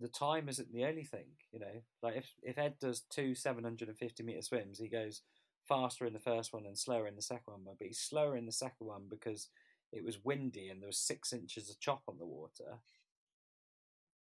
the 0.00 0.08
time 0.08 0.48
isn't 0.48 0.72
the 0.72 0.84
only 0.84 1.04
thing, 1.04 1.26
you 1.52 1.58
know. 1.58 1.82
Like 2.02 2.16
if, 2.16 2.32
if 2.42 2.58
Ed 2.58 2.74
does 2.80 3.02
two 3.10 3.34
750 3.34 4.22
meter 4.22 4.42
swims, 4.42 4.78
he 4.78 4.88
goes 4.88 5.22
faster 5.66 6.06
in 6.06 6.12
the 6.12 6.18
first 6.18 6.52
one 6.52 6.66
and 6.66 6.78
slower 6.78 7.06
in 7.06 7.16
the 7.16 7.22
second 7.22 7.52
one, 7.52 7.62
but 7.64 7.86
he's 7.86 7.98
slower 7.98 8.36
in 8.36 8.46
the 8.46 8.52
second 8.52 8.86
one 8.86 9.02
because 9.08 9.48
it 9.92 10.04
was 10.04 10.24
windy 10.24 10.68
and 10.68 10.80
there 10.80 10.88
was 10.88 10.98
six 10.98 11.32
inches 11.32 11.68
of 11.68 11.80
chop 11.80 12.02
on 12.08 12.18
the 12.18 12.26
water. 12.26 12.80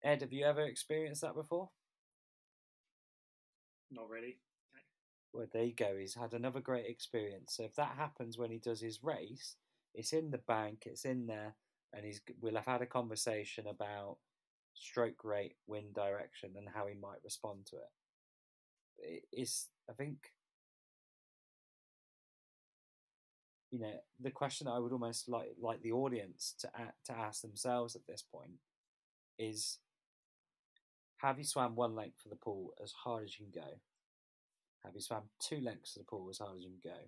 Ed, 0.03 0.23
have 0.23 0.33
you 0.33 0.45
ever 0.45 0.63
experienced 0.63 1.23
that 1.23 1.35
before? 1.35 1.71
Not 3.91 4.09
really. 4.09 4.39
Well, 5.33 5.47
there 5.53 5.65
you 5.65 5.75
go. 5.75 5.97
He's 5.99 6.15
had 6.15 6.33
another 6.33 6.61
great 6.61 6.87
experience. 6.87 7.55
So 7.57 7.65
if 7.65 7.75
that 7.77 7.97
happens 7.97 8.39
when 8.39 8.51
he 8.51 8.59
does 8.59 8.81
his 8.81 9.03
race, 9.03 9.57
it's 9.95 10.13
in 10.13 10.31
the 10.31 10.39
bank, 10.39 10.83
it's 10.87 11.05
in 11.05 11.27
there, 11.27 11.55
and 11.93 12.05
he's 12.05 12.21
we'll 12.41 12.57
have 12.57 12.67
had 12.67 12.83
a 12.83 12.87
conversation 12.87 13.67
about 13.67 14.19
stroke 14.75 15.25
rate, 15.25 15.57
wind 15.67 15.95
direction, 15.95 16.51
and 16.57 16.69
how 16.73 16.87
he 16.87 16.95
might 16.95 17.25
respond 17.25 17.67
to 17.67 17.77
it. 17.77 19.25
It's 19.33 19.69
I 19.89 19.93
think 19.93 20.33
you 23.71 23.79
know 23.79 23.95
the 24.21 24.31
question 24.31 24.67
I 24.67 24.79
would 24.79 24.93
almost 24.93 25.29
like 25.29 25.55
like 25.61 25.83
the 25.83 25.93
audience 25.93 26.55
to 26.61 26.71
to 27.07 27.13
ask 27.13 27.43
themselves 27.43 27.97
at 27.97 28.07
this 28.07 28.23
point 28.23 28.59
is 29.39 29.79
have 31.19 31.39
you 31.39 31.45
swam 31.45 31.75
one 31.75 31.95
length 31.95 32.23
for 32.23 32.29
the 32.29 32.37
pool 32.37 32.75
as 32.83 32.93
hard 32.93 33.25
as 33.25 33.39
you 33.39 33.47
can 33.47 33.63
go? 33.63 33.69
Have 34.85 34.95
you 34.95 35.01
swam 35.01 35.25
two 35.41 35.61
lengths 35.61 35.97
of 35.97 36.03
the 36.03 36.09
pool 36.09 36.29
as 36.31 36.39
hard 36.39 36.59
as 36.59 36.63
you 36.63 36.71
can 36.71 36.93
go? 36.93 36.99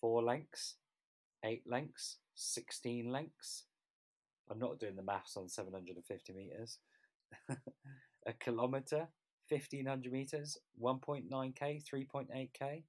Four 0.00 0.22
lengths? 0.22 0.76
Eight 1.44 1.62
lengths? 1.66 2.18
16 2.34 3.10
lengths? 3.10 3.64
I'm 4.50 4.58
not 4.58 4.78
doing 4.78 4.96
the 4.96 5.02
maths 5.02 5.36
on 5.36 5.48
750 5.48 6.32
meters. 6.32 6.78
a 8.26 8.32
kilometer? 8.32 9.08
1500 9.48 10.12
meters? 10.12 10.58
1.9k? 10.82 11.82
3.8k? 11.84 12.82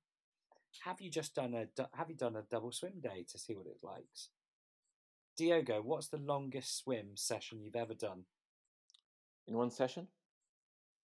Have 0.84 1.02
you 1.02 1.10
just 1.10 1.36
done 1.36 1.54
a 1.54 1.68
have 1.96 2.10
you 2.10 2.16
done 2.16 2.36
a 2.36 2.42
double 2.52 2.72
swim 2.72 3.00
day 3.02 3.26
to 3.32 3.38
see 3.38 3.56
what 3.56 3.66
it 3.66 3.80
likes? 3.82 4.30
Diogo, 5.38 5.82
what's 5.82 6.08
the 6.08 6.18
longest 6.18 6.78
swim 6.78 7.12
session 7.16 7.62
you've 7.62 7.76
ever 7.76 7.94
done? 7.94 8.24
In 9.48 9.56
one 9.56 9.72
session? 9.72 10.08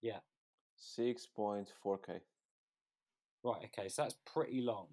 Yeah. 0.02 0.20
6.4k. 0.98 2.22
Right, 3.44 3.66
okay, 3.66 3.90
so 3.90 4.04
that's 4.04 4.16
pretty 4.26 4.62
long. 4.62 4.88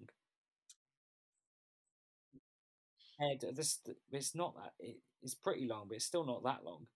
Ed, 3.21 3.43
this 3.55 3.79
it's 4.11 4.35
not 4.35 4.55
that 4.55 4.73
it, 4.79 4.97
it's 5.21 5.35
pretty 5.35 5.67
long, 5.67 5.87
but 5.87 5.95
it's 5.95 6.05
still 6.05 6.25
not 6.25 6.43
that 6.43 6.63
long. 6.63 6.87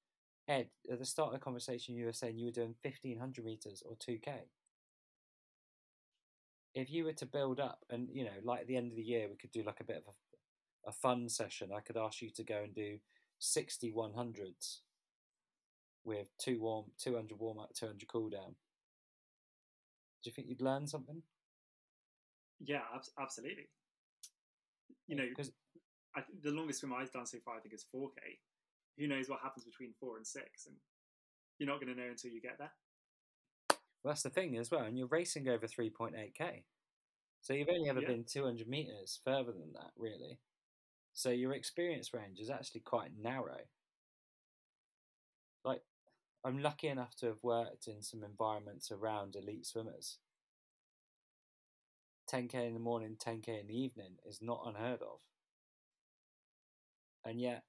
Ed, 0.47 0.69
at 0.91 0.99
the 0.99 1.05
start 1.05 1.33
of 1.33 1.39
the 1.39 1.43
conversation, 1.43 1.95
you 1.95 2.05
were 2.05 2.13
saying 2.13 2.37
you 2.37 2.45
were 2.47 2.51
doing 2.51 2.75
fifteen 2.81 3.19
hundred 3.19 3.45
meters 3.45 3.83
or 3.85 3.95
two 3.99 4.17
k. 4.19 4.31
If 6.75 6.89
you 6.91 7.03
were 7.05 7.13
to 7.13 7.25
build 7.25 7.59
up, 7.59 7.85
and 7.89 8.09
you 8.11 8.23
know, 8.23 8.39
like 8.43 8.61
at 8.61 8.67
the 8.67 8.77
end 8.77 8.91
of 8.91 8.97
the 8.97 9.03
year, 9.03 9.27
we 9.29 9.35
could 9.35 9.51
do 9.51 9.63
like 9.63 9.79
a 9.79 9.85
bit 9.85 9.97
of 9.97 10.13
a, 10.13 10.89
a 10.89 10.91
fun 10.91 11.29
session. 11.29 11.71
I 11.75 11.81
could 11.81 11.97
ask 11.97 12.21
you 12.21 12.29
to 12.31 12.43
go 12.43 12.61
and 12.63 12.73
do 12.73 12.99
sixty 13.39 13.91
one 13.91 14.13
hundreds 14.13 14.81
with 16.05 16.27
two 16.37 16.59
warm, 16.61 16.85
two 16.97 17.15
hundred 17.15 17.39
warm 17.39 17.59
up, 17.59 17.73
two 17.73 17.87
hundred 17.87 18.07
cool 18.07 18.29
down. 18.29 18.55
Do 20.23 20.29
you 20.29 20.33
think 20.33 20.47
you'd 20.47 20.61
learn 20.61 20.87
something? 20.87 21.21
Yeah, 22.59 22.81
absolutely. 23.19 23.67
You 25.07 25.15
know, 25.15 25.25
because 25.29 25.51
the 26.43 26.51
longest 26.51 26.79
swim 26.79 26.93
I've 26.93 27.11
done 27.11 27.25
so 27.25 27.37
far, 27.43 27.57
I 27.57 27.59
think, 27.59 27.73
is 27.73 27.85
4K. 27.93 28.37
Who 28.99 29.07
knows 29.07 29.29
what 29.29 29.39
happens 29.41 29.65
between 29.65 29.93
four 29.99 30.17
and 30.17 30.27
six? 30.27 30.67
And 30.67 30.75
you're 31.57 31.69
not 31.69 31.81
going 31.81 31.93
to 31.93 31.99
know 31.99 32.09
until 32.09 32.31
you 32.31 32.41
get 32.41 32.57
there. 32.59 32.71
Well, 34.03 34.13
that's 34.13 34.23
the 34.23 34.29
thing 34.29 34.57
as 34.57 34.69
well. 34.69 34.83
And 34.83 34.97
you're 34.97 35.07
racing 35.07 35.47
over 35.47 35.65
3.8K. 35.65 36.63
So 37.41 37.53
you've 37.53 37.69
only 37.69 37.89
ever 37.89 38.01
yeah. 38.01 38.07
been 38.07 38.25
200 38.25 38.67
meters 38.67 39.19
further 39.23 39.51
than 39.51 39.73
that, 39.73 39.91
really. 39.97 40.39
So 41.13 41.29
your 41.29 41.53
experience 41.53 42.13
range 42.13 42.39
is 42.39 42.49
actually 42.49 42.81
quite 42.81 43.11
narrow. 43.19 43.59
Like, 45.63 45.81
I'm 46.45 46.61
lucky 46.61 46.87
enough 46.87 47.15
to 47.17 47.27
have 47.27 47.43
worked 47.43 47.87
in 47.87 48.01
some 48.01 48.23
environments 48.23 48.91
around 48.91 49.35
elite 49.35 49.65
swimmers. 49.65 50.19
10k 52.31 52.67
in 52.67 52.73
the 52.73 52.79
morning, 52.79 53.17
10k 53.17 53.61
in 53.61 53.67
the 53.67 53.77
evening 53.77 54.15
is 54.25 54.41
not 54.41 54.63
unheard 54.65 55.01
of. 55.01 55.19
And 57.25 57.39
yet, 57.39 57.63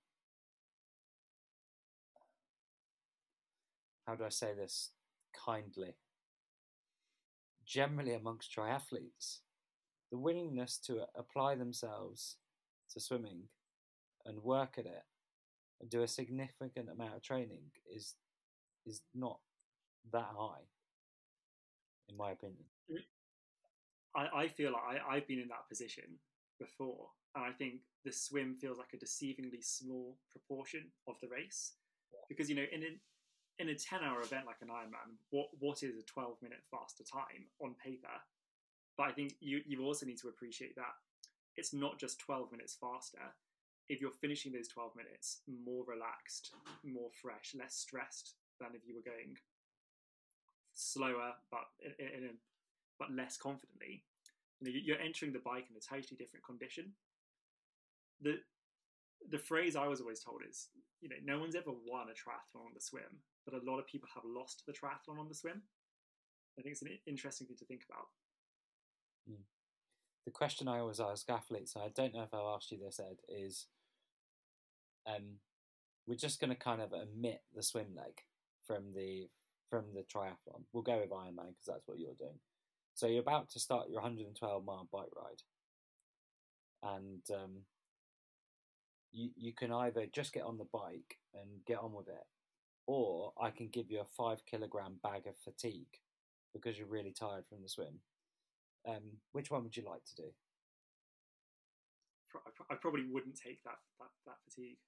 how 4.07 4.15
do 4.17 4.25
I 4.25 4.31
say 4.31 4.53
this 4.55 4.91
kindly? 5.45 5.95
Generally, 7.65 8.15
amongst 8.15 8.55
triathletes, 8.55 9.39
the 10.11 10.19
willingness 10.19 10.79
to 10.87 11.07
apply 11.17 11.55
themselves 11.55 12.37
to 12.93 13.01
swimming 13.01 13.45
and 14.27 14.43
work 14.43 14.75
at 14.79 14.87
it 14.87 15.05
and 15.81 15.91
do 15.91 16.03
a 16.03 16.09
significant 16.09 16.89
amount 16.91 17.15
of 17.15 17.23
training 17.23 17.63
is 17.95 18.15
is 18.87 19.01
not 19.15 19.39
that 20.13 20.29
high, 20.37 20.61
in 22.09 22.17
my 22.17 22.33
opinion. 22.33 22.65
I, 24.15 24.43
I 24.43 24.49
feel 24.49 24.73
like 24.73 25.01
I, 25.01 25.17
I've 25.17 25.27
been 25.27 25.41
in 25.41 25.49
that 25.49 25.69
position 25.69 26.05
before, 26.61 27.09
and 27.35 27.45
I 27.45 27.51
think 27.51 27.81
the 28.05 28.13
swim 28.13 28.55
feels 28.55 28.79
like 28.79 28.95
a 28.95 29.05
deceivingly 29.05 29.65
small 29.65 30.17
proportion 30.31 30.85
of 31.09 31.17
the 31.21 31.29
race 31.29 31.73
because 32.29 32.49
you 32.49 32.57
know 32.57 32.67
in 32.73 32.83
a 32.83 33.63
in 33.63 33.69
a 33.69 33.75
10 33.75 34.01
hour 34.03 34.21
event 34.21 34.47
like 34.47 34.63
an 34.63 34.69
Ironman, 34.69 35.15
what 35.31 35.49
what 35.59 35.83
is 35.83 35.97
a 35.97 36.03
12 36.03 36.37
minute 36.43 36.63
faster 36.71 37.05
time 37.05 37.47
on 37.61 37.75
paper? 37.83 38.09
But 38.97 39.09
I 39.09 39.13
think 39.13 39.35
you 39.41 39.61
you 39.67 39.85
also 39.85 40.07
need 40.07 40.19
to 40.19 40.29
appreciate 40.29 40.77
that 40.77 40.95
it's 41.57 41.73
not 41.73 41.99
just 41.99 42.19
12 42.21 42.51
minutes 42.51 42.77
faster. 42.81 43.23
If 43.89 44.01
you're 44.01 44.11
finishing 44.11 44.53
those 44.53 44.69
12 44.69 44.93
minutes 44.97 45.41
more 45.47 45.85
relaxed, 45.87 46.55
more 46.83 47.11
fresh, 47.23 47.55
less 47.57 47.75
stressed 47.75 48.35
than 48.59 48.71
if 48.75 48.87
you 48.87 48.95
were 48.95 49.03
going 49.03 49.37
slower, 50.73 51.33
but 51.51 51.65
in, 51.99 52.31
but 52.99 53.13
less 53.13 53.37
confidently. 53.37 54.03
You 54.61 54.73
know, 54.73 54.79
you're 54.83 55.01
entering 55.01 55.33
the 55.33 55.41
bike 55.41 55.67
in 55.71 55.77
a 55.77 55.81
totally 55.81 56.17
different 56.17 56.45
condition. 56.45 56.93
The 58.21 58.37
the 59.31 59.39
phrase 59.39 59.75
I 59.75 59.87
was 59.87 60.01
always 60.01 60.21
told 60.21 60.43
is, 60.49 60.69
you 61.01 61.09
know, 61.09 61.17
no 61.25 61.41
one's 61.41 61.55
ever 61.55 61.71
won 61.71 62.09
a 62.09 62.13
triathlon 62.13 62.67
on 62.67 62.75
the 62.75 62.81
swim, 62.81 63.23
but 63.45 63.55
a 63.55 63.65
lot 63.65 63.79
of 63.79 63.87
people 63.87 64.09
have 64.15 64.25
lost 64.25 64.65
the 64.67 64.73
triathlon 64.73 65.19
on 65.19 65.29
the 65.29 65.35
swim. 65.35 65.63
I 66.59 66.63
think 66.63 66.73
it's 66.73 66.83
an 66.83 66.99
interesting 67.07 67.47
thing 67.47 67.57
to 67.57 67.65
think 67.65 67.83
about. 67.89 68.07
Mm. 69.31 69.45
The 70.27 70.31
question 70.31 70.69
I 70.69 70.79
always 70.79 71.01
ask 71.01 71.29
athletes, 71.29 71.75
I 71.77 71.89
don't 71.95 72.15
know 72.15 72.23
if 72.23 72.35
I've 72.35 72.55
asked 72.55 72.71
you 72.71 72.79
this, 72.79 73.01
Ed, 73.01 73.17
is 73.29 73.67
um, 75.07 75.41
we're 76.07 76.15
just 76.15 76.41
going 76.41 76.51
to 76.51 76.57
kind 76.57 76.81
of 76.81 76.93
omit 76.93 77.43
the 77.55 77.63
swim 77.63 77.95
leg 77.97 78.21
from 78.67 78.93
the 78.95 79.29
from 79.71 79.87
the 79.95 80.03
triathlon. 80.03 80.63
We'll 80.73 80.83
go 80.83 80.99
with 81.01 81.11
Ironman 81.11 81.49
because 81.49 81.67
that's 81.67 81.87
what 81.89 81.99
you're 81.99 82.15
doing. 82.19 82.39
So 82.95 83.07
you're 83.07 83.23
about 83.23 83.51
to 83.51 83.61
start 83.61 83.89
your 83.89 84.01
112 84.01 84.65
mile 84.65 84.89
bike 84.93 85.09
ride, 85.17 85.43
and 86.83 87.23
um, 87.35 87.63
you 89.15 89.31
you 89.37 89.53
can 89.53 89.73
either 89.73 90.07
just 90.13 90.33
get 90.33 90.43
on 90.43 90.59
the 90.59 90.67
bike 90.73 91.19
and 91.35 91.65
get 91.67 91.79
on 91.79 91.93
with 91.93 92.09
it, 92.09 92.27
or 92.87 93.33
I 93.41 93.51
can 93.51 93.69
give 93.69 93.91
you 93.91 94.01
a 94.01 94.17
five 94.17 94.45
kilogram 94.45 94.97
bag 95.03 95.27
of 95.27 95.37
fatigue 95.39 96.01
because 96.53 96.77
you're 96.77 96.87
really 96.87 97.13
tired 97.13 97.45
from 97.49 97.63
the 97.63 97.69
swim. 97.69 98.01
Um, 98.87 99.19
which 99.33 99.51
one 99.51 99.63
would 99.63 99.77
you 99.77 99.85
like 99.89 100.05
to 100.05 100.17
do? 100.17 100.29
I, 102.35 102.75
I 102.75 102.77
probably 102.77 103.05
wouldn't 103.11 103.37
take 103.37 103.63
that 103.65 103.79
that, 104.01 104.11
that 104.27 104.37
fatigue. 104.49 104.79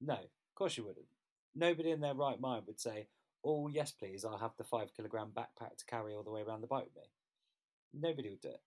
No, 0.00 0.14
of 0.14 0.54
course 0.54 0.76
you 0.76 0.84
wouldn't. 0.84 1.06
Nobody 1.54 1.90
in 1.90 2.00
their 2.00 2.14
right 2.14 2.40
mind 2.40 2.64
would 2.66 2.80
say, 2.80 3.08
"Oh 3.44 3.68
yes, 3.68 3.92
please, 3.92 4.24
I'll 4.24 4.38
have 4.38 4.56
the 4.56 4.64
five 4.64 4.94
kilogram 4.96 5.32
backpack 5.36 5.76
to 5.76 5.86
carry 5.86 6.14
all 6.14 6.22
the 6.22 6.30
way 6.30 6.42
around 6.42 6.62
the 6.62 6.66
bike 6.66 6.84
with 6.86 6.96
me." 6.96 7.10
Nobody 8.08 8.30
would 8.30 8.40
do 8.40 8.48
it. 8.48 8.62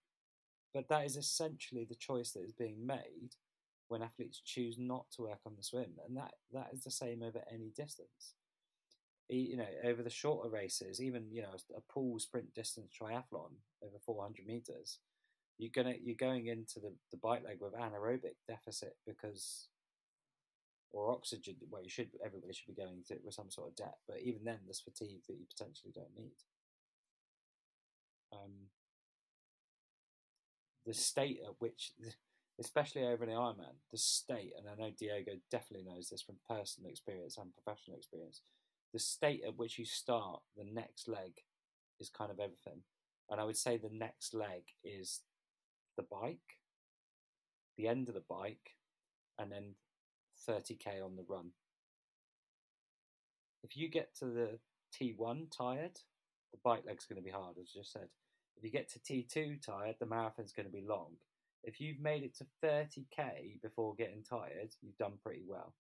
But 0.73 0.87
that 0.89 1.05
is 1.05 1.17
essentially 1.17 1.85
the 1.85 1.95
choice 1.95 2.31
that 2.31 2.43
is 2.43 2.53
being 2.53 2.85
made 2.85 3.35
when 3.89 4.01
athletes 4.01 4.41
choose 4.43 4.77
not 4.79 5.05
to 5.11 5.23
work 5.23 5.39
on 5.45 5.53
the 5.57 5.63
swim, 5.63 5.91
and 6.07 6.17
that 6.17 6.33
that 6.53 6.69
is 6.73 6.83
the 6.83 6.91
same 6.91 7.21
over 7.21 7.41
any 7.51 7.71
distance. 7.75 8.35
You 9.27 9.57
know, 9.57 9.67
over 9.83 10.01
the 10.01 10.09
shorter 10.09 10.49
races, 10.49 11.01
even 11.01 11.31
you 11.31 11.41
know 11.41 11.53
a 11.75 11.81
pool 11.93 12.17
sprint 12.19 12.53
distance 12.53 12.91
triathlon 12.99 13.51
over 13.83 13.97
400 14.05 14.45
meters, 14.47 14.99
you're 15.57 15.71
gonna 15.73 15.95
you're 16.01 16.15
going 16.15 16.47
into 16.47 16.79
the, 16.79 16.93
the 17.11 17.17
bike 17.17 17.43
leg 17.45 17.57
with 17.59 17.73
anaerobic 17.73 18.37
deficit 18.47 18.95
because 19.05 19.67
or 20.91 21.11
oxygen 21.11 21.55
well 21.69 21.83
you 21.83 21.89
should 21.89 22.09
everybody 22.25 22.51
should 22.51 22.75
be 22.75 22.81
going 22.81 23.03
to 23.07 23.13
it 23.13 23.21
with 23.23 23.35
some 23.35 23.51
sort 23.51 23.69
of 23.69 23.75
debt, 23.75 23.97
but 24.07 24.19
even 24.21 24.43
then 24.43 24.59
there's 24.65 24.79
fatigue 24.79 25.21
that 25.27 25.35
you 25.35 25.45
potentially 25.55 25.91
don't 25.93 26.15
need 26.17 26.33
um, 28.31 28.69
the 30.85 30.93
state 30.93 31.39
at 31.45 31.53
which 31.59 31.91
especially 32.59 33.03
over 33.03 33.23
in 33.23 33.29
the 33.29 33.35
Ironman 33.35 33.77
the 33.91 33.97
state 33.97 34.53
and 34.57 34.67
I 34.67 34.81
know 34.81 34.91
Diego 34.97 35.31
definitely 35.49 35.87
knows 35.89 36.09
this 36.09 36.21
from 36.21 36.35
personal 36.49 36.89
experience 36.89 37.37
and 37.37 37.51
professional 37.55 37.97
experience 37.97 38.41
the 38.93 38.99
state 38.99 39.41
at 39.45 39.57
which 39.57 39.77
you 39.79 39.85
start 39.85 40.41
the 40.57 40.65
next 40.65 41.07
leg 41.07 41.33
is 41.99 42.09
kind 42.09 42.31
of 42.31 42.39
everything 42.39 42.81
and 43.29 43.39
I 43.39 43.43
would 43.43 43.57
say 43.57 43.77
the 43.77 43.89
next 43.91 44.33
leg 44.33 44.63
is 44.83 45.21
the 45.95 46.03
bike 46.03 46.59
the 47.79 47.87
end 47.87 48.09
of 48.09 48.13
the 48.13 48.23
bike 48.29 48.75
and 49.39 49.49
then 49.49 49.75
30k 50.47 51.03
on 51.03 51.15
the 51.15 51.25
run. 51.27 51.51
If 53.63 53.77
you 53.77 53.89
get 53.89 54.15
to 54.19 54.25
the 54.25 54.59
T1 54.93 55.55
tired, 55.55 55.99
the 56.51 56.59
bike 56.63 56.83
leg's 56.85 57.05
going 57.05 57.21
to 57.21 57.25
be 57.25 57.31
hard, 57.31 57.55
as 57.61 57.71
I 57.73 57.79
just 57.79 57.93
said. 57.93 58.09
If 58.57 58.63
you 58.63 58.71
get 58.71 58.91
to 58.91 58.99
T2 58.99 59.65
tired, 59.65 59.95
the 59.99 60.05
marathon's 60.05 60.51
going 60.51 60.65
to 60.65 60.71
be 60.71 60.85
long. 60.85 61.13
If 61.63 61.79
you've 61.81 61.99
made 61.99 62.23
it 62.23 62.35
to 62.37 62.45
30k 62.63 63.61
before 63.61 63.95
getting 63.95 64.23
tired, 64.23 64.69
you've 64.81 64.97
done 64.97 65.13
pretty 65.21 65.43
well. 65.45 65.73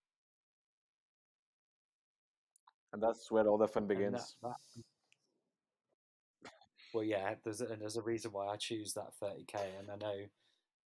And 2.91 3.01
that's 3.01 3.29
where 3.31 3.47
all 3.47 3.57
the 3.57 3.67
fun 3.67 3.83
And 3.83 3.89
that- 3.91 3.95
begins. 3.95 4.35
that- 4.41 4.83
well, 6.93 7.03
yeah, 7.03 7.35
there's 7.43 7.61
a, 7.61 7.67
there's 7.67 7.97
a 7.97 8.01
reason 8.01 8.31
why 8.31 8.47
I 8.47 8.57
choose 8.57 8.93
that 8.93 9.13
30k, 9.21 9.77
and 9.79 9.91
I 9.91 9.95
know, 9.95 10.25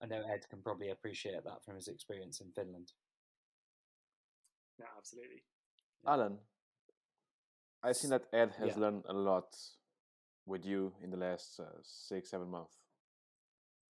I 0.02 0.06
know 0.06 0.22
Ed 0.30 0.48
can 0.50 0.62
probably 0.62 0.90
appreciate 0.90 1.44
that 1.46 1.64
from 1.64 1.76
his 1.76 1.88
experience 1.88 2.42
in 2.42 2.52
Finland. 2.52 2.92
Yeah, 4.80 4.88
absolutely. 4.98 5.44
Alan, 6.06 6.40
I've 7.82 7.96
seen 7.96 8.10
that 8.10 8.28
Ed 8.34 8.52
has 8.60 8.76
Yeah. 8.76 8.80
learned 8.80 9.06
a 9.06 9.14
lot 9.14 9.56
with 10.46 10.66
you 10.66 10.94
in 11.02 11.10
the 11.10 11.18
last 11.18 11.58
uh, 11.60 11.82
six, 11.84 12.30
seven 12.32 12.50
months. 12.50 12.83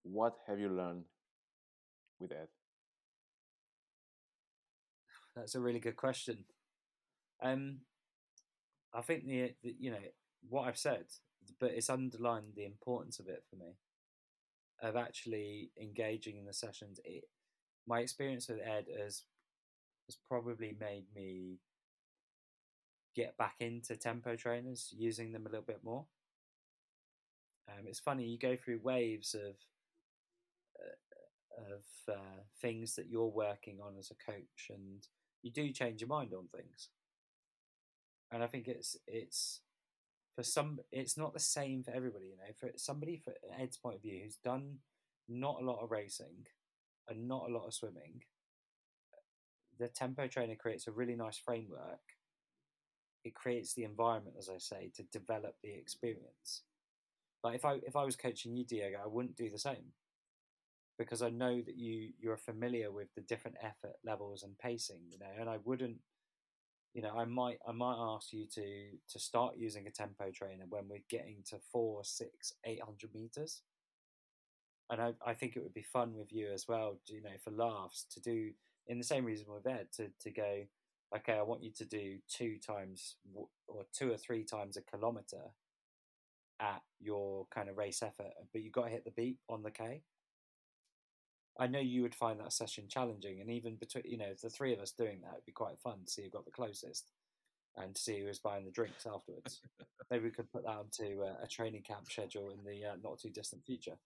What 0.03 0.35
have 0.47 0.59
you 0.59 0.69
learned 0.69 1.05
with 2.19 2.31
Ed? 2.31 2.47
That's 5.35 5.55
a 5.55 5.59
really 5.59 5.79
good 5.79 5.95
question. 5.95 6.45
Um, 7.41 7.79
I 8.93 9.01
think 9.01 9.25
the, 9.25 9.53
the 9.63 9.75
you 9.79 9.91
know 9.91 9.97
what 10.47 10.67
I've 10.67 10.77
said, 10.77 11.05
but 11.59 11.71
it's 11.71 11.89
underlined 11.89 12.53
the 12.55 12.65
importance 12.65 13.19
of 13.19 13.27
it 13.27 13.43
for 13.49 13.55
me, 13.55 13.77
of 14.81 14.95
actually 14.95 15.71
engaging 15.81 16.37
in 16.37 16.45
the 16.45 16.53
sessions. 16.53 16.99
It, 17.03 17.23
my 17.87 17.99
experience 17.99 18.47
with 18.47 18.59
Ed 18.59 18.85
has 18.99 19.23
has 20.07 20.17
probably 20.29 20.75
made 20.79 21.05
me 21.15 21.59
get 23.15 23.37
back 23.37 23.55
into 23.59 23.95
tempo 23.95 24.35
trainers, 24.35 24.93
using 24.95 25.31
them 25.31 25.45
a 25.45 25.49
little 25.49 25.65
bit 25.65 25.83
more. 25.83 26.05
Um, 27.69 27.85
it's 27.87 27.99
funny 27.99 28.25
you 28.25 28.37
go 28.37 28.57
through 28.57 28.81
waves 28.83 29.33
of 29.33 29.55
of 31.57 32.13
uh, 32.13 32.41
things 32.61 32.95
that 32.95 33.07
you're 33.09 33.27
working 33.27 33.79
on 33.81 33.97
as 33.97 34.11
a 34.11 34.31
coach, 34.31 34.69
and 34.69 35.07
you 35.41 35.51
do 35.51 35.71
change 35.71 36.01
your 36.01 36.07
mind 36.07 36.33
on 36.33 36.47
things. 36.47 36.89
And 38.31 38.43
I 38.43 38.47
think 38.47 38.67
it's 38.67 38.97
it's 39.07 39.61
for 40.35 40.43
some 40.43 40.79
it's 40.91 41.17
not 41.17 41.33
the 41.33 41.39
same 41.39 41.83
for 41.83 41.91
everybody. 41.91 42.27
You 42.27 42.37
know, 42.37 42.53
for 42.59 42.71
somebody 42.77 43.21
for 43.23 43.33
Ed's 43.59 43.77
point 43.77 43.97
of 43.97 44.01
view 44.01 44.21
who's 44.23 44.37
done 44.37 44.79
not 45.29 45.61
a 45.61 45.65
lot 45.65 45.81
of 45.83 45.91
racing 45.91 46.47
and 47.07 47.27
not 47.27 47.49
a 47.49 47.53
lot 47.53 47.67
of 47.67 47.73
swimming, 47.73 48.23
the 49.79 49.87
tempo 49.87 50.27
trainer 50.27 50.55
creates 50.55 50.87
a 50.87 50.91
really 50.91 51.15
nice 51.15 51.37
framework. 51.37 52.01
It 53.23 53.35
creates 53.35 53.73
the 53.73 53.85
environment, 53.85 54.35
as 54.37 54.49
I 54.49 54.57
say, 54.57 54.91
to 54.95 55.03
develop 55.03 55.55
the 55.63 55.73
experience. 55.73 56.63
Like 57.43 57.55
if 57.55 57.65
I 57.65 57.79
if 57.85 57.95
I 57.95 58.03
was 58.03 58.15
coaching 58.15 58.55
you, 58.55 58.65
Diego, 58.65 58.97
I 59.03 59.07
wouldn't 59.07 59.37
do 59.37 59.49
the 59.49 59.57
same 59.57 59.93
because 60.97 61.21
I 61.21 61.29
know 61.29 61.61
that 61.61 61.77
you 61.77 62.11
you're 62.19 62.37
familiar 62.37 62.91
with 62.91 63.07
the 63.15 63.21
different 63.21 63.57
effort 63.61 63.95
levels 64.05 64.43
and 64.43 64.57
pacing, 64.57 65.01
you 65.09 65.17
know, 65.19 65.31
and 65.39 65.49
I 65.49 65.57
wouldn't, 65.63 65.97
you 66.93 67.01
know, 67.01 67.17
I 67.17 67.25
might 67.25 67.57
I 67.67 67.71
might 67.71 67.97
ask 67.97 68.31
you 68.33 68.45
to 68.55 68.91
to 69.11 69.19
start 69.19 69.55
using 69.57 69.87
a 69.87 69.91
tempo 69.91 70.31
trainer 70.31 70.65
when 70.69 70.87
we're 70.89 71.03
getting 71.09 71.43
to 71.49 71.57
four, 71.71 72.03
six, 72.03 72.53
eight 72.65 72.81
hundred 72.83 73.13
meters, 73.13 73.61
and 74.89 75.01
I 75.01 75.13
I 75.25 75.33
think 75.33 75.55
it 75.55 75.63
would 75.63 75.73
be 75.73 75.83
fun 75.83 76.15
with 76.15 76.31
you 76.31 76.51
as 76.53 76.67
well, 76.67 76.99
you 77.07 77.21
know, 77.21 77.37
for 77.43 77.51
laughs 77.51 78.05
to 78.13 78.21
do 78.21 78.51
in 78.87 78.97
the 78.97 79.03
same 79.03 79.25
reason 79.25 79.47
with 79.49 79.65
Ed 79.67 79.87
to 79.97 80.09
to 80.21 80.31
go, 80.31 80.63
okay, 81.15 81.33
I 81.33 81.41
want 81.43 81.63
you 81.63 81.71
to 81.77 81.85
do 81.85 82.17
two 82.27 82.57
times 82.65 83.15
or 83.67 83.85
two 83.93 84.11
or 84.11 84.17
three 84.17 84.43
times 84.43 84.77
a 84.77 84.81
kilometer 84.81 85.53
at 86.59 86.81
your 86.99 87.47
kind 87.53 87.69
of 87.69 87.77
race 87.77 88.01
effort, 88.03 88.31
but 88.51 88.61
you've 88.61 88.73
got 88.73 88.85
to 88.85 88.89
hit 88.91 89.05
the 89.05 89.11
beat 89.11 89.37
on 89.49 89.63
the 89.63 89.71
K. 89.71 90.01
I 91.59 91.67
know 91.67 91.79
you 91.79 92.01
would 92.01 92.15
find 92.15 92.39
that 92.39 92.53
session 92.53 92.85
challenging, 92.89 93.39
and 93.39 93.49
even 93.49 93.75
between 93.75 94.03
you 94.05 94.17
know 94.17 94.33
the 94.41 94.49
three 94.49 94.73
of 94.73 94.79
us 94.79 94.91
doing 94.91 95.21
that 95.21 95.33
would 95.33 95.45
be 95.45 95.51
quite 95.51 95.79
fun 95.79 95.99
to 96.05 96.11
see 96.11 96.23
who 96.23 96.29
got 96.29 96.45
the 96.45 96.51
closest, 96.51 97.11
and 97.77 97.93
to 97.95 98.01
see 98.01 98.19
who 98.19 98.25
was 98.25 98.39
buying 98.39 98.65
the 98.65 98.71
drinks 98.71 99.05
afterwards. 99.05 99.61
Maybe 100.11 100.25
we 100.25 100.31
could 100.31 100.51
put 100.51 100.63
that 100.63 100.77
onto 100.77 101.21
uh, 101.23 101.35
a 101.43 101.47
training 101.47 101.83
camp 101.83 102.09
schedule 102.09 102.49
in 102.51 102.63
the 102.63 102.85
uh, 102.89 102.95
not 103.03 103.19
too 103.19 103.29
distant 103.29 103.63
future. 103.65 103.97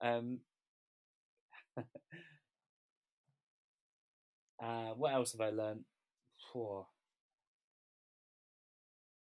Um, 0.00 0.40
uh, 4.62 4.92
what 4.96 5.14
else 5.14 5.32
have 5.32 5.40
I 5.40 5.50
learned? 5.50 5.84
Phew. 6.52 6.84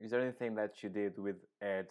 Is 0.00 0.12
there 0.12 0.20
anything 0.20 0.54
that 0.54 0.82
you 0.82 0.88
did 0.88 1.18
with 1.18 1.36
Ed 1.60 1.88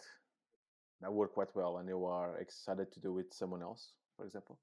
that 1.02 1.12
worked 1.12 1.34
quite 1.34 1.54
well 1.54 1.76
and 1.76 1.88
you 1.88 2.06
are 2.06 2.38
excited 2.38 2.90
to 2.92 3.00
do 3.00 3.12
with 3.12 3.32
someone 3.32 3.62
else, 3.62 3.92
for 4.16 4.24
example? 4.24 4.58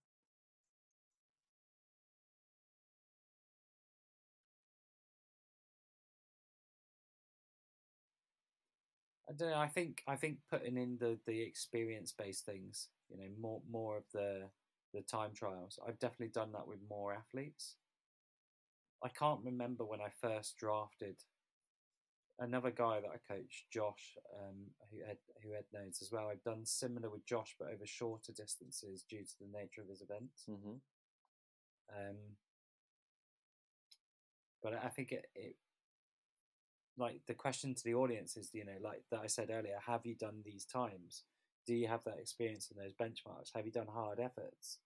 I 9.29 9.33
don't 9.33 9.49
know. 9.49 9.57
I 9.57 9.67
think 9.67 10.03
I 10.07 10.15
think 10.15 10.37
putting 10.49 10.77
in 10.77 10.97
the 10.99 11.17
the 11.25 11.41
experience 11.41 12.13
based 12.17 12.45
things, 12.45 12.89
you 13.09 13.17
know, 13.17 13.29
more 13.39 13.61
more 13.69 13.97
of 13.97 14.03
the 14.13 14.43
the 14.93 15.01
time 15.01 15.31
trials. 15.33 15.79
I've 15.85 15.99
definitely 15.99 16.31
done 16.33 16.51
that 16.53 16.67
with 16.67 16.79
more 16.89 17.13
athletes. 17.13 17.75
I 19.03 19.09
can't 19.09 19.41
remember 19.43 19.83
when 19.83 19.99
I 20.01 20.09
first 20.21 20.57
drafted 20.57 21.17
another 22.39 22.71
guy 22.71 22.99
that 23.01 23.09
I 23.09 23.33
coached, 23.33 23.65
Josh, 23.71 24.17
um, 24.41 24.55
who 24.91 24.97
Ed, 25.09 25.17
who 25.43 25.53
Ed 25.53 25.65
knows 25.73 25.99
as 26.01 26.11
well. 26.11 26.27
I've 26.31 26.43
done 26.43 26.65
similar 26.65 27.09
with 27.09 27.25
Josh, 27.25 27.55
but 27.59 27.69
over 27.69 27.85
shorter 27.85 28.31
distances 28.33 29.03
due 29.09 29.23
to 29.23 29.33
the 29.39 29.57
nature 29.57 29.81
of 29.81 29.89
his 29.89 30.01
events. 30.01 30.45
Mm-hmm. 30.49 30.75
Um, 31.95 32.15
but 34.63 34.73
I 34.73 34.89
think 34.89 35.11
it, 35.11 35.25
it, 35.35 35.55
like 36.97 37.21
the 37.27 37.33
question 37.33 37.75
to 37.75 37.83
the 37.83 37.95
audience 37.95 38.37
is, 38.37 38.49
you 38.53 38.65
know, 38.65 38.77
like 38.81 39.03
that 39.11 39.21
I 39.23 39.27
said 39.27 39.49
earlier, 39.51 39.77
have 39.85 40.05
you 40.05 40.15
done 40.15 40.41
these 40.43 40.65
times? 40.65 41.23
Do 41.67 41.73
you 41.73 41.87
have 41.87 42.03
that 42.05 42.19
experience 42.19 42.71
in 42.71 42.81
those 42.81 42.93
benchmarks? 42.93 43.51
Have 43.55 43.65
you 43.65 43.71
done 43.71 43.87
hard 43.91 44.19
efforts? 44.19 44.79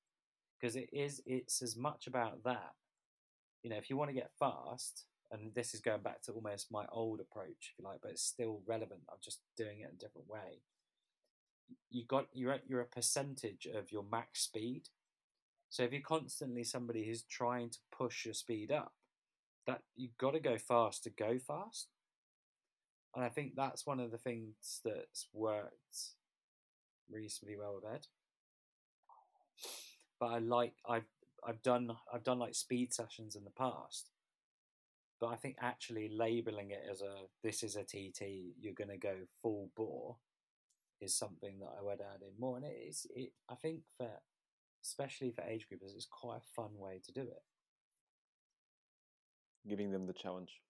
Because 0.60 0.76
it 0.76 0.90
is, 0.92 1.22
it's 1.26 1.62
as 1.62 1.76
much 1.76 2.08
about 2.08 2.44
that. 2.44 2.74
You 3.64 3.70
know, 3.70 3.78
if 3.78 3.90
you 3.90 3.98
want 3.98 4.10
to 4.10 4.16
get 4.16 4.32
fast, 4.40 5.06
and 5.32 5.54
this 5.54 5.74
is 5.74 5.82
going 5.82 6.02
back 6.02 6.22
to 6.24 6.32
almost 6.32 6.72
my 6.72 6.86
old 6.92 7.20
approach, 7.20 7.74
if 7.74 7.80
you 7.80 7.86
like, 7.86 8.00
but 8.02 8.12
it's 8.12 8.24
still 8.24 8.62
relevant. 8.66 9.02
I'm 9.10 9.18
just 9.22 9.42
doing 9.56 9.82
it 9.82 9.90
in 9.90 9.96
a 9.96 10.00
different 10.00 10.30
way. 10.30 10.62
You 11.92 12.06
got 12.06 12.28
you're 12.34 12.54
at 12.54 12.64
you're 12.68 12.82
a 12.82 12.86
percentage 12.86 13.68
of 13.68 13.92
your 13.92 14.04
max 14.04 14.42
speed. 14.42 14.90
So 15.70 15.84
if 15.84 15.92
you're 15.92 16.02
constantly 16.02 16.64
somebody 16.64 17.06
who's 17.06 17.22
trying 17.22 17.70
to 17.70 17.78
push 17.96 18.26
your 18.26 18.34
speed 18.34 18.72
up, 18.72 18.94
that 19.68 19.82
you've 19.96 20.18
got 20.18 20.32
to 20.32 20.40
go 20.40 20.58
fast 20.58 21.04
to 21.04 21.12
go 21.12 21.38
fast. 21.38 21.90
And 23.16 23.26
I 23.26 23.30
think 23.30 23.54
that's 23.56 23.88
one 23.88 24.00
of 24.00 24.12
the 24.12 24.18
things 24.18 24.82
that's 24.86 25.28
worked 25.34 26.14
reasonably 27.12 27.58
well 27.58 27.76
with 27.76 27.92
Ed. 27.92 28.08
But 30.20 30.28
I 30.28 30.40
like 30.40 30.74
I've 30.88 31.08
I've 31.48 31.62
done 31.64 31.92
I've 32.14 32.24
done 32.24 32.40
like 32.40 32.56
speed 32.56 32.94
sessions 32.94 33.36
in 33.36 33.44
the 33.44 33.52
past, 33.52 34.10
but 35.20 35.28
I 35.28 35.36
think 35.36 35.56
actually 35.62 36.10
labeling 36.10 36.72
it 36.72 36.84
as 36.90 37.02
a 37.02 37.14
this 37.44 37.64
is 37.64 37.76
a 37.76 37.84
TT, 37.84 38.54
you're 38.60 38.74
going 38.74 38.90
to 38.90 38.98
go 38.98 39.16
full 39.42 39.72
bore, 39.76 40.18
is 41.02 41.16
something 41.16 41.60
that 41.60 41.74
I 41.80 41.84
would 41.84 42.02
add 42.02 42.22
in 42.22 42.40
more. 42.40 42.58
And 42.58 42.66
it 42.66 42.78
is 42.88 43.08
it 43.16 43.32
I 43.50 43.56
think 43.56 43.82
for 43.98 44.10
especially 44.84 45.32
for 45.32 45.44
age 45.44 45.68
groupers, 45.72 45.96
it's 45.96 46.08
quite 46.10 46.38
a 46.38 46.54
fun 46.56 46.78
way 46.78 47.02
to 47.06 47.12
do 47.12 47.22
it. 47.22 47.44
Giving 49.68 49.92
them 49.92 50.06
the 50.08 50.14
challenge. 50.14 50.62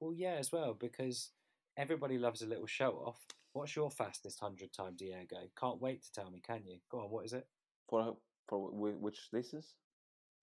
Well, 0.00 0.12
yeah, 0.14 0.34
as 0.38 0.52
well 0.52 0.74
because 0.74 1.30
everybody 1.76 2.18
loves 2.18 2.42
a 2.42 2.46
little 2.46 2.66
show 2.66 2.92
off. 3.06 3.24
What's 3.52 3.74
your 3.74 3.90
fastest 3.90 4.40
hundred 4.40 4.72
time, 4.72 4.94
Diego? 4.96 5.36
Can't 5.58 5.80
wait 5.80 6.02
to 6.02 6.12
tell 6.12 6.30
me. 6.30 6.40
Can 6.46 6.62
you? 6.66 6.78
Go 6.90 7.00
on. 7.00 7.10
What 7.10 7.24
is 7.24 7.32
it? 7.32 7.46
For 7.88 8.16
for 8.48 8.68
whi- 8.70 8.98
which 9.00 9.30
this 9.32 9.54
is 9.54 9.74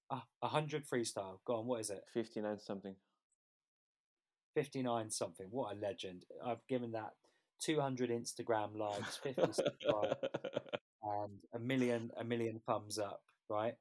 Ah, 0.09 0.25
a 0.41 0.47
hundred 0.47 0.85
freestyle. 0.87 1.39
Go 1.45 1.55
on. 1.57 1.67
What 1.67 1.81
is 1.81 1.89
it? 1.89 2.03
fifty 2.13 2.41
nine 2.41 2.59
something. 2.59 2.95
59 4.55 5.09
something. 5.09 5.47
What 5.49 5.75
a 5.75 5.79
legend. 5.79 6.25
I've 6.45 6.65
given 6.67 6.91
that 6.91 7.13
200 7.59 8.09
Instagram 8.11 8.77
likes, 8.77 9.17
50 9.17 9.41
and 11.03 11.39
a 11.53 11.59
million 11.59 12.11
a 12.17 12.23
million 12.23 12.61
thumbs 12.65 12.99
up, 12.99 13.21
right? 13.49 13.73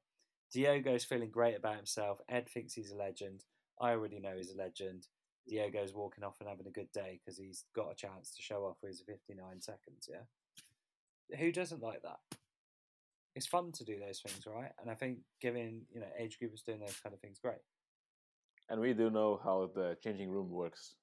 Diego's 0.51 1.03
feeling 1.03 1.29
great 1.31 1.55
about 1.57 1.75
himself. 1.75 2.19
Ed 2.29 2.49
thinks 2.49 2.73
he's 2.73 2.91
a 2.91 2.95
legend. 2.95 3.43
I 3.79 3.91
already 3.91 4.19
know 4.19 4.35
he's 4.35 4.51
a 4.51 4.57
legend. 4.57 5.07
Diego's 5.47 5.93
walking 5.93 6.23
off 6.23 6.37
and 6.39 6.49
having 6.49 6.67
a 6.67 6.71
good 6.71 6.91
day 6.93 7.19
because 7.23 7.37
he's 7.37 7.65
got 7.75 7.91
a 7.91 7.95
chance 7.95 8.31
to 8.35 8.41
show 8.41 8.65
off 8.65 8.77
with 8.81 8.91
his 8.91 9.01
59 9.01 9.61
seconds, 9.61 10.09
yeah? 10.09 11.37
Who 11.37 11.51
doesn't 11.51 11.81
like 11.81 12.01
that? 12.03 12.19
It's 13.35 13.47
fun 13.47 13.71
to 13.73 13.83
do 13.83 13.99
those 13.99 14.21
things, 14.21 14.45
right? 14.45 14.71
And 14.79 14.89
I 14.91 14.93
think 14.95 15.19
giving, 15.41 15.81
you 15.91 15.99
know, 15.99 16.07
age 16.19 16.37
groupers 16.41 16.63
doing 16.63 16.79
those 16.79 16.99
kind 17.01 17.13
of 17.13 17.19
things 17.21 17.39
great. 17.39 17.61
and 18.69 18.79
we 18.79 18.93
do 18.93 19.09
know 19.09 19.39
how 19.43 19.69
the 19.75 19.97
changing 20.03 20.29
room 20.29 20.49
works 20.49 20.95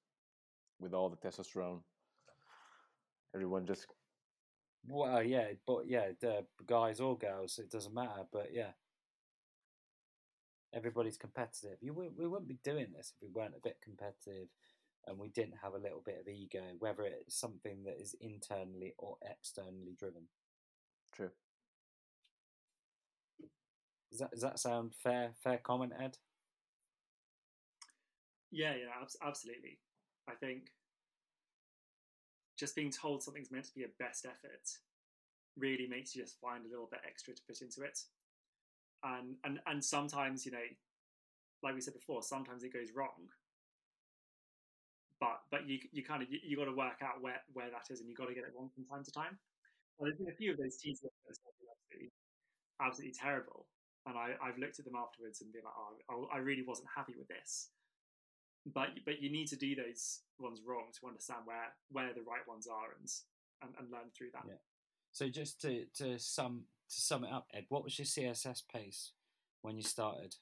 with 0.79 0.93
all 0.93 1.09
the 1.09 1.17
testosterone. 1.17 1.81
Everyone 3.35 3.65
just 3.65 3.85
Well, 4.87 5.21
yeah, 5.23 5.47
but 5.67 5.87
yeah, 5.87 6.11
the 6.19 6.45
guys 6.65 6.99
or 6.99 7.17
girls, 7.17 7.59
it 7.59 7.69
doesn't 7.69 7.93
matter. 7.93 8.23
But 8.31 8.49
yeah, 8.53 8.71
everybody's 10.73 11.17
competitive. 11.17 11.77
You 11.81 11.93
wou- 11.93 12.13
we 12.17 12.27
wouldn't 12.27 12.47
be 12.49 12.59
doing 12.63 12.91
this 12.91 13.13
if 13.15 13.21
we 13.21 13.29
weren't 13.29 13.55
a 13.55 13.61
bit 13.61 13.79
competitive, 13.81 14.49
and 15.07 15.17
we 15.17 15.29
didn't 15.29 15.57
have 15.61 15.73
a 15.73 15.77
little 15.79 16.01
bit 16.01 16.19
of 16.19 16.27
ego, 16.27 16.61
whether 16.79 17.03
it's 17.05 17.35
something 17.35 17.83
that 17.83 17.99
is 17.99 18.13
internally 18.21 18.93
or 18.97 19.17
externally 19.23 19.93
driven. 19.97 20.27
true. 21.11 21.31
Does 24.09 24.19
that 24.19 24.31
does 24.31 24.41
that 24.41 24.59
sound 24.59 24.93
fair? 24.95 25.33
Fair 25.43 25.57
comment, 25.57 25.93
Ed. 25.97 26.17
Yeah, 28.51 28.75
yeah, 28.75 28.89
abs- 29.01 29.17
absolutely. 29.21 29.79
I 30.27 30.33
think 30.35 30.71
just 32.57 32.75
being 32.75 32.91
told 32.91 33.23
something's 33.23 33.51
meant 33.51 33.65
to 33.65 33.73
be 33.73 33.83
a 33.83 33.87
best 33.99 34.25
effort 34.25 34.67
really 35.57 35.87
makes 35.87 36.15
you 36.15 36.21
just 36.21 36.39
find 36.39 36.65
a 36.65 36.69
little 36.69 36.87
bit 36.91 37.01
extra 37.05 37.33
to 37.33 37.41
put 37.47 37.61
into 37.61 37.81
it. 37.83 37.99
And 39.03 39.35
and 39.43 39.59
and 39.65 39.83
sometimes, 39.83 40.45
you 40.45 40.51
know, 40.51 40.67
like 41.63 41.75
we 41.75 41.81
said 41.81 41.93
before, 41.93 42.21
sometimes 42.21 42.63
it 42.63 42.73
goes 42.73 42.89
wrong. 42.95 43.29
But 45.19 45.41
but 45.49 45.67
you 45.67 45.79
you 45.91 46.03
kind 46.03 46.21
of 46.21 46.31
you, 46.31 46.39
you 46.43 46.57
got 46.57 46.65
to 46.65 46.75
work 46.75 47.01
out 47.01 47.21
where 47.21 47.41
where 47.53 47.69
that 47.69 47.89
is, 47.89 47.99
and 47.99 48.09
you 48.09 48.15
got 48.15 48.27
to 48.27 48.35
get 48.35 48.43
it 48.43 48.53
wrong 48.55 48.69
from 48.73 48.85
time 48.85 49.03
to 49.03 49.11
time. 49.11 49.37
Well, 49.97 50.09
there's 50.09 50.17
been 50.17 50.29
a 50.29 50.37
few 50.37 50.51
of 50.51 50.57
those 50.57 50.77
teams 50.77 50.99
that 51.01 51.11
absolutely 51.27 52.11
absolutely 52.81 53.13
terrible, 53.13 53.65
and 54.05 54.17
I 54.17 54.33
I've 54.41 54.57
looked 54.57 54.79
at 54.79 54.85
them 54.85 54.95
afterwards 54.95 55.41
and 55.41 55.51
been 55.51 55.63
like, 55.65 55.73
oh, 56.09 56.27
I 56.31 56.37
I 56.37 56.39
really 56.39 56.63
wasn't 56.65 56.89
happy 56.95 57.13
with 57.17 57.27
this 57.27 57.69
but 58.65 58.89
but 59.05 59.21
you 59.21 59.31
need 59.31 59.47
to 59.47 59.55
do 59.55 59.75
those 59.75 60.21
ones 60.39 60.61
wrong 60.65 60.85
to 60.99 61.07
understand 61.07 61.41
where 61.45 61.73
where 61.91 62.13
the 62.13 62.21
right 62.21 62.47
ones 62.47 62.67
are 62.67 62.93
and 62.99 63.09
and, 63.63 63.73
and 63.79 63.91
learn 63.91 64.09
through 64.15 64.29
that. 64.33 64.43
Yeah. 64.47 64.61
So 65.11 65.27
just 65.27 65.61
to 65.61 65.85
to 65.95 66.19
sum 66.19 66.63
to 66.95 67.01
sum 67.01 67.23
it 67.23 67.31
up, 67.31 67.47
Ed, 67.53 67.65
what 67.69 67.83
was 67.83 67.97
your 67.97 68.05
CSS 68.05 68.63
pace 68.73 69.11
when 69.61 69.77
you 69.77 69.83
started, 69.83 70.35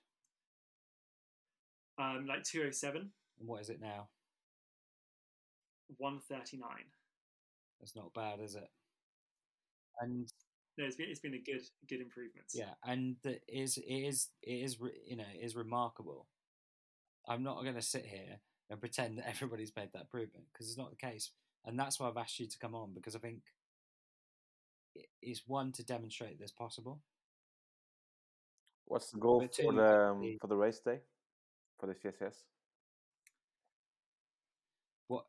Um, 1.97 2.25
like 2.27 2.43
two 2.43 2.63
oh 2.65 2.71
seven, 2.71 3.11
and 3.39 3.47
what 3.47 3.61
is 3.61 3.69
it 3.69 3.81
now? 3.81 4.09
one 5.97 6.19
thirty 6.19 6.57
nine. 6.57 6.85
That's 7.79 7.95
not 7.95 8.13
bad, 8.13 8.39
is 8.39 8.55
it? 8.55 8.69
And 10.01 10.27
No, 10.77 10.85
it's 10.85 10.95
been 10.95 11.09
it's 11.09 11.19
been 11.19 11.33
a 11.33 11.39
good 11.39 11.61
good 11.87 12.01
improvement. 12.01 12.47
Yeah, 12.53 12.73
and 12.85 13.17
the, 13.23 13.39
is 13.47 13.77
it 13.77 13.83
is 13.91 14.29
it 14.41 14.51
is 14.51 14.77
you 15.05 15.17
know 15.17 15.25
it 15.33 15.43
is 15.43 15.55
remarkable. 15.55 16.27
I'm 17.27 17.43
not 17.43 17.61
going 17.63 17.75
to 17.75 17.81
sit 17.81 18.05
here 18.05 18.39
and 18.69 18.79
pretend 18.79 19.17
that 19.17 19.27
everybody's 19.35 19.75
made 19.75 19.89
that 19.93 20.01
improvement 20.03 20.45
because 20.51 20.67
it's 20.69 20.77
not 20.77 20.89
the 20.89 20.95
case, 20.95 21.31
and 21.65 21.77
that's 21.77 21.99
why 21.99 22.07
I've 22.07 22.17
asked 22.17 22.39
you 22.39 22.47
to 22.47 22.59
come 22.59 22.75
on 22.75 22.93
because 22.93 23.15
I 23.15 23.19
think 23.19 23.37
it 23.37 23.41
is 25.21 25.43
one 25.47 25.71
to 25.73 25.83
demonstrate 25.83 26.39
this 26.39 26.51
possible. 26.51 27.01
What's 28.85 29.11
the 29.11 29.19
goal 29.19 29.41
But 29.41 29.55
for 29.55 29.73
the 29.73 30.09
um, 30.09 30.37
for 30.41 30.47
the 30.47 30.55
race 30.55 30.79
day 30.79 30.99
for 31.79 31.87
the 31.87 31.93
CSS? 31.93 32.35
What 35.07 35.25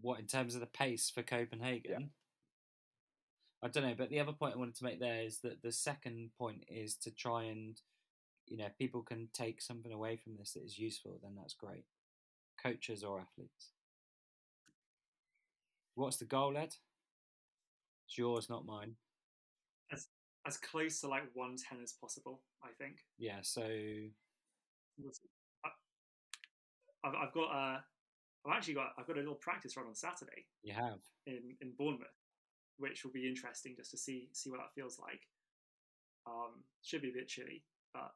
what 0.00 0.20
in 0.20 0.26
terms 0.26 0.54
of 0.54 0.60
the 0.60 0.66
pace 0.66 1.10
for 1.10 1.22
Copenhagen? 1.22 2.10
I 3.62 3.68
don't 3.68 3.84
know, 3.84 3.94
but 3.96 4.08
the 4.08 4.20
other 4.20 4.32
point 4.32 4.54
I 4.54 4.58
wanted 4.58 4.76
to 4.76 4.84
make 4.84 5.00
there 5.00 5.22
is 5.22 5.38
that 5.40 5.62
the 5.62 5.72
second 5.72 6.30
point 6.38 6.64
is 6.68 6.94
to 6.96 7.10
try 7.10 7.44
and, 7.44 7.78
you 8.46 8.56
know, 8.56 8.64
if 8.64 8.78
people 8.78 9.02
can 9.02 9.28
take 9.34 9.60
something 9.60 9.92
away 9.92 10.16
from 10.16 10.36
this 10.36 10.52
that 10.52 10.64
is 10.64 10.78
useful, 10.78 11.20
then 11.22 11.32
that's 11.36 11.52
great. 11.52 11.84
Coaches 12.62 13.04
or 13.04 13.20
athletes. 13.20 13.72
What's 15.94 16.16
the 16.16 16.24
goal, 16.24 16.56
Ed? 16.56 16.76
It's 18.10 18.18
yours, 18.18 18.50
not 18.50 18.66
mine. 18.66 18.96
as 19.92 20.08
as 20.44 20.56
close 20.56 21.00
to 21.00 21.06
like 21.06 21.22
one 21.34 21.54
ten 21.56 21.78
as 21.80 21.92
possible. 21.92 22.40
I 22.60 22.70
think. 22.76 22.96
Yeah, 23.18 23.38
so 23.42 23.62
I- 23.62 24.10
I've, 27.04 27.14
I've 27.14 27.32
got 27.32 27.52
a. 27.54 27.84
I've 28.44 28.52
actually 28.56 28.74
got. 28.74 28.94
I've 28.98 29.06
got 29.06 29.14
a 29.16 29.20
little 29.20 29.36
practice 29.36 29.76
run 29.76 29.86
on 29.86 29.94
Saturday 29.94 30.46
you 30.64 30.74
have. 30.74 30.98
in 31.26 31.54
in 31.60 31.70
Bournemouth, 31.78 32.08
which 32.78 33.04
will 33.04 33.12
be 33.12 33.28
interesting 33.28 33.76
just 33.76 33.92
to 33.92 33.96
see 33.96 34.28
see 34.32 34.50
what 34.50 34.58
that 34.58 34.74
feels 34.74 34.98
like. 34.98 35.28
Um, 36.26 36.64
should 36.82 37.02
be 37.02 37.10
a 37.10 37.14
bit 37.14 37.28
chilly, 37.28 37.62
but 37.94 38.10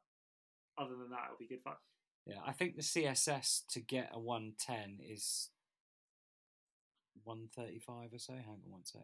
other 0.77 0.95
than 0.97 1.09
that, 1.11 1.23
it'll 1.27 1.37
be 1.39 1.47
good 1.47 1.63
fun. 1.63 1.75
Yeah, 2.25 2.41
I 2.45 2.51
think 2.51 2.75
the 2.75 2.81
CSS 2.81 3.65
to 3.69 3.79
get 3.79 4.09
a 4.13 4.19
110 4.19 4.99
is 5.07 5.51
135 7.23 8.13
or 8.13 8.19
so. 8.19 8.33
Hang 8.33 8.43
on 8.65 8.71
one 8.71 8.83
sec. 8.83 9.03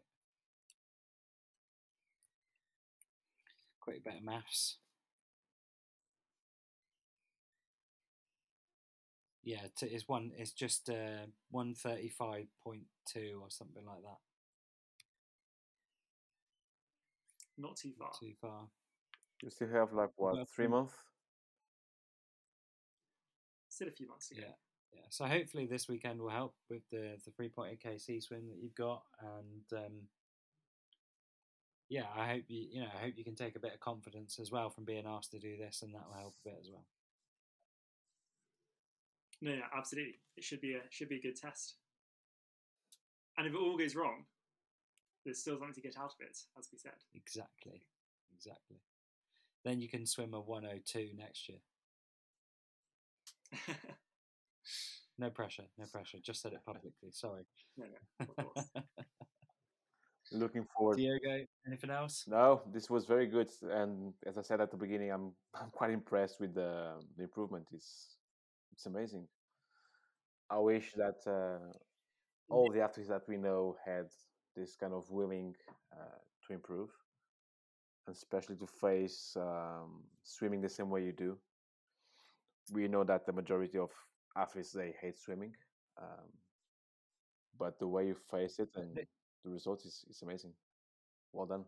Quick 3.81 4.03
bit 4.03 4.15
of 4.17 4.23
maths. 4.23 4.77
Yeah, 9.43 9.65
t- 9.75 9.87
it's 9.87 10.07
one. 10.07 10.31
It's 10.37 10.51
just 10.51 10.89
uh, 10.89 11.25
one 11.49 11.73
thirty 11.73 12.09
five 12.09 12.45
point 12.63 12.83
two 13.11 13.39
or 13.41 13.49
something 13.49 13.83
like 13.85 14.03
that. 14.03 14.17
Not 17.57 17.75
too 17.75 17.91
far. 17.97 18.11
Too 18.19 18.33
far. 18.39 18.67
You 19.41 19.49
still 19.49 19.69
have 19.69 19.93
like 19.93 20.11
what 20.15 20.35
Well, 20.35 20.45
three 20.45 20.67
mm. 20.67 20.71
months? 20.71 20.93
Still 23.69 23.87
a 23.87 23.91
few 23.91 24.07
months 24.07 24.29
to 24.29 24.35
go. 24.35 24.41
Yeah, 24.41 24.53
yeah. 24.93 25.05
So 25.09 25.25
hopefully 25.25 25.65
this 25.65 25.87
weekend 25.87 26.21
will 26.21 26.29
help 26.29 26.53
with 26.69 26.83
the 26.91 27.17
the 27.25 27.31
three 27.31 27.49
point 27.49 27.79
KC 27.83 28.21
swim 28.21 28.47
that 28.49 28.59
you've 28.61 28.75
got, 28.75 29.03
and 29.19 29.85
um, 29.85 29.93
yeah, 31.91 32.05
I 32.18 32.26
hope 32.30 32.43
you 32.47 32.68
you 32.72 32.80
know 32.80 32.88
I 32.97 33.03
hope 33.03 33.13
you 33.18 33.26
can 33.26 33.35
take 33.35 33.57
a 33.57 33.59
bit 33.59 33.73
of 33.73 33.81
confidence 33.81 34.39
as 34.39 34.49
well 34.49 34.69
from 34.69 34.85
being 34.85 35.05
asked 35.05 35.31
to 35.31 35.39
do 35.39 35.57
this, 35.57 35.81
and 35.81 35.93
that 35.93 36.07
will 36.07 36.18
help 36.22 36.35
a 36.45 36.49
bit 36.49 36.57
as 36.61 36.69
well. 36.72 36.85
No, 39.41 39.51
yeah, 39.51 39.68
absolutely. 39.77 40.19
It 40.38 40.45
should 40.45 40.61
be 40.61 40.76
a 40.76 40.81
should 40.89 41.09
be 41.09 41.18
a 41.18 41.22
good 41.22 41.35
test. 41.35 41.76
And 43.38 43.45
if 43.45 43.53
it 43.53 43.57
all 43.57 43.77
goes 43.77 43.93
wrong, 43.95 44.23
there's 45.26 45.39
still 45.39 45.57
something 45.57 45.73
to 45.73 45.81
get 45.81 45.97
out 45.97 46.13
of 46.13 46.22
it, 46.22 46.38
as 46.57 46.69
we 46.72 46.77
said. 46.77 46.93
Exactly, 47.13 47.81
exactly. 48.34 48.77
Then 49.65 49.81
you 49.81 49.89
can 49.89 50.05
swim 50.05 50.34
a 50.34 50.39
one 50.39 50.65
oh 50.65 50.80
two 50.85 51.09
next 51.18 51.49
year. 51.49 51.59
No 55.19 55.30
pressure, 55.30 55.65
no 55.77 55.85
pressure. 55.85 56.18
Just 56.23 56.41
said 56.41 56.53
it 56.53 56.65
publicly. 56.65 57.11
Sorry. 57.11 57.43
no, 57.77 57.85
no, 57.85 58.26
of 58.27 58.35
course. 58.35 58.69
Looking 60.31 60.65
forward. 60.75 60.97
Diego, 60.97 61.45
anything 61.67 61.89
else? 61.89 62.23
No, 62.27 62.61
this 62.73 62.89
was 62.89 63.05
very 63.05 63.27
good, 63.27 63.49
and 63.63 64.13
as 64.25 64.37
I 64.37 64.41
said 64.41 64.61
at 64.61 64.71
the 64.71 64.77
beginning, 64.77 65.11
I'm 65.11 65.33
I'm 65.61 65.69
quite 65.71 65.91
impressed 65.91 66.39
with 66.39 66.53
the, 66.55 66.93
the 67.17 67.23
improvement. 67.23 67.67
It's 67.73 68.17
it's 68.71 68.85
amazing. 68.85 69.27
I 70.49 70.59
wish 70.59 70.93
that 70.93 71.19
uh, 71.27 71.71
all 72.49 72.71
the 72.71 72.81
athletes 72.81 73.09
that 73.09 73.27
we 73.27 73.37
know 73.37 73.77
had 73.85 74.07
this 74.55 74.75
kind 74.75 74.93
of 74.93 75.09
willing 75.11 75.55
uh, 75.93 76.19
to 76.47 76.53
improve. 76.53 76.89
especially 78.09 78.55
to 78.57 78.67
face 78.67 79.35
um, 79.37 80.03
swimming 80.23 80.61
the 80.61 80.69
same 80.69 80.89
way 80.89 81.03
you 81.05 81.11
do. 81.13 81.37
We 82.71 82.87
know 82.87 83.03
that 83.03 83.25
the 83.25 83.33
majority 83.33 83.77
of 83.77 83.91
athletes 84.35 84.71
they 84.71 84.93
hate 85.01 85.17
swimming, 85.19 85.53
um, 86.01 86.27
but 87.57 87.79
the 87.79 87.87
way 87.87 88.07
you 88.07 88.15
face 88.15 88.59
it 88.59 88.69
and 88.75 88.99
the 89.43 89.51
result 89.51 89.85
is, 89.85 90.05
is 90.09 90.22
amazing. 90.22 90.53
Well 91.34 91.45
done. 91.45 91.65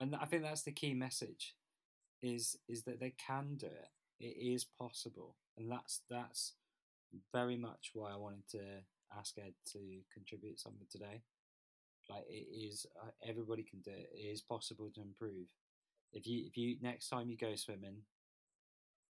And 0.00 0.14
I 0.14 0.26
think 0.26 0.42
that's 0.42 0.62
the 0.62 0.72
key 0.72 0.94
message 0.94 1.54
is 2.22 2.56
is 2.68 2.82
that 2.84 3.00
they 3.00 3.14
can 3.18 3.56
do 3.56 3.66
it. 3.66 3.88
It 4.18 4.36
is 4.54 4.64
possible, 4.64 5.36
and 5.56 5.70
that's 5.70 6.00
that's 6.10 6.54
very 7.32 7.56
much 7.56 7.90
why 7.94 8.12
I 8.12 8.16
wanted 8.16 8.48
to 8.50 8.62
ask 9.18 9.36
Ed 9.38 9.54
to 9.72 9.78
contribute 10.12 10.60
something 10.60 10.86
today. 10.90 11.22
Like 12.08 12.24
it 12.28 12.46
is, 12.52 12.86
uh, 13.02 13.10
everybody 13.26 13.62
can 13.62 13.80
do 13.80 13.90
it. 13.90 14.10
It 14.14 14.32
is 14.32 14.42
possible 14.42 14.90
to 14.94 15.00
improve. 15.00 15.48
If 16.12 16.26
you 16.26 16.44
if 16.46 16.56
you 16.56 16.76
next 16.80 17.08
time 17.08 17.28
you 17.28 17.36
go 17.36 17.54
swimming, 17.56 18.02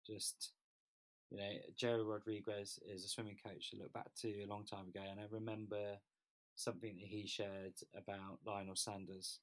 just 0.06 0.52
you 1.32 1.38
know, 1.38 1.50
Gerry 1.76 2.04
Rodrigues 2.04 2.80
is 2.88 3.04
a 3.04 3.10
swimming 3.10 3.38
coach 3.46 3.72
to 3.72 3.78
look 3.78 3.92
back 3.94 4.14
to 4.22 4.30
a 4.44 4.48
long 4.48 4.64
time 4.64 4.88
ago, 4.88 5.02
and 5.10 5.20
I 5.20 5.24
remember 5.30 5.98
something 6.58 6.98
that 6.98 7.08
he 7.08 7.28
shared 7.28 7.74
about 7.96 8.40
Lionel 8.46 8.76
Sanders, 8.76 9.40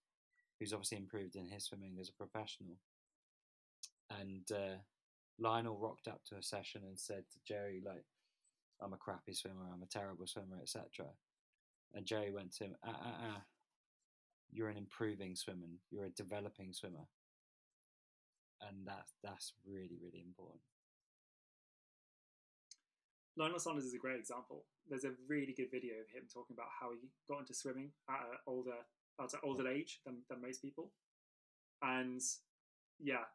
who's 0.59 0.73
obviously 0.73 0.99
improved 0.99 1.37
in 1.37 1.49
his 1.49 1.65
swimming 1.65 1.97
as 2.01 2.11
a 2.11 2.13
professional. 2.13 2.77
And 4.11 4.45
uh, 4.53 4.79
Lionel 5.39 5.79
rocked 5.79 6.09
up 6.09 6.21
to 6.27 6.37
a 6.37 6.43
session 6.43 6.83
and 6.85 6.99
said 6.99 7.25
to 7.33 7.39
Gerry, 7.47 7.81
like, 7.85 8.05
I'm 8.83 8.93
a 8.93 8.99
crappy 8.99 9.33
swimmer, 9.33 9.71
I'm 9.73 9.83
a 9.83 9.87
terrible 9.87 10.27
swimmer, 10.27 10.59
etc. 10.61 11.07
And 11.95 12.05
Gerry 12.05 12.33
went 12.33 12.53
to 12.57 12.65
him, 12.65 12.75
ah, 12.85 13.01
ah, 13.01 13.17
ah, 13.23 13.43
you're 14.51 14.69
an 14.69 14.77
improving 14.77 15.37
swimmer, 15.37 15.71
you're 15.91 16.07
a 16.07 16.11
developing 16.11 16.73
swimmer. 16.73 17.07
And 18.61 18.87
that's 18.87 19.13
that's 19.23 19.53
really, 19.65 19.99
really 20.03 20.25
important. 20.27 20.63
Lionel 23.37 23.59
Sanders 23.59 23.85
is 23.85 23.95
a 23.95 23.99
great 23.99 24.19
example. 24.19 24.65
There's 24.89 25.05
a 25.05 25.13
really 25.29 25.53
good 25.53 25.71
video 25.71 25.95
of 25.95 26.09
him 26.09 26.23
talking 26.33 26.55
about 26.55 26.71
how 26.81 26.93
he 26.93 27.09
got 27.29 27.41
into 27.41 27.55
swimming 27.55 27.91
at 28.09 28.21
an 28.21 28.39
older 28.47 28.79
at 29.21 29.33
an 29.33 29.41
older 29.43 29.69
age 29.69 30.01
than, 30.05 30.19
than 30.29 30.41
most 30.41 30.63
people. 30.63 30.91
And 31.83 32.21
yeah, 32.99 33.27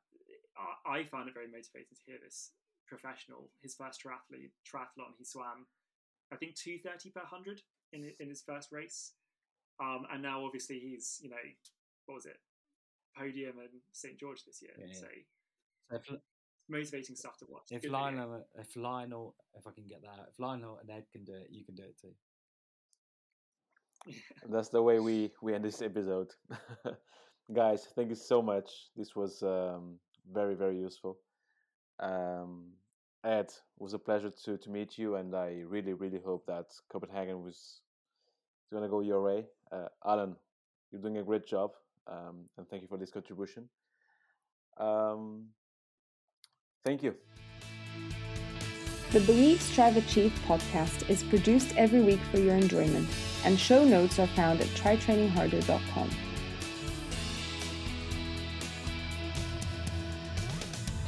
I, 0.86 1.00
I 1.00 1.04
found 1.04 1.28
it 1.28 1.34
very 1.34 1.48
motivating 1.48 1.96
to 1.96 2.04
hear 2.06 2.18
this 2.24 2.52
professional. 2.88 3.50
His 3.62 3.76
first 3.76 4.02
triathlete 4.04 4.52
triathlon, 4.68 5.16
he 5.18 5.26
swam, 5.26 5.68
I 6.32 6.36
think 6.36 6.56
two 6.56 6.80
thirty 6.80 7.10
per 7.10 7.26
hundred 7.26 7.62
in 7.94 8.12
in 8.20 8.30
his 8.30 8.42
first 8.42 8.72
race. 8.72 9.14
Um, 9.82 10.06
and 10.12 10.22
now 10.22 10.44
obviously 10.46 10.80
he's 10.80 11.20
you 11.22 11.30
know 11.30 11.38
what 12.06 12.16
was 12.16 12.26
it 12.26 12.38
podium 13.18 13.60
in 13.60 13.80
St 13.92 14.18
George 14.18 14.44
this 14.46 14.62
year. 14.62 14.72
Yeah. 14.78 14.94
So 14.94 15.08
motivating 16.70 17.16
stuff 17.16 17.38
to 17.40 17.46
watch. 17.50 17.72
if 17.72 17.82
Good 17.82 17.91
video. 17.91 17.98
Lionel, 17.98 18.46
if 18.58 18.76
Lionel, 18.76 19.36
if 19.58 19.68
I 19.68 19.72
can 19.72 19.88
get 19.88 20.02
that, 20.02 20.28
if 20.32 20.40
Lionel 20.40 20.80
and 20.82 20.90
Ed 20.90 21.06
can 21.12 21.24
do 21.24 21.34
it, 21.34 21.48
you 21.50 21.64
can 21.66 21.76
do 21.76 21.84
it 21.84 22.00
too. 22.00 22.14
That's 24.50 24.70
the 24.70 24.82
way 24.82 25.00
we 25.00 25.32
we 25.41 25.54
end 25.54 25.66
this 25.66 25.82
episode. 25.82 26.32
Guys, 27.54 27.88
thank 27.96 28.10
you 28.10 28.16
so 28.16 28.41
much. 28.41 28.70
This 28.96 29.16
was 29.16 29.44
um, 29.44 30.00
very 30.32 30.56
very 30.56 30.78
useful. 30.78 31.18
Um, 32.00 32.68
Ed, 33.24 33.48
it 33.48 33.62
was 33.80 33.94
a 33.94 34.00
pleasure 34.00 34.32
to 34.46 34.58
to 34.58 34.70
meet 34.70 34.98
you, 34.98 35.16
and 35.16 35.36
I 35.36 35.64
really 35.66 35.94
really 35.94 36.20
hope 36.24 36.46
that 36.48 36.68
Copenhagen 36.91 37.44
was 37.44 37.82
going 38.72 38.84
to 38.84 38.90
go 38.90 39.02
your 39.02 39.22
way. 39.24 39.46
Uh, 39.72 39.88
Alan, 40.06 40.36
you're 40.91 41.02
doing 41.02 41.18
a 41.18 41.24
great 41.24 41.46
job, 41.46 41.72
um, 42.08 42.46
and 42.58 42.68
thank 42.70 42.82
you 42.82 42.88
for 42.88 42.98
this 42.98 43.12
contribution. 43.12 43.68
Um, 44.78 45.48
thank 46.84 47.03
you. 47.03 47.15
The 49.11 49.22
Believe, 49.22 49.60
Strive, 49.60 49.97
Achieve 49.97 50.31
podcast 50.47 51.10
is 51.10 51.23
produced 51.23 51.76
every 51.76 52.01
week 52.01 52.19
for 52.31 52.38
your 52.39 52.56
enjoyment, 52.56 53.10
and 53.43 53.60
show 53.60 53.84
notes 53.84 54.19
are 54.19 54.27
found 54.27 54.61
at 54.61 54.68
trytrainingharder.com. 54.68 56.10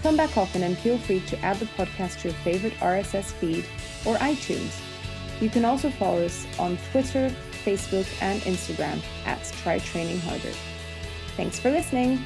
Come 0.02 0.18
back 0.18 0.36
often 0.36 0.64
and 0.64 0.76
feel 0.80 0.98
free 0.98 1.20
to 1.28 1.38
add 1.40 1.58
the 1.58 1.66
podcast 1.66 2.22
to 2.22 2.30
your 2.30 2.38
favorite 2.40 2.74
RSS 2.80 3.32
feed 3.34 3.66
or 4.04 4.16
iTunes. 4.16 4.80
You 5.40 5.50
can 5.50 5.64
also 5.64 5.92
follow 5.92 6.26
us 6.26 6.48
on 6.58 6.78
Twitter, 6.92 7.34
Facebook, 7.64 8.08
and 8.22 8.42
Instagram 8.42 9.00
at 9.26 9.44
Try 9.62 9.78
Training 9.80 10.20
Harder. 10.22 10.54
Thanks 11.38 11.60
for 11.60 11.70
listening. 11.70 12.24